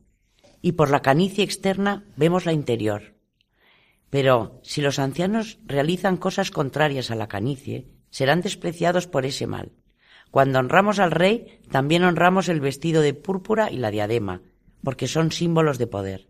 Y 0.62 0.72
por 0.72 0.90
la 0.90 1.02
canicie 1.02 1.44
externa 1.44 2.04
vemos 2.18 2.46
la 2.48 2.54
interior. 2.54 3.19
Pero 4.10 4.60
si 4.64 4.82
los 4.82 5.00
ancianos 5.00 5.60
realizan 5.66 6.18
cosas 6.18 6.52
contrarias 6.52 7.12
a 7.12 7.16
la 7.16 7.28
canicie, 7.28 7.88
serán 8.10 8.42
despreciados 8.42 9.08
por 9.08 9.26
ese 9.26 9.46
mal. 9.48 9.72
Cuando 10.32 10.60
honramos 10.60 11.00
al 11.00 11.12
rey, 11.12 11.60
también 11.72 12.04
honramos 12.04 12.50
el 12.50 12.60
vestido 12.60 13.02
de 13.02 13.14
púrpura 13.14 13.72
y 13.72 13.78
la 13.78 13.92
diadema, 13.92 14.42
porque 14.84 15.08
son 15.08 15.32
símbolos 15.32 15.78
de 15.78 15.88
poder. 15.88 16.28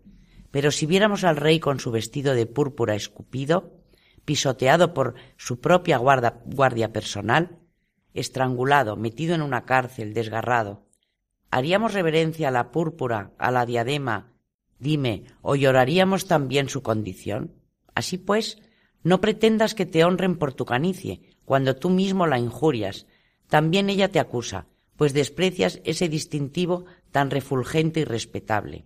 Pero 0.51 0.71
si 0.71 0.86
viéramos 0.86 1.23
al 1.23 1.38
rey 1.38 1.59
con 1.59 1.80
su 1.80 1.91
vestido 1.91 2.34
de 2.34 2.45
púrpura 2.45 2.95
escupido, 2.95 3.73
pisoteado 4.25 4.93
por 4.93 5.15
su 5.38 5.59
propia 5.59 5.97
guardia 5.97 6.91
personal, 6.91 7.59
estrangulado, 8.13 8.95
metido 8.95 9.36
en 9.36 9.41
una 9.41 9.65
cárcel, 9.65 10.13
desgarrado, 10.13 10.86
¿haríamos 11.51 11.93
reverencia 11.93 12.47
a 12.49 12.51
la 12.51 12.71
púrpura, 12.71 13.32
a 13.38 13.51
la 13.51 13.65
diadema? 13.65 14.34
Dime, 14.80 15.25
¿o 15.41 15.55
lloraríamos 15.55 16.25
también 16.25 16.69
su 16.69 16.82
condición? 16.82 17.59
Así 18.00 18.18
pues, 18.18 18.58
no 19.04 19.20
pretendas 19.20 19.76
que 19.76 19.86
te 19.86 20.06
honren 20.06 20.38
por 20.38 20.54
tu 20.54 20.64
canicie, 20.64 21.36
cuando 21.43 21.76
tú 21.76 21.89
mismo 21.89 22.28
la 22.28 22.39
injurias. 22.39 23.08
También 23.50 23.89
ella 23.89 24.08
te 24.08 24.22
acusa, 24.22 24.68
pues 24.95 25.12
desprecias 25.12 25.82
ese 25.84 26.08
distintivo 26.08 26.86
tan 27.12 27.30
refulgente 27.30 28.00
y 28.00 28.06
respetable. 28.06 28.86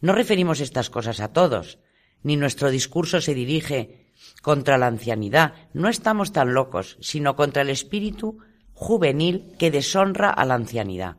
No 0.00 0.14
referimos 0.14 0.58
estas 0.58 0.90
cosas 0.90 1.20
a 1.20 1.32
todos, 1.32 1.78
ni 2.24 2.36
nuestro 2.36 2.72
discurso 2.72 3.20
se 3.20 3.34
dirige 3.34 4.10
contra 4.42 4.78
la 4.78 4.88
ancianidad. 4.88 5.54
No 5.72 5.88
estamos 5.88 6.32
tan 6.32 6.54
locos, 6.54 6.96
sino 7.00 7.36
contra 7.36 7.62
el 7.62 7.70
espíritu 7.70 8.38
juvenil 8.72 9.54
que 9.60 9.70
deshonra 9.70 10.30
a 10.30 10.44
la 10.44 10.54
ancianidad. 10.54 11.18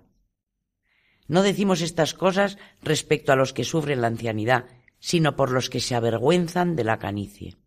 No 1.30 1.44
decimos 1.44 1.80
estas 1.80 2.14
cosas 2.14 2.58
respecto 2.82 3.32
a 3.32 3.38
los 3.38 3.54
que 3.54 3.64
sufren 3.64 4.02
la 4.02 4.08
ancianidad, 4.08 4.66
sino 5.04 5.36
por 5.36 5.52
los 5.52 5.70
que 5.70 5.82
se 5.82 5.96
avergüenzan 5.96 6.78
de 6.78 6.86
la 6.86 6.98
canicie. 6.98 7.58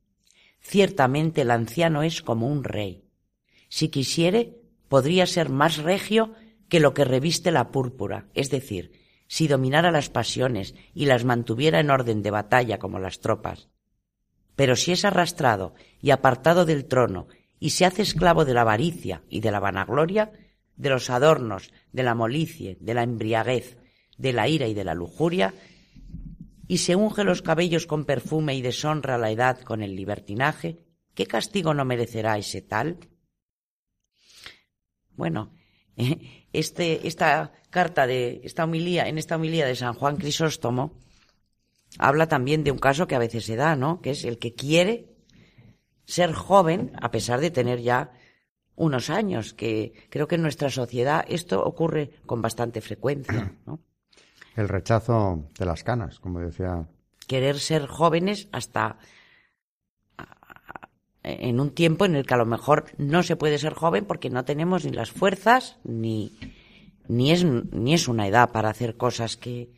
Ciertamente 0.59 1.43
el 1.43 1.51
anciano 1.51 2.03
es 2.03 2.23
como 2.23 2.49
un 2.49 2.65
rey. 2.65 3.05
Si 3.69 3.91
quisiere, 3.91 4.57
podría 4.89 5.27
ser 5.27 5.51
más 5.51 5.77
regio 5.77 6.33
que 6.71 6.81
lo 6.81 6.95
que 6.95 7.05
reviste 7.05 7.51
la 7.51 7.71
púrpura, 7.73 8.27
es 8.33 8.49
decir, 8.49 8.93
si 9.27 9.49
dominara 9.49 9.91
las 9.91 10.09
pasiones 10.09 10.75
y 10.95 11.05
las 11.05 11.27
mantuviera 11.27 11.79
en 11.79 11.91
orden 11.91 12.23
de 12.23 12.31
batalla 12.31 12.79
como 12.79 12.99
las 12.99 13.21
tropas. 13.21 13.69
Pero 14.55 14.75
si 14.75 14.93
es 14.93 15.05
arrastrado 15.05 15.75
y 16.01 16.13
apartado 16.13 16.65
del 16.65 16.87
trono 16.87 17.29
y 17.61 17.71
se 17.71 17.85
hace 17.85 18.01
esclavo 18.01 18.47
de 18.47 18.55
la 18.55 18.63
avaricia 18.63 19.21
y 19.29 19.41
de 19.41 19.51
la 19.51 19.61
vanagloria, 19.61 20.33
de 20.77 20.89
los 20.89 21.11
adornos, 21.11 21.71
de 21.93 22.03
la 22.03 22.15
molicie, 22.15 22.79
de 22.81 22.95
la 22.95 23.03
embriaguez, 23.03 23.77
de 24.17 24.33
la 24.33 24.49
ira 24.49 24.69
y 24.69 24.73
de 24.73 24.85
la 24.85 24.95
lujuria, 24.95 25.53
y 26.69 26.79
se 26.79 26.97
unge 26.97 27.25
los 27.25 27.43
cabellos 27.43 27.87
con 27.87 28.05
perfume 28.05 28.55
y 28.55 28.63
deshonra 28.63 29.19
la 29.19 29.31
edad 29.31 29.61
con 29.61 29.83
el 29.83 29.95
libertinaje, 29.95 30.79
¿qué 31.15 31.27
castigo 31.27 31.75
no 31.75 31.85
merecerá 31.85 32.39
ese 32.39 32.63
tal? 32.63 32.99
Bueno, 35.15 35.53
este, 36.53 37.07
esta 37.07 37.53
carta 37.71 38.07
de 38.07 38.41
esta 38.45 38.65
homilía, 38.65 39.09
en 39.09 39.19
esta 39.19 39.37
homilía 39.37 39.67
de 39.67 39.77
San 39.77 39.95
Juan 39.95 40.17
Crisóstomo, 40.17 40.99
habla 41.99 42.29
también 42.29 42.65
de 42.65 42.73
un 42.73 42.79
caso 42.79 43.07
que 43.07 43.15
a 43.15 43.21
veces 43.21 43.45
se 43.45 43.57
da, 43.57 43.77
¿no? 43.77 44.01
Que 44.01 44.11
es 44.11 44.25
el 44.25 44.39
que 44.39 44.55
quiere 44.55 45.17
ser 46.05 46.33
joven 46.33 46.93
a 47.01 47.11
pesar 47.11 47.41
de 47.41 47.51
tener 47.51 47.81
ya 47.81 48.13
unos 48.75 49.09
años, 49.09 49.55
que 49.55 49.93
creo 50.11 50.29
que 50.29 50.35
en 50.35 50.43
nuestra 50.43 50.71
sociedad 50.71 51.25
esto 51.29 51.65
ocurre 51.65 52.11
con 52.27 52.43
bastante 52.43 52.81
frecuencia, 52.81 53.57
¿no? 53.67 53.81
El 54.57 54.69
rechazo 54.69 55.49
de 55.59 55.67
las 55.67 55.85
canas, 55.85 56.19
como 56.19 56.41
decía. 56.41 56.87
Querer 57.27 57.59
ser 57.59 57.87
jóvenes 57.87 58.49
hasta 58.53 58.99
en 61.23 61.61
un 61.61 61.71
tiempo 61.71 62.05
en 62.05 62.15
el 62.15 62.25
que 62.25 62.35
a 62.35 62.39
lo 62.39 62.47
mejor 62.47 62.87
no 62.99 63.23
se 63.23 63.37
puede 63.37 63.59
ser 63.59 63.75
joven 63.75 64.05
porque 64.07 64.31
no 64.31 64.45
tenemos 64.45 64.85
ni 64.85 64.93
las 64.93 65.11
fuerzas 65.11 65.79
ni, 65.83 66.39
ni, 67.09 67.33
es, 67.33 67.45
ni 67.45 67.95
es 67.95 68.07
una 68.07 68.29
edad 68.29 68.53
para 68.53 68.71
hacer 68.71 68.97
cosas 68.97 69.37
que, 69.37 69.73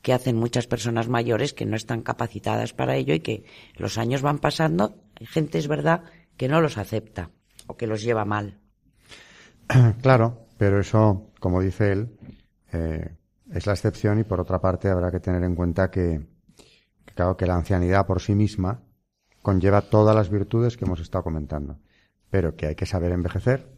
que 0.00 0.14
hacen 0.14 0.36
muchas 0.36 0.66
personas 0.66 1.08
mayores 1.08 1.52
que 1.52 1.66
no 1.66 1.76
están 1.76 2.02
capacitadas 2.02 2.72
para 2.72 2.96
ello 2.96 3.14
y 3.14 3.20
que 3.20 3.44
los 3.76 3.98
años 3.98 4.22
van 4.22 4.38
pasando. 4.38 4.96
Hay 5.20 5.26
gente, 5.26 5.58
es 5.58 5.68
verdad, 5.68 6.04
que 6.36 6.48
no 6.48 6.60
los 6.60 6.78
acepta 6.78 7.30
o 7.66 7.76
que 7.76 7.86
los 7.86 8.02
lleva 8.02 8.24
mal. 8.24 8.58
Claro, 10.00 10.46
pero 10.56 10.80
eso, 10.80 11.30
como 11.38 11.60
dice 11.60 11.92
él, 11.92 12.16
eh, 12.72 13.17
es 13.52 13.66
la 13.66 13.72
excepción 13.72 14.18
y 14.18 14.24
por 14.24 14.40
otra 14.40 14.60
parte 14.60 14.88
habrá 14.88 15.10
que 15.10 15.20
tener 15.20 15.42
en 15.42 15.54
cuenta 15.54 15.90
que, 15.90 16.26
claro, 17.14 17.36
que 17.36 17.46
la 17.46 17.56
ancianidad 17.56 18.06
por 18.06 18.20
sí 18.20 18.34
misma 18.34 18.82
conlleva 19.42 19.82
todas 19.82 20.14
las 20.14 20.30
virtudes 20.30 20.76
que 20.76 20.84
hemos 20.84 21.00
estado 21.00 21.24
comentando, 21.24 21.78
pero 22.30 22.56
que 22.56 22.66
hay 22.66 22.74
que 22.74 22.86
saber 22.86 23.12
envejecer, 23.12 23.72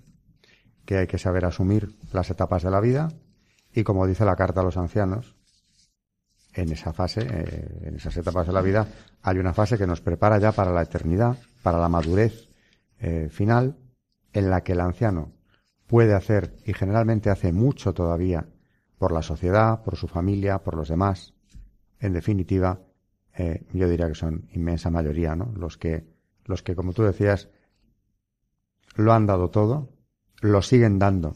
que 0.85 0.99
hay 0.99 1.07
que 1.07 1.19
saber 1.19 1.45
asumir 1.45 1.95
las 2.13 2.31
etapas 2.31 2.63
de 2.63 2.71
la 2.71 2.81
vida 2.81 3.09
y 3.73 3.85
como 3.85 4.07
dice 4.07 4.25
la 4.25 4.37
carta 4.37 4.61
a 4.61 4.65
los 4.65 4.77
ancianos, 4.77 5.37
en 6.53 6.73
esa 6.73 6.93
fase, 6.93 7.21
eh, 7.23 7.83
en 7.83 7.97
esas 7.97 8.17
etapas 8.17 8.47
de 8.47 8.53
la 8.53 8.61
vida, 8.61 8.89
hay 9.23 9.39
una 9.39 9.55
fase 9.55 9.79
que 9.79 9.87
nos 9.87 10.01
prepara 10.01 10.39
ya 10.39 10.53
para 10.53 10.73
la 10.73 10.83
eternidad, 10.83 11.39
para 11.63 11.79
la 11.79 11.89
madurez 11.89 12.49
eh, 12.99 13.29
final, 13.31 13.77
en 14.33 14.51
la 14.51 14.63
que 14.63 14.73
el 14.73 14.81
anciano 14.81 15.33
puede 15.87 16.15
hacer, 16.15 16.57
y 16.65 16.73
generalmente 16.73 17.31
hace 17.31 17.53
mucho 17.53 17.95
todavía, 17.95 18.47
por 19.01 19.13
la 19.13 19.23
sociedad, 19.23 19.83
por 19.83 19.97
su 19.97 20.07
familia, 20.09 20.59
por 20.59 20.77
los 20.77 20.91
demás. 20.91 21.33
En 22.01 22.13
definitiva, 22.13 22.83
eh, 23.35 23.65
yo 23.73 23.89
diría 23.89 24.07
que 24.09 24.15
son 24.15 24.47
inmensa 24.53 24.91
mayoría, 24.91 25.35
¿no? 25.35 25.55
Los 25.57 25.79
que, 25.79 26.05
los 26.45 26.63
que, 26.63 26.75
como 26.77 26.93
tú 26.93 27.03
decías, 27.05 27.49
lo 28.97 29.15
han 29.15 29.25
dado 29.25 29.49
todo, 29.49 29.89
lo 30.43 30.61
siguen 30.61 30.99
dando 30.99 31.35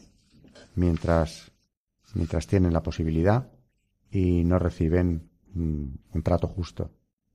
mientras, 0.75 1.51
mientras 2.13 2.45
tienen 2.45 2.71
la 2.71 2.83
posibilidad 2.83 3.49
y 4.11 4.43
no 4.43 4.59
reciben 4.59 5.27
mm, 5.55 5.85
un 6.13 6.21
trato 6.21 6.47
justo 6.47 6.91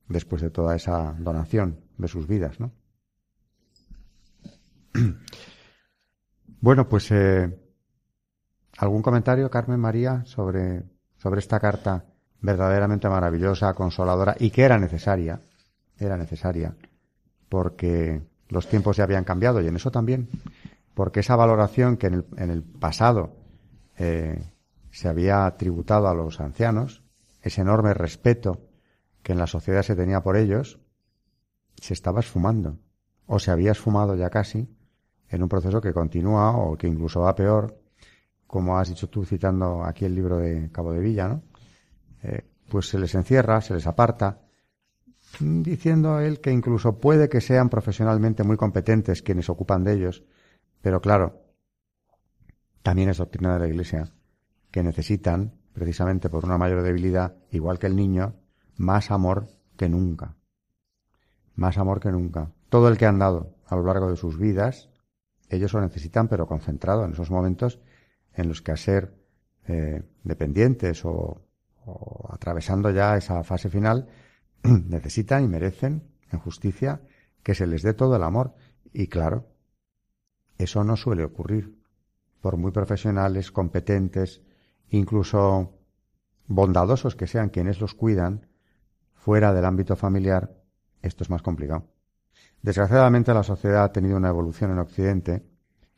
después 0.07 0.41
de 0.41 0.49
toda 0.49 0.77
esa 0.77 1.13
donación 1.19 1.81
de 1.97 2.07
sus 2.07 2.25
vidas, 2.25 2.57
¿no? 2.57 2.71
Bueno, 6.63 6.87
pues 6.87 7.09
eh, 7.09 7.57
algún 8.77 9.01
comentario, 9.01 9.49
Carmen 9.49 9.79
María, 9.79 10.23
sobre, 10.25 10.83
sobre 11.17 11.39
esta 11.39 11.59
carta 11.59 12.05
verdaderamente 12.41 13.07
maravillosa, 13.07 13.73
consoladora 13.73 14.35
y 14.39 14.49
que 14.49 14.63
era 14.63 14.79
necesaria, 14.79 15.41
era 15.97 16.17
necesaria, 16.17 16.75
porque 17.49 18.21
los 18.49 18.67
tiempos 18.67 18.97
ya 18.97 19.03
habían 19.03 19.23
cambiado 19.23 19.61
y 19.61 19.67
en 19.67 19.75
eso 19.75 19.91
también, 19.91 20.29
porque 20.93 21.21
esa 21.21 21.35
valoración 21.35 21.97
que 21.97 22.07
en 22.07 22.13
el, 22.15 22.25
en 22.37 22.49
el 22.49 22.63
pasado 22.63 23.35
eh, 23.97 24.43
se 24.91 25.07
había 25.07 25.55
tributado 25.57 26.07
a 26.07 26.13
los 26.13 26.39
ancianos, 26.39 27.03
ese 27.41 27.61
enorme 27.61 27.93
respeto 27.93 28.61
que 29.23 29.31
en 29.31 29.37
la 29.37 29.47
sociedad 29.47 29.83
se 29.83 29.95
tenía 29.95 30.21
por 30.21 30.35
ellos, 30.35 30.79
se 31.79 31.93
estaba 31.93 32.19
esfumando, 32.19 32.77
o 33.25 33.39
se 33.39 33.51
había 33.51 33.71
esfumado 33.71 34.15
ya 34.15 34.29
casi, 34.29 34.67
en 35.29 35.43
un 35.43 35.49
proceso 35.49 35.79
que 35.79 35.93
continúa 35.93 36.57
o 36.57 36.77
que 36.77 36.87
incluso 36.87 37.21
va 37.21 37.35
peor, 37.35 37.80
como 38.51 38.77
has 38.77 38.89
dicho 38.89 39.07
tú 39.07 39.23
citando 39.23 39.85
aquí 39.85 40.03
el 40.03 40.13
libro 40.13 40.37
de 40.37 40.69
Cabo 40.73 40.91
de 40.91 40.99
Villa, 40.99 41.29
¿no? 41.29 41.41
Eh, 42.21 42.43
pues 42.67 42.89
se 42.89 42.99
les 42.99 43.15
encierra, 43.15 43.61
se 43.61 43.73
les 43.73 43.87
aparta, 43.87 44.41
diciendo 45.39 46.19
él 46.19 46.41
que 46.41 46.51
incluso 46.51 46.99
puede 46.99 47.29
que 47.29 47.39
sean 47.39 47.69
profesionalmente 47.69 48.43
muy 48.43 48.57
competentes 48.57 49.21
quienes 49.21 49.49
ocupan 49.49 49.85
de 49.85 49.93
ellos, 49.93 50.25
pero 50.81 50.99
claro, 50.99 51.45
también 52.83 53.07
es 53.07 53.19
doctrina 53.19 53.53
de 53.53 53.59
la 53.59 53.67
Iglesia 53.69 54.11
que 54.69 54.83
necesitan, 54.83 55.53
precisamente 55.71 56.29
por 56.29 56.43
una 56.43 56.57
mayor 56.57 56.83
debilidad, 56.83 57.37
igual 57.51 57.79
que 57.79 57.87
el 57.87 57.95
niño, 57.95 58.35
más 58.75 59.11
amor 59.11 59.47
que 59.77 59.87
nunca. 59.87 60.35
Más 61.55 61.77
amor 61.77 62.01
que 62.01 62.11
nunca. 62.11 62.51
Todo 62.67 62.89
el 62.89 62.97
que 62.97 63.05
han 63.05 63.19
dado 63.19 63.55
a 63.65 63.77
lo 63.77 63.83
largo 63.83 64.09
de 64.09 64.17
sus 64.17 64.37
vidas, 64.37 64.89
ellos 65.47 65.71
lo 65.71 65.79
necesitan, 65.79 66.27
pero 66.27 66.47
concentrado 66.47 67.05
en 67.05 67.13
esos 67.13 67.31
momentos 67.31 67.79
en 68.33 68.47
los 68.47 68.61
que 68.61 68.71
a 68.71 68.77
ser 68.77 69.13
eh, 69.67 70.03
dependientes 70.23 71.05
o, 71.05 71.41
o 71.85 72.29
atravesando 72.31 72.89
ya 72.91 73.17
esa 73.17 73.43
fase 73.43 73.69
final, 73.69 74.07
necesitan 74.63 75.43
y 75.43 75.47
merecen, 75.47 76.03
en 76.31 76.39
justicia, 76.39 77.01
que 77.43 77.55
se 77.55 77.67
les 77.67 77.81
dé 77.81 77.93
todo 77.93 78.15
el 78.15 78.23
amor. 78.23 78.55
Y 78.93 79.07
claro, 79.07 79.47
eso 80.57 80.83
no 80.83 80.95
suele 80.95 81.23
ocurrir. 81.23 81.77
Por 82.41 82.57
muy 82.57 82.71
profesionales, 82.71 83.51
competentes, 83.51 84.41
incluso 84.89 85.77
bondadosos 86.47 87.15
que 87.15 87.27
sean 87.27 87.49
quienes 87.49 87.79
los 87.79 87.93
cuidan, 87.93 88.47
fuera 89.13 89.53
del 89.53 89.65
ámbito 89.65 89.95
familiar, 89.95 90.55
esto 91.01 91.23
es 91.23 91.29
más 91.29 91.41
complicado. 91.41 91.87
Desgraciadamente 92.61 93.33
la 93.33 93.43
sociedad 93.43 93.83
ha 93.83 93.91
tenido 93.91 94.17
una 94.17 94.29
evolución 94.29 94.71
en 94.71 94.79
Occidente 94.79 95.43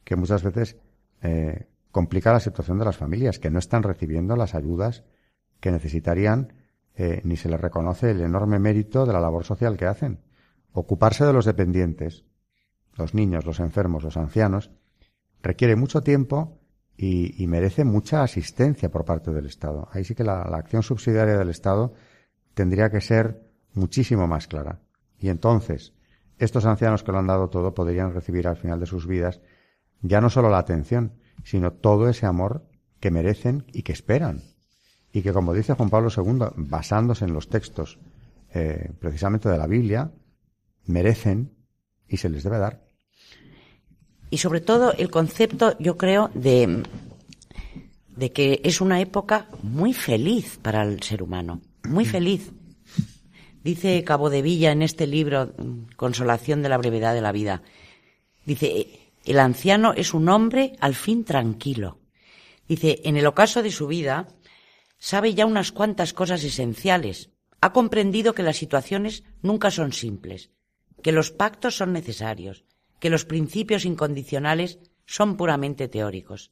que 0.04 0.16
muchas 0.16 0.44
veces 0.44 0.78
eh, 1.22 1.68
complica 1.94 2.34
la 2.34 2.40
situación 2.40 2.80
de 2.80 2.86
las 2.86 2.98
familias, 2.98 3.38
que 3.38 3.52
no 3.52 3.60
están 3.60 3.84
recibiendo 3.84 4.36
las 4.36 4.56
ayudas 4.56 5.04
que 5.60 5.72
necesitarían, 5.72 6.54
eh, 6.96 7.22
ni 7.24 7.38
se 7.38 7.50
les 7.50 7.62
reconoce 7.62 8.10
el 8.10 8.22
enorme 8.22 8.58
mérito 8.58 9.06
de 9.06 9.14
la 9.14 9.22
labor 9.22 9.44
social 9.44 9.78
que 9.78 9.86
hacen. 9.86 10.20
Ocuparse 10.72 11.24
de 11.24 11.34
los 11.34 11.46
dependientes, 11.46 12.26
los 12.96 13.14
niños, 13.14 13.46
los 13.46 13.60
enfermos, 13.60 14.04
los 14.04 14.18
ancianos, 14.18 14.72
requiere 15.44 15.76
mucho 15.76 16.02
tiempo 16.02 16.60
y, 16.98 17.46
merece 17.46 17.86
mucha 17.86 18.24
asistencia 18.24 18.90
por 18.90 19.06
parte 19.06 19.32
del 19.32 19.46
Estado. 19.46 19.88
Ahí 19.92 20.04
sí 20.04 20.16
que 20.16 20.24
la, 20.24 20.42
acción 20.42 20.82
subsidiaria 20.82 21.38
del 21.38 21.52
Estado 21.52 21.94
tendría 22.56 22.90
que 22.90 23.02
ser 23.02 23.52
muchísimo 23.74 24.26
más 24.26 24.48
clara. 24.48 24.80
Y 25.20 25.30
entonces, 25.30 25.94
estos 26.40 26.66
ancianos 26.66 27.04
que 27.04 27.12
lo 27.12 27.20
han 27.20 27.28
dado 27.28 27.52
todo 27.52 27.76
podrían 27.76 28.16
recibir 28.16 28.48
al 28.48 28.58
final 28.58 28.80
de 28.80 28.88
sus 28.88 29.06
vidas 29.06 29.42
ya 30.02 30.22
no 30.22 30.32
solo 30.32 30.50
la 30.50 30.58
atención, 30.58 31.14
sino 31.44 31.72
todo 31.72 32.10
ese 32.10 32.26
amor 32.26 32.66
que 33.00 33.12
merecen 33.12 33.66
y 33.74 33.84
que 33.84 33.92
esperan. 33.92 34.42
Y 35.12 35.22
que, 35.22 35.34
como 35.34 35.54
dice 35.54 35.74
Juan 35.74 35.90
Pablo 35.90 36.10
II, 36.16 36.54
basándose 36.56 37.26
en 37.26 37.34
los 37.34 37.50
textos 37.50 38.00
eh, 38.54 38.92
precisamente 39.00 39.50
de 39.50 39.58
la 39.58 39.68
Biblia, 39.68 40.12
merecen 40.86 41.54
y 42.08 42.18
se 42.18 42.30
les 42.30 42.44
debe 42.44 42.60
dar 42.60 42.84
y 44.34 44.40
sobre 44.40 44.62
todo 44.62 44.94
el 44.94 45.12
concepto, 45.12 45.78
yo 45.78 45.96
creo, 45.96 46.32
de, 46.34 46.82
de 48.08 48.32
que 48.32 48.62
es 48.64 48.82
una 48.82 49.00
época 49.00 49.48
muy 49.62 49.94
feliz 49.94 50.58
para 50.60 50.82
el 50.82 51.04
ser 51.04 51.22
humano, 51.22 51.62
muy 51.84 52.04
feliz. 52.04 52.52
Dice 53.64 54.04
Cabo 54.04 54.32
de 54.32 54.42
Villa 54.42 54.72
en 54.72 54.82
este 54.82 55.06
libro, 55.06 55.54
Consolación 55.98 56.64
de 56.64 56.70
la 56.70 56.80
brevedad 56.80 57.14
de 57.14 57.22
la 57.22 57.32
vida, 57.32 57.62
dice, 58.44 58.88
el 59.24 59.40
anciano 59.40 59.94
es 59.94 60.14
un 60.14 60.28
hombre 60.30 60.74
al 60.80 60.96
fin 60.96 61.24
tranquilo. 61.24 62.00
Dice, 62.68 63.02
en 63.06 63.18
el 63.18 63.26
ocaso 63.26 63.64
de 63.64 63.72
su 63.72 63.88
vida, 63.88 64.28
sabe 64.98 65.34
ya 65.34 65.46
unas 65.46 65.72
cuantas 65.72 66.14
cosas 66.14 66.44
esenciales. 66.44 67.30
Ha 67.62 67.72
comprendido 67.72 68.34
que 68.34 68.44
las 68.44 68.58
situaciones 68.58 69.24
nunca 69.42 69.72
son 69.72 69.94
simples, 69.94 70.52
que 71.02 71.14
los 71.14 71.32
pactos 71.32 71.78
son 71.78 71.94
necesarios, 71.94 72.66
que 73.00 73.10
los 73.10 73.26
principios 73.26 73.86
incondicionales 73.86 74.80
son 75.06 75.38
puramente 75.38 75.88
teóricos. 75.88 76.52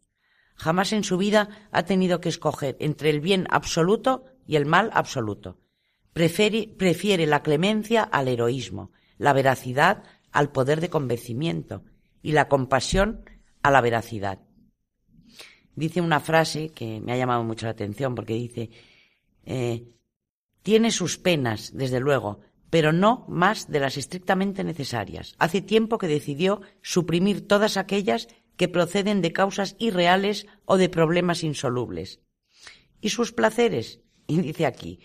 Jamás 0.56 0.94
en 0.94 1.04
su 1.04 1.18
vida 1.18 1.68
ha 1.72 1.84
tenido 1.84 2.22
que 2.22 2.30
escoger 2.30 2.78
entre 2.80 3.10
el 3.10 3.20
bien 3.20 3.48
absoluto 3.50 4.26
y 4.46 4.56
el 4.56 4.66
mal 4.66 4.90
absoluto. 4.94 5.58
Prefiere, 6.14 7.26
la 7.26 7.42
clemencia 7.42 8.04
al 8.04 8.28
heroísmo, 8.28 8.92
la 9.18 9.34
veracidad 9.34 10.04
al 10.32 10.52
poder 10.52 10.82
de 10.82 10.90
convencimiento 10.90 11.84
y 12.22 12.32
la 12.32 12.48
compasión 12.48 13.24
a 13.62 13.72
la 13.72 13.82
veracidad. 13.82 14.40
Dice 15.76 16.02
una 16.02 16.20
frase 16.20 16.70
que 16.70 17.00
me 17.00 17.14
ha 17.14 17.18
llamado 17.18 17.44
mucho 17.44 17.66
la 17.66 17.72
atención 17.72 18.16
porque 18.16 18.34
dice, 18.34 18.70
eh, 19.46 19.88
tiene 20.64 20.92
sus 20.92 21.18
penas, 21.18 21.72
desde 21.74 22.00
luego, 22.00 22.42
pero 22.70 22.94
no 22.94 23.26
más 23.28 23.70
de 23.70 23.80
las 23.80 23.98
estrictamente 23.98 24.64
necesarias. 24.64 25.36
Hace 25.40 25.62
tiempo 25.62 25.98
que 25.98 26.08
decidió 26.08 26.62
suprimir 26.82 27.48
todas 27.48 27.78
aquellas 27.78 28.28
que 28.58 28.68
proceden 28.68 29.22
de 29.22 29.34
causas 29.34 29.76
irreales 29.80 30.46
o 30.66 30.78
de 30.78 30.90
problemas 30.90 31.44
insolubles. 31.44 32.22
¿Y 33.02 33.10
sus 33.10 33.32
placeres? 33.32 34.02
Y 34.28 34.40
dice 34.40 34.66
aquí, 34.66 35.00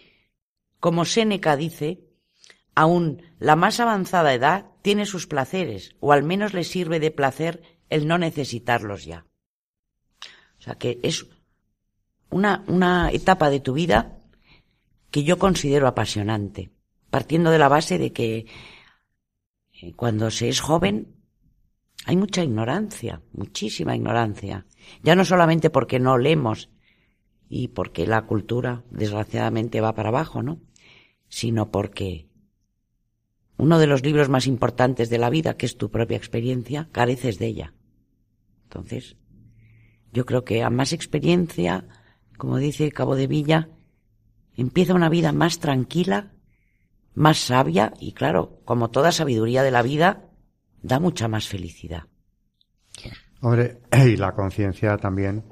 como 0.79 1.05
Séneca 1.05 1.57
dice, 1.57 2.06
aún 2.77 3.23
la 3.41 3.57
más 3.57 3.81
avanzada 3.81 4.33
edad 4.33 4.67
tiene 4.83 5.05
sus 5.05 5.27
placeres, 5.27 5.97
o 5.99 6.13
al 6.13 6.23
menos 6.23 6.55
le 6.55 6.63
sirve 6.63 7.01
de 7.01 7.11
placer 7.11 7.63
el 7.91 8.07
no 8.07 8.19
necesitarlos 8.19 9.05
ya. 9.05 9.27
O 10.59 10.63
sea 10.63 10.77
que 10.77 11.01
es 11.03 11.27
una, 12.31 12.65
una 12.69 13.11
etapa 13.11 13.51
de 13.51 13.59
tu 13.59 13.73
vida 13.73 14.21
que 15.11 15.25
yo 15.25 15.39
considero 15.39 15.89
apasionante 15.89 16.71
partiendo 17.17 17.51
de 17.51 17.59
la 17.59 17.69
base 17.69 17.99
de 17.99 18.13
que 18.13 18.47
eh, 19.73 19.93
cuando 19.95 20.31
se 20.31 20.51
es 20.51 20.61
joven 20.61 21.15
hay 22.05 22.15
mucha 22.15 22.45
ignorancia, 22.45 23.23
muchísima 23.33 23.97
ignorancia. 23.97 24.67
Ya 25.03 25.17
no 25.17 25.25
solamente 25.25 25.71
porque 25.71 25.99
no 25.99 26.19
leemos 26.19 26.71
y 27.49 27.69
porque 27.69 28.07
la 28.07 28.27
cultura 28.27 28.85
desgraciadamente 28.91 29.81
va 29.81 29.95
para 29.95 30.11
abajo, 30.11 30.43
¿no? 30.43 30.61
Sino 31.29 31.71
porque 31.71 32.26
uno 33.57 33.79
de 33.79 33.87
los 33.87 34.05
libros 34.05 34.29
más 34.29 34.47
importantes 34.47 35.11
de 35.11 35.19
la 35.19 35.31
vida, 35.31 35.57
que 35.57 35.67
es 35.67 35.77
tu 35.77 35.91
propia 35.91 36.17
experiencia, 36.17 36.89
careces 36.93 37.39
de 37.39 37.47
ella. 37.47 37.75
Entonces, 38.65 39.17
yo 40.13 40.27
creo 40.27 40.45
que 40.45 40.63
a 40.63 40.71
más 40.71 40.93
experiencia, 40.93 41.87
como 42.37 42.59
dice 42.59 42.91
Cabo 42.93 43.17
de 43.17 43.27
Villa, 43.27 43.69
empieza 44.57 44.95
una 44.95 45.09
vida 45.09 45.33
más 45.33 45.59
tranquila 45.59 46.33
más 47.17 47.39
sabia 47.39 47.95
y 47.99 48.13
claro, 48.13 48.61
como 48.65 48.91
toda 48.91 49.11
sabiduría 49.11 49.63
de 49.63 49.71
la 49.73 49.83
vida, 49.83 50.29
da 50.83 51.01
mucha 51.01 51.27
más 51.27 51.49
felicidad. 51.49 52.05
Hombre, 53.41 53.81
y 54.07 54.17
la 54.17 54.33
conciencia 54.33 54.97
también, 54.99 55.43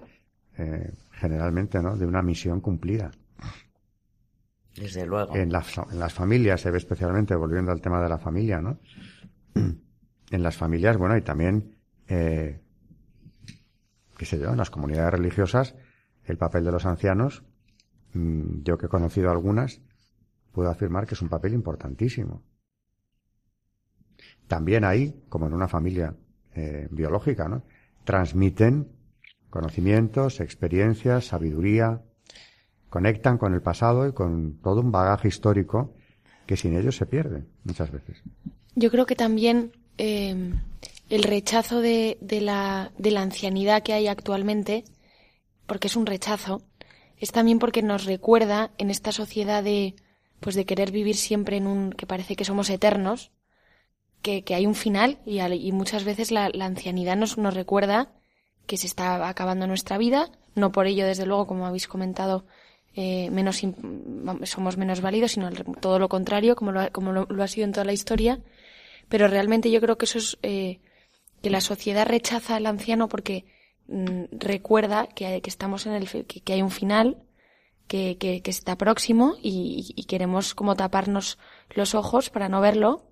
eh, 0.59 0.93
generalmente, 1.13 1.83
¿no? 1.83 1.97
De 1.97 2.07
una 2.07 2.23
misión 2.23 2.61
cumplida. 2.61 3.11
Desde 4.77 5.07
luego. 5.07 5.35
En, 5.37 5.53
en 5.53 5.99
las 5.99 6.15
familias 6.15 6.61
se 6.61 6.71
ve 6.71 6.79
especialmente, 6.79 7.35
volviendo 7.35 7.71
al 7.71 7.81
tema 7.81 8.03
de 8.03 8.09
la 8.09 8.19
familia, 8.19 8.61
¿no? 8.61 8.79
En 10.31 10.43
las 10.43 10.57
familias, 10.57 10.97
bueno, 10.97 11.17
y 11.17 11.23
también, 11.23 11.77
eh, 12.09 12.61
qué 14.17 14.25
sé 14.27 14.39
yo, 14.39 14.51
en 14.51 14.57
las 14.57 14.71
comunidades 14.71 15.13
religiosas, 15.13 15.77
el 16.25 16.39
papel 16.39 16.65
de 16.65 16.73
los 16.73 16.87
ancianos, 16.87 17.45
mm, 18.15 18.63
yo 18.63 18.79
que 18.79 18.87
he 18.87 18.89
conocido 18.89 19.31
algunas, 19.31 19.81
puedo 20.51 20.71
afirmar 20.71 21.07
que 21.07 21.15
es 21.15 21.23
un 21.23 21.29
papel 21.29 21.53
importantísimo. 21.53 22.43
También 24.49 24.85
ahí, 24.85 25.23
como 25.29 25.47
en 25.47 25.53
una 25.53 25.69
familia 25.69 26.17
eh, 26.55 26.89
biológica, 26.91 27.49
¿no? 27.49 27.65
transmiten 28.05 28.89
conocimientos, 29.51 30.41
experiencias, 30.41 31.27
sabiduría, 31.27 32.03
conectan 32.95 33.39
con 33.39 33.55
el 33.55 33.61
pasado 33.61 34.07
y 34.07 34.13
con 34.13 34.61
todo 34.63 34.81
un 34.81 34.93
bagaje 34.93 35.27
histórico 35.27 35.95
que 36.47 36.57
sin 36.57 36.79
ellos 36.79 36.95
se 36.95 37.07
pierde 37.07 37.43
muchas 37.65 37.91
veces. 37.91 38.23
Yo 38.77 38.89
creo 38.89 39.05
que 39.05 39.17
también 39.17 39.73
eh, 39.99 40.53
el 41.11 41.23
rechazo 41.25 41.81
de, 41.81 42.17
de, 42.21 42.41
la, 42.41 42.93
de 42.97 43.11
la 43.11 43.23
ancianidad 43.23 43.83
que 43.83 43.95
hay 43.95 44.07
actualmente, 44.07 44.85
porque 45.67 45.89
es 45.89 45.97
un 45.97 46.07
rechazo, 46.07 46.63
es 47.19 47.33
también 47.33 47.59
porque 47.59 47.83
nos 47.83 48.05
recuerda 48.05 48.71
en 48.79 48.91
esta 48.91 49.11
sociedad 49.11 49.65
de 49.65 49.97
pues 50.39 50.55
de 50.55 50.65
querer 50.65 50.93
vivir 50.93 51.17
siempre 51.17 51.57
en 51.57 51.67
un 51.67 51.91
que 51.91 52.07
parece 52.07 52.37
que 52.37 52.45
somos 52.45 52.71
eternos, 52.71 53.33
que, 54.23 54.45
hay 54.51 54.67
un 54.67 54.77
final 54.77 55.19
y, 55.27 55.41
y 55.41 55.73
muchas 55.73 56.05
veces 56.05 56.31
la, 56.31 56.49
ancianidad 56.61 57.17
nos, 57.17 57.39
nos 57.39 57.55
recuerda 57.55 58.13
que 58.67 58.77
se 58.77 58.87
está 58.87 59.29
acabando 59.29 59.67
nuestra 59.67 59.99
vida, 59.99 60.31
no 60.55 60.71
por 60.71 60.87
ello, 60.87 61.07
desde 61.07 61.27
luego, 61.27 61.49
como 61.49 61.67
habéis 61.67 61.89
comentado, 61.89 62.45
eh, 62.97 63.29
menos 63.31 63.61
somos 64.45 64.77
menos 64.77 65.01
válidos, 65.01 65.33
sino 65.33 65.51
todo 65.81 65.99
lo 65.99 66.09
contrario, 66.09 66.55
como 66.55 66.71
lo, 66.71 66.93
como 66.93 67.13
lo, 67.13 67.43
ha 67.43 67.49
sido 67.49 67.65
en 67.65 67.73
toda 67.73 67.85
la 67.85 67.93
historia. 67.93 68.41
Pero 69.09 69.27
realmente 69.29 69.71
yo 69.71 69.81
creo 69.81 69.99
que 69.99 70.05
eso 70.05 70.19
es 70.19 70.39
eh, 70.43 70.81
que 71.43 71.51
la 71.51 71.61
sociedad 71.61 72.07
rechaza 72.07 72.57
al 72.57 72.67
anciano 72.67 73.09
porque 73.09 73.47
mm, 73.89 74.25
recuerda 74.31 75.09
que, 75.09 75.41
que, 75.43 75.51
estamos 75.51 75.87
en 75.87 75.93
el 75.95 76.09
que, 76.09 76.53
hay 76.53 76.63
un 76.63 76.71
final 76.71 77.19
que, 77.89 78.17
que, 78.17 78.43
está 78.45 78.77
próximo 78.79 79.37
y, 79.43 80.05
queremos 80.09 80.55
como 80.55 80.77
taparnos 80.77 81.39
los 81.71 81.95
ojos 81.95 82.31
para 82.31 82.49
no 82.49 82.61
verlo 82.61 83.11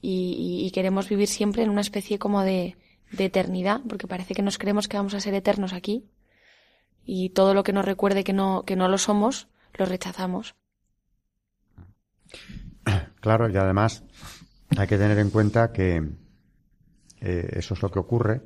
y, 0.00 0.70
queremos 0.74 1.08
vivir 1.08 1.28
siempre 1.28 1.62
en 1.62 1.70
una 1.70 1.80
especie 1.80 2.18
como 2.18 2.42
de, 2.42 2.76
de 3.12 3.26
eternidad, 3.26 3.80
porque 3.88 4.08
parece 4.08 4.34
que 4.34 4.42
nos 4.42 4.58
creemos 4.58 4.88
que 4.88 4.96
vamos 4.96 5.14
a 5.14 5.20
ser 5.20 5.34
eternos 5.34 5.72
aquí 5.72 6.04
y 7.04 7.30
todo 7.30 7.54
lo 7.54 7.62
que 7.64 7.72
nos 7.72 7.84
recuerde 7.84 8.24
que 8.24 8.32
no, 8.32 8.64
que 8.64 8.76
no 8.76 8.88
lo 8.88 8.98
somos, 8.98 9.48
lo 9.74 9.86
rechazamos. 9.86 10.54
Claro, 13.20 13.48
y 13.48 13.56
además 13.56 14.02
hay 14.76 14.88
que 14.88 14.98
tener 14.98 15.16
en 15.20 15.30
cuenta 15.30 15.72
que 15.72 16.02
eh, 17.20 17.48
eso 17.52 17.74
es 17.74 17.82
lo 17.82 17.88
que 17.88 18.00
ocurre 18.00 18.40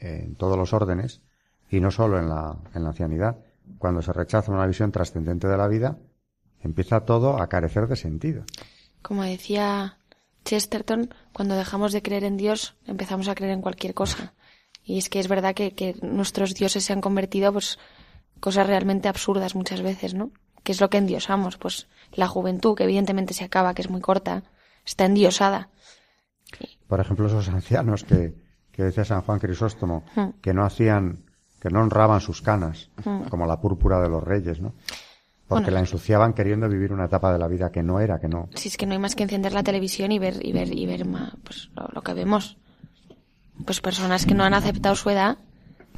en 0.00 0.34
todos 0.34 0.58
los 0.58 0.72
órdenes 0.72 1.20
y 1.70 1.78
no 1.78 1.92
solo 1.92 2.18
en 2.18 2.28
la, 2.28 2.56
en 2.74 2.82
la 2.82 2.88
ancianidad. 2.88 3.38
Cuando 3.78 4.02
se 4.02 4.12
rechaza 4.12 4.50
una 4.50 4.66
visión 4.66 4.90
trascendente 4.90 5.46
de 5.46 5.56
la 5.56 5.68
vida, 5.68 5.98
empieza 6.62 7.04
todo 7.04 7.40
a 7.40 7.48
carecer 7.48 7.86
de 7.86 7.94
sentido. 7.94 8.44
Como 9.02 9.22
decía 9.22 9.98
Chesterton, 10.44 11.14
cuando 11.32 11.54
dejamos 11.54 11.92
de 11.92 12.02
creer 12.02 12.24
en 12.24 12.36
Dios, 12.36 12.74
empezamos 12.86 13.28
a 13.28 13.34
creer 13.34 13.52
en 13.52 13.62
cualquier 13.62 13.94
cosa. 13.94 14.34
Y 14.84 14.98
es 14.98 15.08
que 15.08 15.20
es 15.20 15.28
verdad 15.28 15.54
que, 15.54 15.74
que 15.74 15.96
nuestros 16.02 16.54
dioses 16.54 16.84
se 16.84 16.92
han 16.92 17.00
convertido, 17.00 17.52
pues, 17.52 17.78
cosas 18.40 18.66
realmente 18.66 19.08
absurdas 19.08 19.54
muchas 19.54 19.82
veces, 19.82 20.14
¿no? 20.14 20.30
¿Qué 20.62 20.72
es 20.72 20.80
lo 20.80 20.90
que 20.90 20.98
endiosamos? 20.98 21.56
Pues 21.56 21.88
la 22.12 22.28
juventud, 22.28 22.76
que 22.76 22.84
evidentemente 22.84 23.34
se 23.34 23.44
acaba, 23.44 23.74
que 23.74 23.82
es 23.82 23.90
muy 23.90 24.00
corta, 24.00 24.44
está 24.84 25.04
endiosada. 25.04 25.68
Por 26.86 27.00
ejemplo, 27.00 27.26
esos 27.26 27.48
ancianos 27.48 28.04
que, 28.04 28.34
que 28.70 28.82
decía 28.82 29.04
San 29.04 29.22
Juan 29.22 29.38
Crisóstomo, 29.38 30.04
hmm. 30.14 30.40
que 30.40 30.52
no 30.52 30.64
hacían, 30.64 31.24
que 31.60 31.70
no 31.70 31.80
honraban 31.80 32.20
sus 32.20 32.42
canas, 32.42 32.90
hmm. 33.04 33.28
como 33.28 33.46
la 33.46 33.60
púrpura 33.60 34.00
de 34.00 34.08
los 34.08 34.22
reyes, 34.22 34.60
¿no? 34.60 34.74
Porque 35.48 35.70
la 35.70 35.80
ensuciaban 35.80 36.32
queriendo 36.32 36.66
vivir 36.66 36.94
una 36.94 37.04
etapa 37.04 37.30
de 37.30 37.38
la 37.38 37.46
vida 37.46 37.70
que 37.70 37.82
no 37.82 38.00
era, 38.00 38.18
que 38.18 38.26
no. 38.26 38.48
Si 38.54 38.68
es 38.68 38.78
que 38.78 38.86
no 38.86 38.92
hay 38.92 38.98
más 38.98 39.14
que 39.14 39.22
encender 39.22 39.52
la 39.52 39.62
televisión 39.62 40.10
y 40.10 40.18
ver, 40.18 40.38
y 40.40 40.50
ver, 40.50 40.74
y 40.74 40.86
ver 40.86 41.04
pues, 41.44 41.70
lo, 41.92 42.00
que 42.00 42.14
vemos. 42.14 42.56
Pues 43.64 43.80
personas 43.80 44.26
que 44.26 44.34
no 44.34 44.44
han 44.44 44.54
aceptado 44.54 44.94
su 44.96 45.10
edad, 45.10 45.38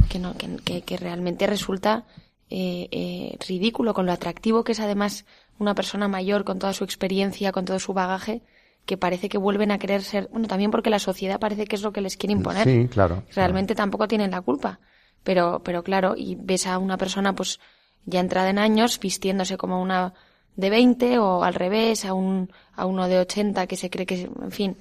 que 0.08 0.18
no, 0.18 0.34
que, 0.36 0.82
que 0.82 0.96
realmente 0.96 1.46
resulta 1.46 2.04
eh, 2.50 2.88
eh, 2.90 3.36
ridículo 3.48 3.94
con 3.94 4.06
lo 4.06 4.12
atractivo 4.12 4.64
que 4.64 4.72
es 4.72 4.80
además 4.80 5.24
una 5.58 5.74
persona 5.74 6.08
mayor 6.08 6.44
con 6.44 6.58
toda 6.58 6.72
su 6.72 6.84
experiencia, 6.84 7.52
con 7.52 7.64
todo 7.64 7.78
su 7.78 7.94
bagaje, 7.94 8.42
que 8.86 8.96
parece 8.96 9.28
que 9.28 9.38
vuelven 9.38 9.70
a 9.70 9.78
querer 9.78 10.02
ser, 10.02 10.28
bueno, 10.30 10.46
también 10.46 10.70
porque 10.70 10.90
la 10.90 10.98
sociedad 10.98 11.40
parece 11.40 11.64
que 11.64 11.76
es 11.76 11.82
lo 11.82 11.92
que 11.92 12.00
les 12.00 12.16
quiere 12.16 12.32
imponer. 12.32 12.64
Sí, 12.64 12.88
claro. 12.88 13.22
Realmente 13.34 13.74
tampoco 13.74 14.08
tienen 14.08 14.32
la 14.32 14.42
culpa. 14.42 14.80
Pero, 15.22 15.62
pero 15.64 15.82
claro, 15.82 16.14
y 16.16 16.36
ves 16.38 16.66
a 16.66 16.78
una 16.78 16.98
persona 16.98 17.34
pues 17.34 17.60
ya 18.04 18.20
entrada 18.20 18.50
en 18.50 18.58
años 18.58 19.00
vistiéndose 19.00 19.56
como 19.56 19.80
una 19.80 20.12
de 20.56 20.70
20 20.70 21.18
o 21.18 21.42
al 21.42 21.54
revés, 21.54 22.04
a 22.04 22.12
un, 22.12 22.52
a 22.74 22.84
uno 22.84 23.08
de 23.08 23.18
80 23.18 23.66
que 23.66 23.76
se 23.76 23.90
cree 23.90 24.06
que, 24.06 24.22
en 24.22 24.52
fin. 24.52 24.76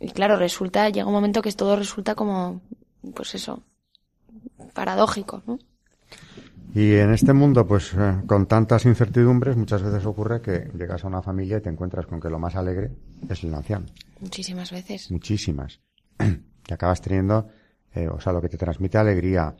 Y 0.00 0.08
claro, 0.12 0.36
resulta, 0.36 0.88
llega 0.88 1.06
un 1.06 1.12
momento 1.12 1.42
que 1.42 1.52
todo 1.52 1.76
resulta 1.76 2.14
como, 2.14 2.62
pues 3.14 3.34
eso, 3.34 3.62
paradójico, 4.72 5.42
¿no? 5.46 5.58
Y 6.74 6.94
en 6.94 7.12
este 7.12 7.32
mundo, 7.32 7.66
pues 7.66 7.92
eh, 7.94 8.22
con 8.26 8.46
tantas 8.46 8.86
incertidumbres, 8.86 9.56
muchas 9.56 9.82
veces 9.82 10.06
ocurre 10.06 10.40
que 10.40 10.70
llegas 10.74 11.04
a 11.04 11.08
una 11.08 11.20
familia 11.20 11.58
y 11.58 11.60
te 11.60 11.68
encuentras 11.68 12.06
con 12.06 12.20
que 12.20 12.30
lo 12.30 12.38
más 12.38 12.54
alegre 12.54 12.92
es 13.28 13.42
el 13.42 13.52
anciano. 13.52 13.86
Muchísimas 14.20 14.70
veces. 14.70 15.10
Muchísimas. 15.10 15.80
que 16.18 16.74
acabas 16.74 17.02
teniendo, 17.02 17.48
eh, 17.92 18.08
o 18.08 18.20
sea, 18.20 18.32
lo 18.32 18.40
que 18.40 18.48
te 18.48 18.56
transmite 18.56 18.98
alegría, 18.98 19.56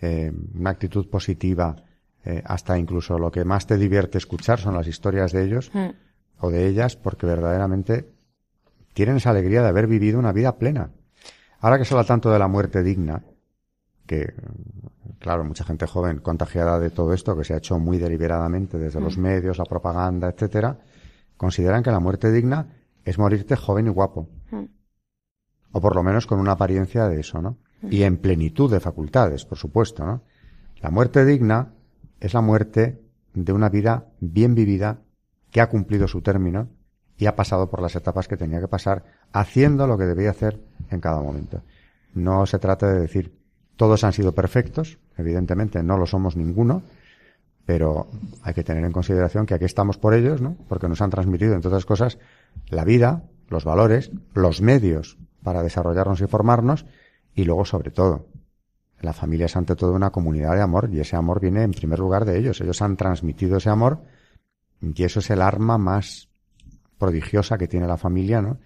eh, 0.00 0.32
una 0.54 0.70
actitud 0.70 1.08
positiva, 1.08 1.76
hasta 2.44 2.78
incluso 2.78 3.18
lo 3.18 3.32
que 3.32 3.44
más 3.44 3.66
te 3.66 3.76
divierte 3.76 4.16
escuchar 4.16 4.60
son 4.60 4.76
las 4.76 4.86
historias 4.86 5.32
de 5.32 5.44
ellos 5.44 5.72
mm. 5.74 5.88
o 6.38 6.50
de 6.50 6.68
ellas, 6.68 6.94
porque 6.94 7.26
verdaderamente 7.26 8.12
tienen 8.92 9.16
esa 9.16 9.30
alegría 9.30 9.62
de 9.62 9.68
haber 9.68 9.86
vivido 9.86 10.18
una 10.18 10.32
vida 10.32 10.56
plena. 10.58 10.90
Ahora 11.60 11.78
que 11.78 11.84
se 11.84 11.94
habla 11.94 12.04
tanto 12.04 12.30
de 12.30 12.38
la 12.38 12.48
muerte 12.48 12.82
digna, 12.82 13.22
que 14.06 14.34
claro, 15.18 15.44
mucha 15.44 15.64
gente 15.64 15.86
joven 15.86 16.18
contagiada 16.18 16.78
de 16.78 16.90
todo 16.90 17.12
esto, 17.12 17.36
que 17.36 17.44
se 17.44 17.54
ha 17.54 17.58
hecho 17.58 17.78
muy 17.78 17.98
deliberadamente 17.98 18.78
desde 18.78 19.00
los 19.00 19.16
mm. 19.16 19.20
medios, 19.20 19.58
la 19.58 19.64
propaganda, 19.64 20.28
etcétera, 20.28 20.78
consideran 21.36 21.82
que 21.82 21.90
la 21.90 22.00
muerte 22.00 22.30
digna 22.32 22.66
es 23.04 23.18
morirte 23.18 23.56
joven 23.56 23.86
y 23.86 23.90
guapo. 23.90 24.28
Mm. 24.50 24.64
O 25.72 25.80
por 25.80 25.94
lo 25.94 26.02
menos 26.02 26.26
con 26.26 26.38
una 26.40 26.52
apariencia 26.52 27.08
de 27.08 27.20
eso, 27.20 27.40
¿no? 27.40 27.58
Mm. 27.82 27.88
Y 27.90 28.02
en 28.02 28.16
plenitud 28.18 28.70
de 28.70 28.80
facultades, 28.80 29.44
por 29.44 29.58
supuesto, 29.58 30.04
¿no? 30.04 30.22
La 30.80 30.90
muerte 30.90 31.24
digna 31.24 31.72
es 32.20 32.34
la 32.34 32.40
muerte 32.40 33.00
de 33.34 33.52
una 33.52 33.68
vida 33.68 34.08
bien 34.20 34.54
vivida 34.54 34.98
que 35.50 35.60
ha 35.60 35.68
cumplido 35.68 36.08
su 36.08 36.20
término 36.20 36.68
y 37.22 37.26
ha 37.26 37.36
pasado 37.36 37.70
por 37.70 37.80
las 37.80 37.94
etapas 37.94 38.26
que 38.26 38.36
tenía 38.36 38.58
que 38.58 38.66
pasar, 38.66 39.04
haciendo 39.32 39.86
lo 39.86 39.96
que 39.96 40.06
debía 40.06 40.30
hacer 40.30 40.58
en 40.90 41.00
cada 41.00 41.20
momento. 41.20 41.62
No 42.14 42.46
se 42.46 42.58
trata 42.58 42.92
de 42.92 42.98
decir, 42.98 43.38
todos 43.76 44.02
han 44.02 44.12
sido 44.12 44.34
perfectos, 44.34 44.98
evidentemente 45.16 45.84
no 45.84 45.96
lo 45.98 46.06
somos 46.06 46.36
ninguno, 46.36 46.82
pero 47.64 48.08
hay 48.42 48.54
que 48.54 48.64
tener 48.64 48.84
en 48.84 48.90
consideración 48.90 49.46
que 49.46 49.54
aquí 49.54 49.66
estamos 49.66 49.98
por 49.98 50.14
ellos, 50.14 50.40
¿no? 50.40 50.56
Porque 50.68 50.88
nos 50.88 51.00
han 51.00 51.10
transmitido, 51.10 51.54
entre 51.54 51.68
otras 51.68 51.86
cosas, 51.86 52.18
la 52.70 52.84
vida, 52.84 53.22
los 53.48 53.64
valores, 53.64 54.10
los 54.34 54.60
medios 54.60 55.16
para 55.44 55.62
desarrollarnos 55.62 56.20
y 56.22 56.26
formarnos, 56.26 56.86
y 57.36 57.44
luego, 57.44 57.64
sobre 57.64 57.92
todo, 57.92 58.26
la 59.00 59.12
familia 59.12 59.46
es 59.46 59.54
ante 59.54 59.76
todo 59.76 59.92
una 59.92 60.10
comunidad 60.10 60.56
de 60.56 60.62
amor, 60.62 60.90
y 60.92 60.98
ese 60.98 61.14
amor 61.14 61.38
viene 61.38 61.62
en 61.62 61.70
primer 61.70 62.00
lugar 62.00 62.24
de 62.24 62.36
ellos. 62.36 62.60
Ellos 62.60 62.82
han 62.82 62.96
transmitido 62.96 63.58
ese 63.58 63.70
amor, 63.70 64.00
y 64.80 65.04
eso 65.04 65.20
es 65.20 65.30
el 65.30 65.40
arma 65.40 65.78
más 65.78 66.31
prodigiosa 67.02 67.58
que 67.58 67.66
tiene 67.66 67.88
la 67.88 67.96
familia, 67.96 68.40
¿no? 68.40 68.58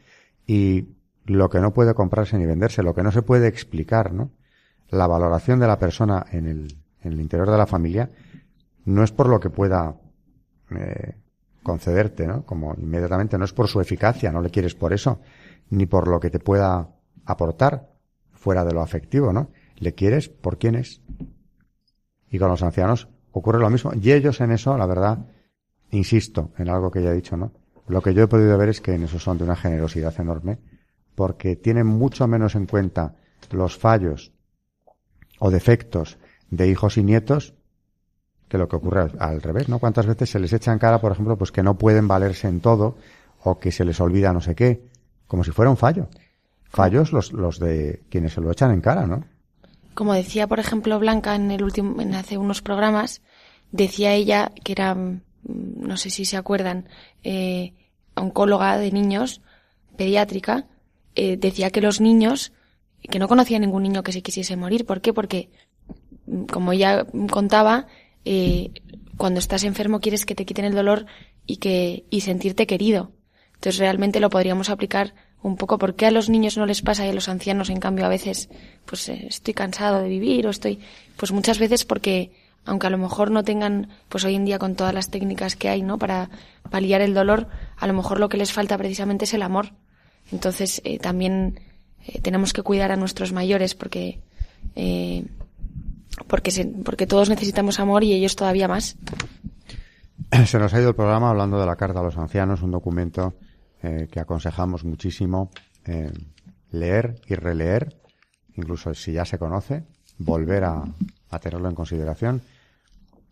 Y 0.47 0.91
lo 1.25 1.49
que 1.49 1.59
no 1.59 1.73
puede 1.73 1.95
comprarse 1.95 2.37
ni 2.37 2.45
venderse, 2.45 2.83
lo 2.83 2.95
que 2.95 3.03
no 3.03 3.11
se 3.11 3.23
puede 3.23 3.49
explicar, 3.49 4.13
¿no? 4.13 4.31
la 4.91 5.07
valoración 5.07 5.59
de 5.59 5.67
la 5.67 5.79
persona 5.79 6.27
en 6.31 6.47
el, 6.47 6.77
en 7.03 7.13
el 7.13 7.21
interior 7.21 7.51
de 7.51 7.59
la 7.59 7.67
familia 7.67 8.11
no 8.85 9.03
es 9.03 9.11
por 9.11 9.29
lo 9.29 9.41
que 9.41 9.51
pueda 9.51 9.97
eh, 10.71 11.17
concederte, 11.63 12.27
¿no? 12.27 12.45
Como 12.45 12.75
inmediatamente 12.79 13.39
no 13.39 13.45
es 13.45 13.53
por 13.53 13.69
su 13.69 13.81
eficacia, 13.81 14.31
no 14.31 14.41
le 14.41 14.51
quieres 14.51 14.75
por 14.75 14.93
eso, 14.93 15.21
ni 15.71 15.87
por 15.87 16.07
lo 16.07 16.21
que 16.21 16.31
te 16.31 16.39
pueda 16.39 16.89
aportar 17.25 17.91
fuera 18.33 18.65
de 18.65 18.73
lo 18.73 18.83
afectivo, 18.83 19.33
¿no? 19.33 19.51
Le 19.79 19.95
quieres 19.95 20.29
por 20.29 20.59
quién 20.59 20.77
es. 20.77 21.01
Y 22.31 22.39
con 22.39 22.49
los 22.49 22.63
ancianos 22.63 23.09
ocurre 23.33 23.59
lo 23.59 23.71
mismo. 23.71 23.91
Y 24.01 24.13
ellos 24.13 24.41
en 24.41 24.53
eso, 24.53 24.77
la 24.79 24.87
verdad, 24.87 25.27
insisto 25.91 26.53
en 26.59 26.69
algo 26.69 26.93
que 26.93 27.03
ya 27.03 27.11
he 27.11 27.15
dicho, 27.15 27.37
¿no? 27.37 27.53
Lo 27.89 28.03
que 28.03 28.15
yo 28.15 28.25
he 28.25 28.29
podido 28.29 28.57
ver 28.59 28.69
es 28.69 28.81
que 28.81 28.95
en 28.95 29.05
eso 29.05 29.19
son 29.19 29.39
de 29.39 29.45
una 29.45 29.57
generosidad 29.57 30.19
enorme, 30.21 30.59
porque 31.15 31.57
tienen 31.57 31.87
mucho 31.87 32.27
menos 32.27 32.55
en 32.55 32.67
cuenta 32.67 33.15
los 33.51 33.77
fallos 33.77 34.33
o 35.39 35.51
defectos 35.51 36.19
de 36.51 36.69
hijos 36.69 36.97
y 36.97 37.03
nietos 37.03 37.55
que 38.49 38.59
lo 38.59 38.69
que 38.69 38.77
ocurre 38.77 39.11
al, 39.19 39.43
revés, 39.43 39.69
¿no? 39.69 39.79
¿Cuántas 39.79 40.07
veces 40.07 40.31
se 40.31 40.39
les 40.39 40.53
echa 40.53 40.73
en 40.73 40.79
cara, 40.79 41.01
por 41.01 41.13
ejemplo, 41.13 41.37
pues 41.37 41.51
que 41.51 41.63
no 41.63 41.77
pueden 41.77 42.07
valerse 42.07 42.49
en 42.49 42.61
todo 42.61 42.97
o 43.43 43.59
que 43.59 43.73
se 43.73 43.85
les 43.85 44.01
olvida 44.01 44.33
no 44.33 44.41
sé 44.41 44.55
qué, 44.55 44.89
como 45.27 45.45
si 45.45 45.51
fuera 45.51 45.71
un 45.71 45.77
fallo. 45.77 46.09
Fallos 46.65 47.13
los, 47.13 47.33
los 47.33 47.59
de 47.59 48.03
quienes 48.09 48.33
se 48.33 48.41
lo 48.41 48.51
echan 48.51 48.73
en 48.73 48.81
cara, 48.81 49.07
¿no? 49.07 49.25
Como 49.95 50.15
decía, 50.15 50.47
por 50.47 50.61
ejemplo, 50.61 50.99
Blanca 50.99 51.35
en 51.35 51.51
el 51.51 51.63
último, 51.63 52.01
en 52.01 52.15
hace 52.15 52.37
unos 52.37 52.61
programas, 52.61 53.23
decía 53.73 54.13
ella 54.13 54.53
que 54.63 54.73
era, 54.73 54.97
no 55.47 55.97
sé 55.97 56.11
si 56.11 56.25
se 56.25 56.37
acuerdan, 56.37 56.89
eh, 57.23 57.73
oncóloga 58.15 58.79
de 58.79 58.91
niños, 58.91 59.41
pediátrica, 59.97 60.67
eh, 61.15 61.37
decía 61.37 61.71
que 61.71 61.81
los 61.81 62.01
niños 62.01 62.53
que 63.09 63.19
no 63.19 63.29
conocía 63.29 63.59
ningún 63.59 63.83
niño 63.83 64.03
que 64.03 64.13
se 64.13 64.23
quisiese 64.23 64.57
morir. 64.57 64.85
¿Por 64.85 65.01
qué? 65.01 65.13
Porque, 65.13 65.51
como 66.51 66.73
ya 66.73 67.07
contaba, 67.31 67.87
eh, 68.25 68.71
cuando 69.17 69.39
estás 69.39 69.65
enfermo 69.65 70.01
quieres 70.01 70.27
que 70.27 70.35
te 70.35 70.45
quiten 70.45 70.65
el 70.65 70.75
dolor 70.75 71.07
y 71.47 71.57
que 71.57 72.05
y 72.11 72.23
sentirte 72.23 72.67
querido. 72.67 73.13
Entonces 73.55 73.79
realmente 73.79 74.21
lo 74.21 74.31
podríamos 74.31 74.69
aplicar 74.69 75.15
un 75.43 75.57
poco 75.57 75.79
por 75.79 75.95
qué 75.95 76.07
a 76.07 76.11
los 76.11 76.29
niños 76.29 76.57
no 76.59 76.67
les 76.67 76.83
pasa 76.83 77.07
y 77.07 77.11
a 77.11 77.13
los 77.13 77.29
ancianos 77.29 77.71
en 77.71 77.79
cambio 77.79 78.05
a 78.05 78.09
veces 78.09 78.51
pues 78.85 79.09
estoy 79.09 79.55
cansado 79.55 80.03
de 80.03 80.09
vivir 80.09 80.47
o 80.47 80.51
estoy 80.51 80.81
pues 81.17 81.31
muchas 81.31 81.59
veces 81.59 81.85
porque 81.85 82.33
aunque 82.67 82.89
a 82.89 82.91
lo 82.91 82.99
mejor 82.99 83.31
no 83.31 83.45
tengan 83.45 83.89
pues 84.09 84.25
hoy 84.25 84.35
en 84.35 84.45
día 84.45 84.59
con 84.59 84.75
todas 84.75 84.93
las 84.93 85.09
técnicas 85.11 85.57
que 85.57 85.69
hay 85.69 85.83
no 85.83 85.99
para 85.99 86.29
paliar 86.71 87.01
el 87.01 87.15
dolor 87.15 87.49
a 87.77 87.87
lo 87.87 87.95
mejor 87.95 88.21
lo 88.21 88.29
que 88.29 88.37
les 88.37 88.53
falta 88.53 88.77
precisamente 88.77 89.25
es 89.25 89.35
el 89.35 89.43
amor. 89.43 89.73
Entonces 90.33 90.83
eh, 90.85 90.99
también 90.99 91.61
eh, 92.07 92.21
tenemos 92.21 92.53
que 92.53 92.63
cuidar 92.63 92.93
a 92.93 92.97
nuestros 92.97 93.33
mayores 93.33 93.75
porque 93.75 94.21
eh, 94.75 95.25
porque 96.27 96.51
porque 96.85 97.07
todos 97.07 97.29
necesitamos 97.29 97.79
amor 97.79 98.03
y 98.03 98.13
ellos 98.13 98.37
todavía 98.37 98.69
más. 98.69 98.97
Se 100.47 100.59
nos 100.59 100.75
ha 100.75 100.81
ido 100.81 100.89
el 100.91 100.97
programa 100.97 101.31
hablando 101.31 101.61
de 101.61 101.67
la 101.67 101.77
carta 101.77 102.01
a 102.01 102.03
los 102.03 102.19
ancianos, 102.19 102.63
un 102.63 102.73
documento 102.73 103.35
que 104.11 104.19
aconsejamos 104.19 104.83
muchísimo 104.83 105.51
leer 106.73 107.21
y 107.29 107.37
releer, 107.37 108.01
incluso 108.57 108.93
si 108.95 109.13
ya 109.13 109.25
se 109.25 109.39
conoce, 109.39 109.85
volver 110.19 110.65
a, 110.65 110.83
a 111.31 111.39
tenerlo 111.39 111.69
en 111.69 111.77
consideración, 111.77 112.43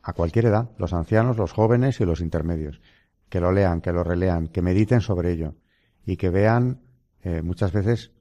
a 0.07 0.13
cualquier 0.13 0.47
edad, 0.47 0.71
los 0.77 0.93
ancianos, 0.93 1.39
los 1.39 1.53
jóvenes 1.53 1.99
y 2.01 2.05
los 2.05 2.21
intermedios, 2.21 2.81
que 3.31 3.41
lo 3.41 3.51
lean, 3.51 3.81
que 3.81 3.91
lo 3.91 4.05
relean, 4.05 4.49
que 4.49 4.61
mediten 4.61 5.01
sobre 5.01 5.33
ello 5.33 5.55
y 6.05 6.19
que 6.19 6.29
vean 6.29 6.83
eh, 7.23 7.41
muchas 7.41 7.73
veces 7.73 8.13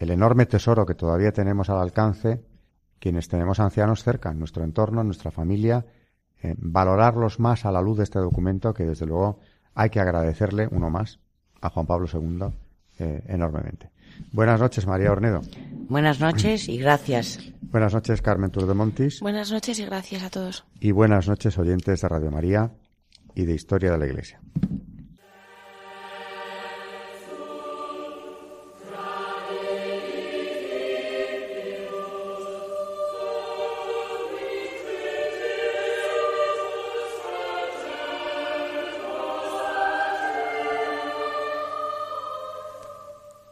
el 0.00 0.10
enorme 0.10 0.46
tesoro 0.46 0.84
que 0.84 0.96
todavía 0.96 1.30
tenemos 1.30 1.70
al 1.70 1.78
alcance 1.78 2.44
quienes 2.98 3.28
tenemos 3.28 3.60
ancianos 3.60 4.02
cerca, 4.02 4.30
en 4.30 4.40
nuestro 4.40 4.64
entorno, 4.64 5.00
en 5.00 5.06
nuestra 5.06 5.30
familia, 5.30 5.86
eh, 6.42 6.54
valorarlos 6.58 7.38
más 7.38 7.64
a 7.64 7.70
la 7.70 7.80
luz 7.80 7.98
de 7.98 8.04
este 8.04 8.18
documento 8.18 8.74
que 8.74 8.84
desde 8.84 9.06
luego 9.06 9.38
hay 9.74 9.88
que 9.88 10.00
agradecerle 10.00 10.68
uno 10.70 10.90
más 10.90 11.20
a 11.60 11.70
Juan 11.70 11.86
Pablo 11.86 12.08
II 12.12 12.48
eh, 12.98 13.22
enormemente. 13.28 13.90
Buenas 14.32 14.60
noches, 14.60 14.86
María 14.86 15.12
Ornedo. 15.12 15.42
Buenas 15.88 16.20
noches 16.20 16.68
y 16.68 16.78
gracias. 16.78 17.38
Buenas 17.62 17.94
noches, 17.94 18.22
Carmen 18.22 18.50
Turdemontis. 18.50 19.20
Buenas 19.20 19.50
noches 19.52 19.78
y 19.78 19.84
gracias 19.84 20.22
a 20.22 20.30
todos. 20.30 20.64
Y 20.80 20.92
buenas 20.92 21.28
noches, 21.28 21.58
oyentes 21.58 22.00
de 22.00 22.08
Radio 22.08 22.30
María 22.30 22.72
y 23.34 23.44
de 23.44 23.54
Historia 23.54 23.92
de 23.92 23.98
la 23.98 24.06
Iglesia. 24.06 24.40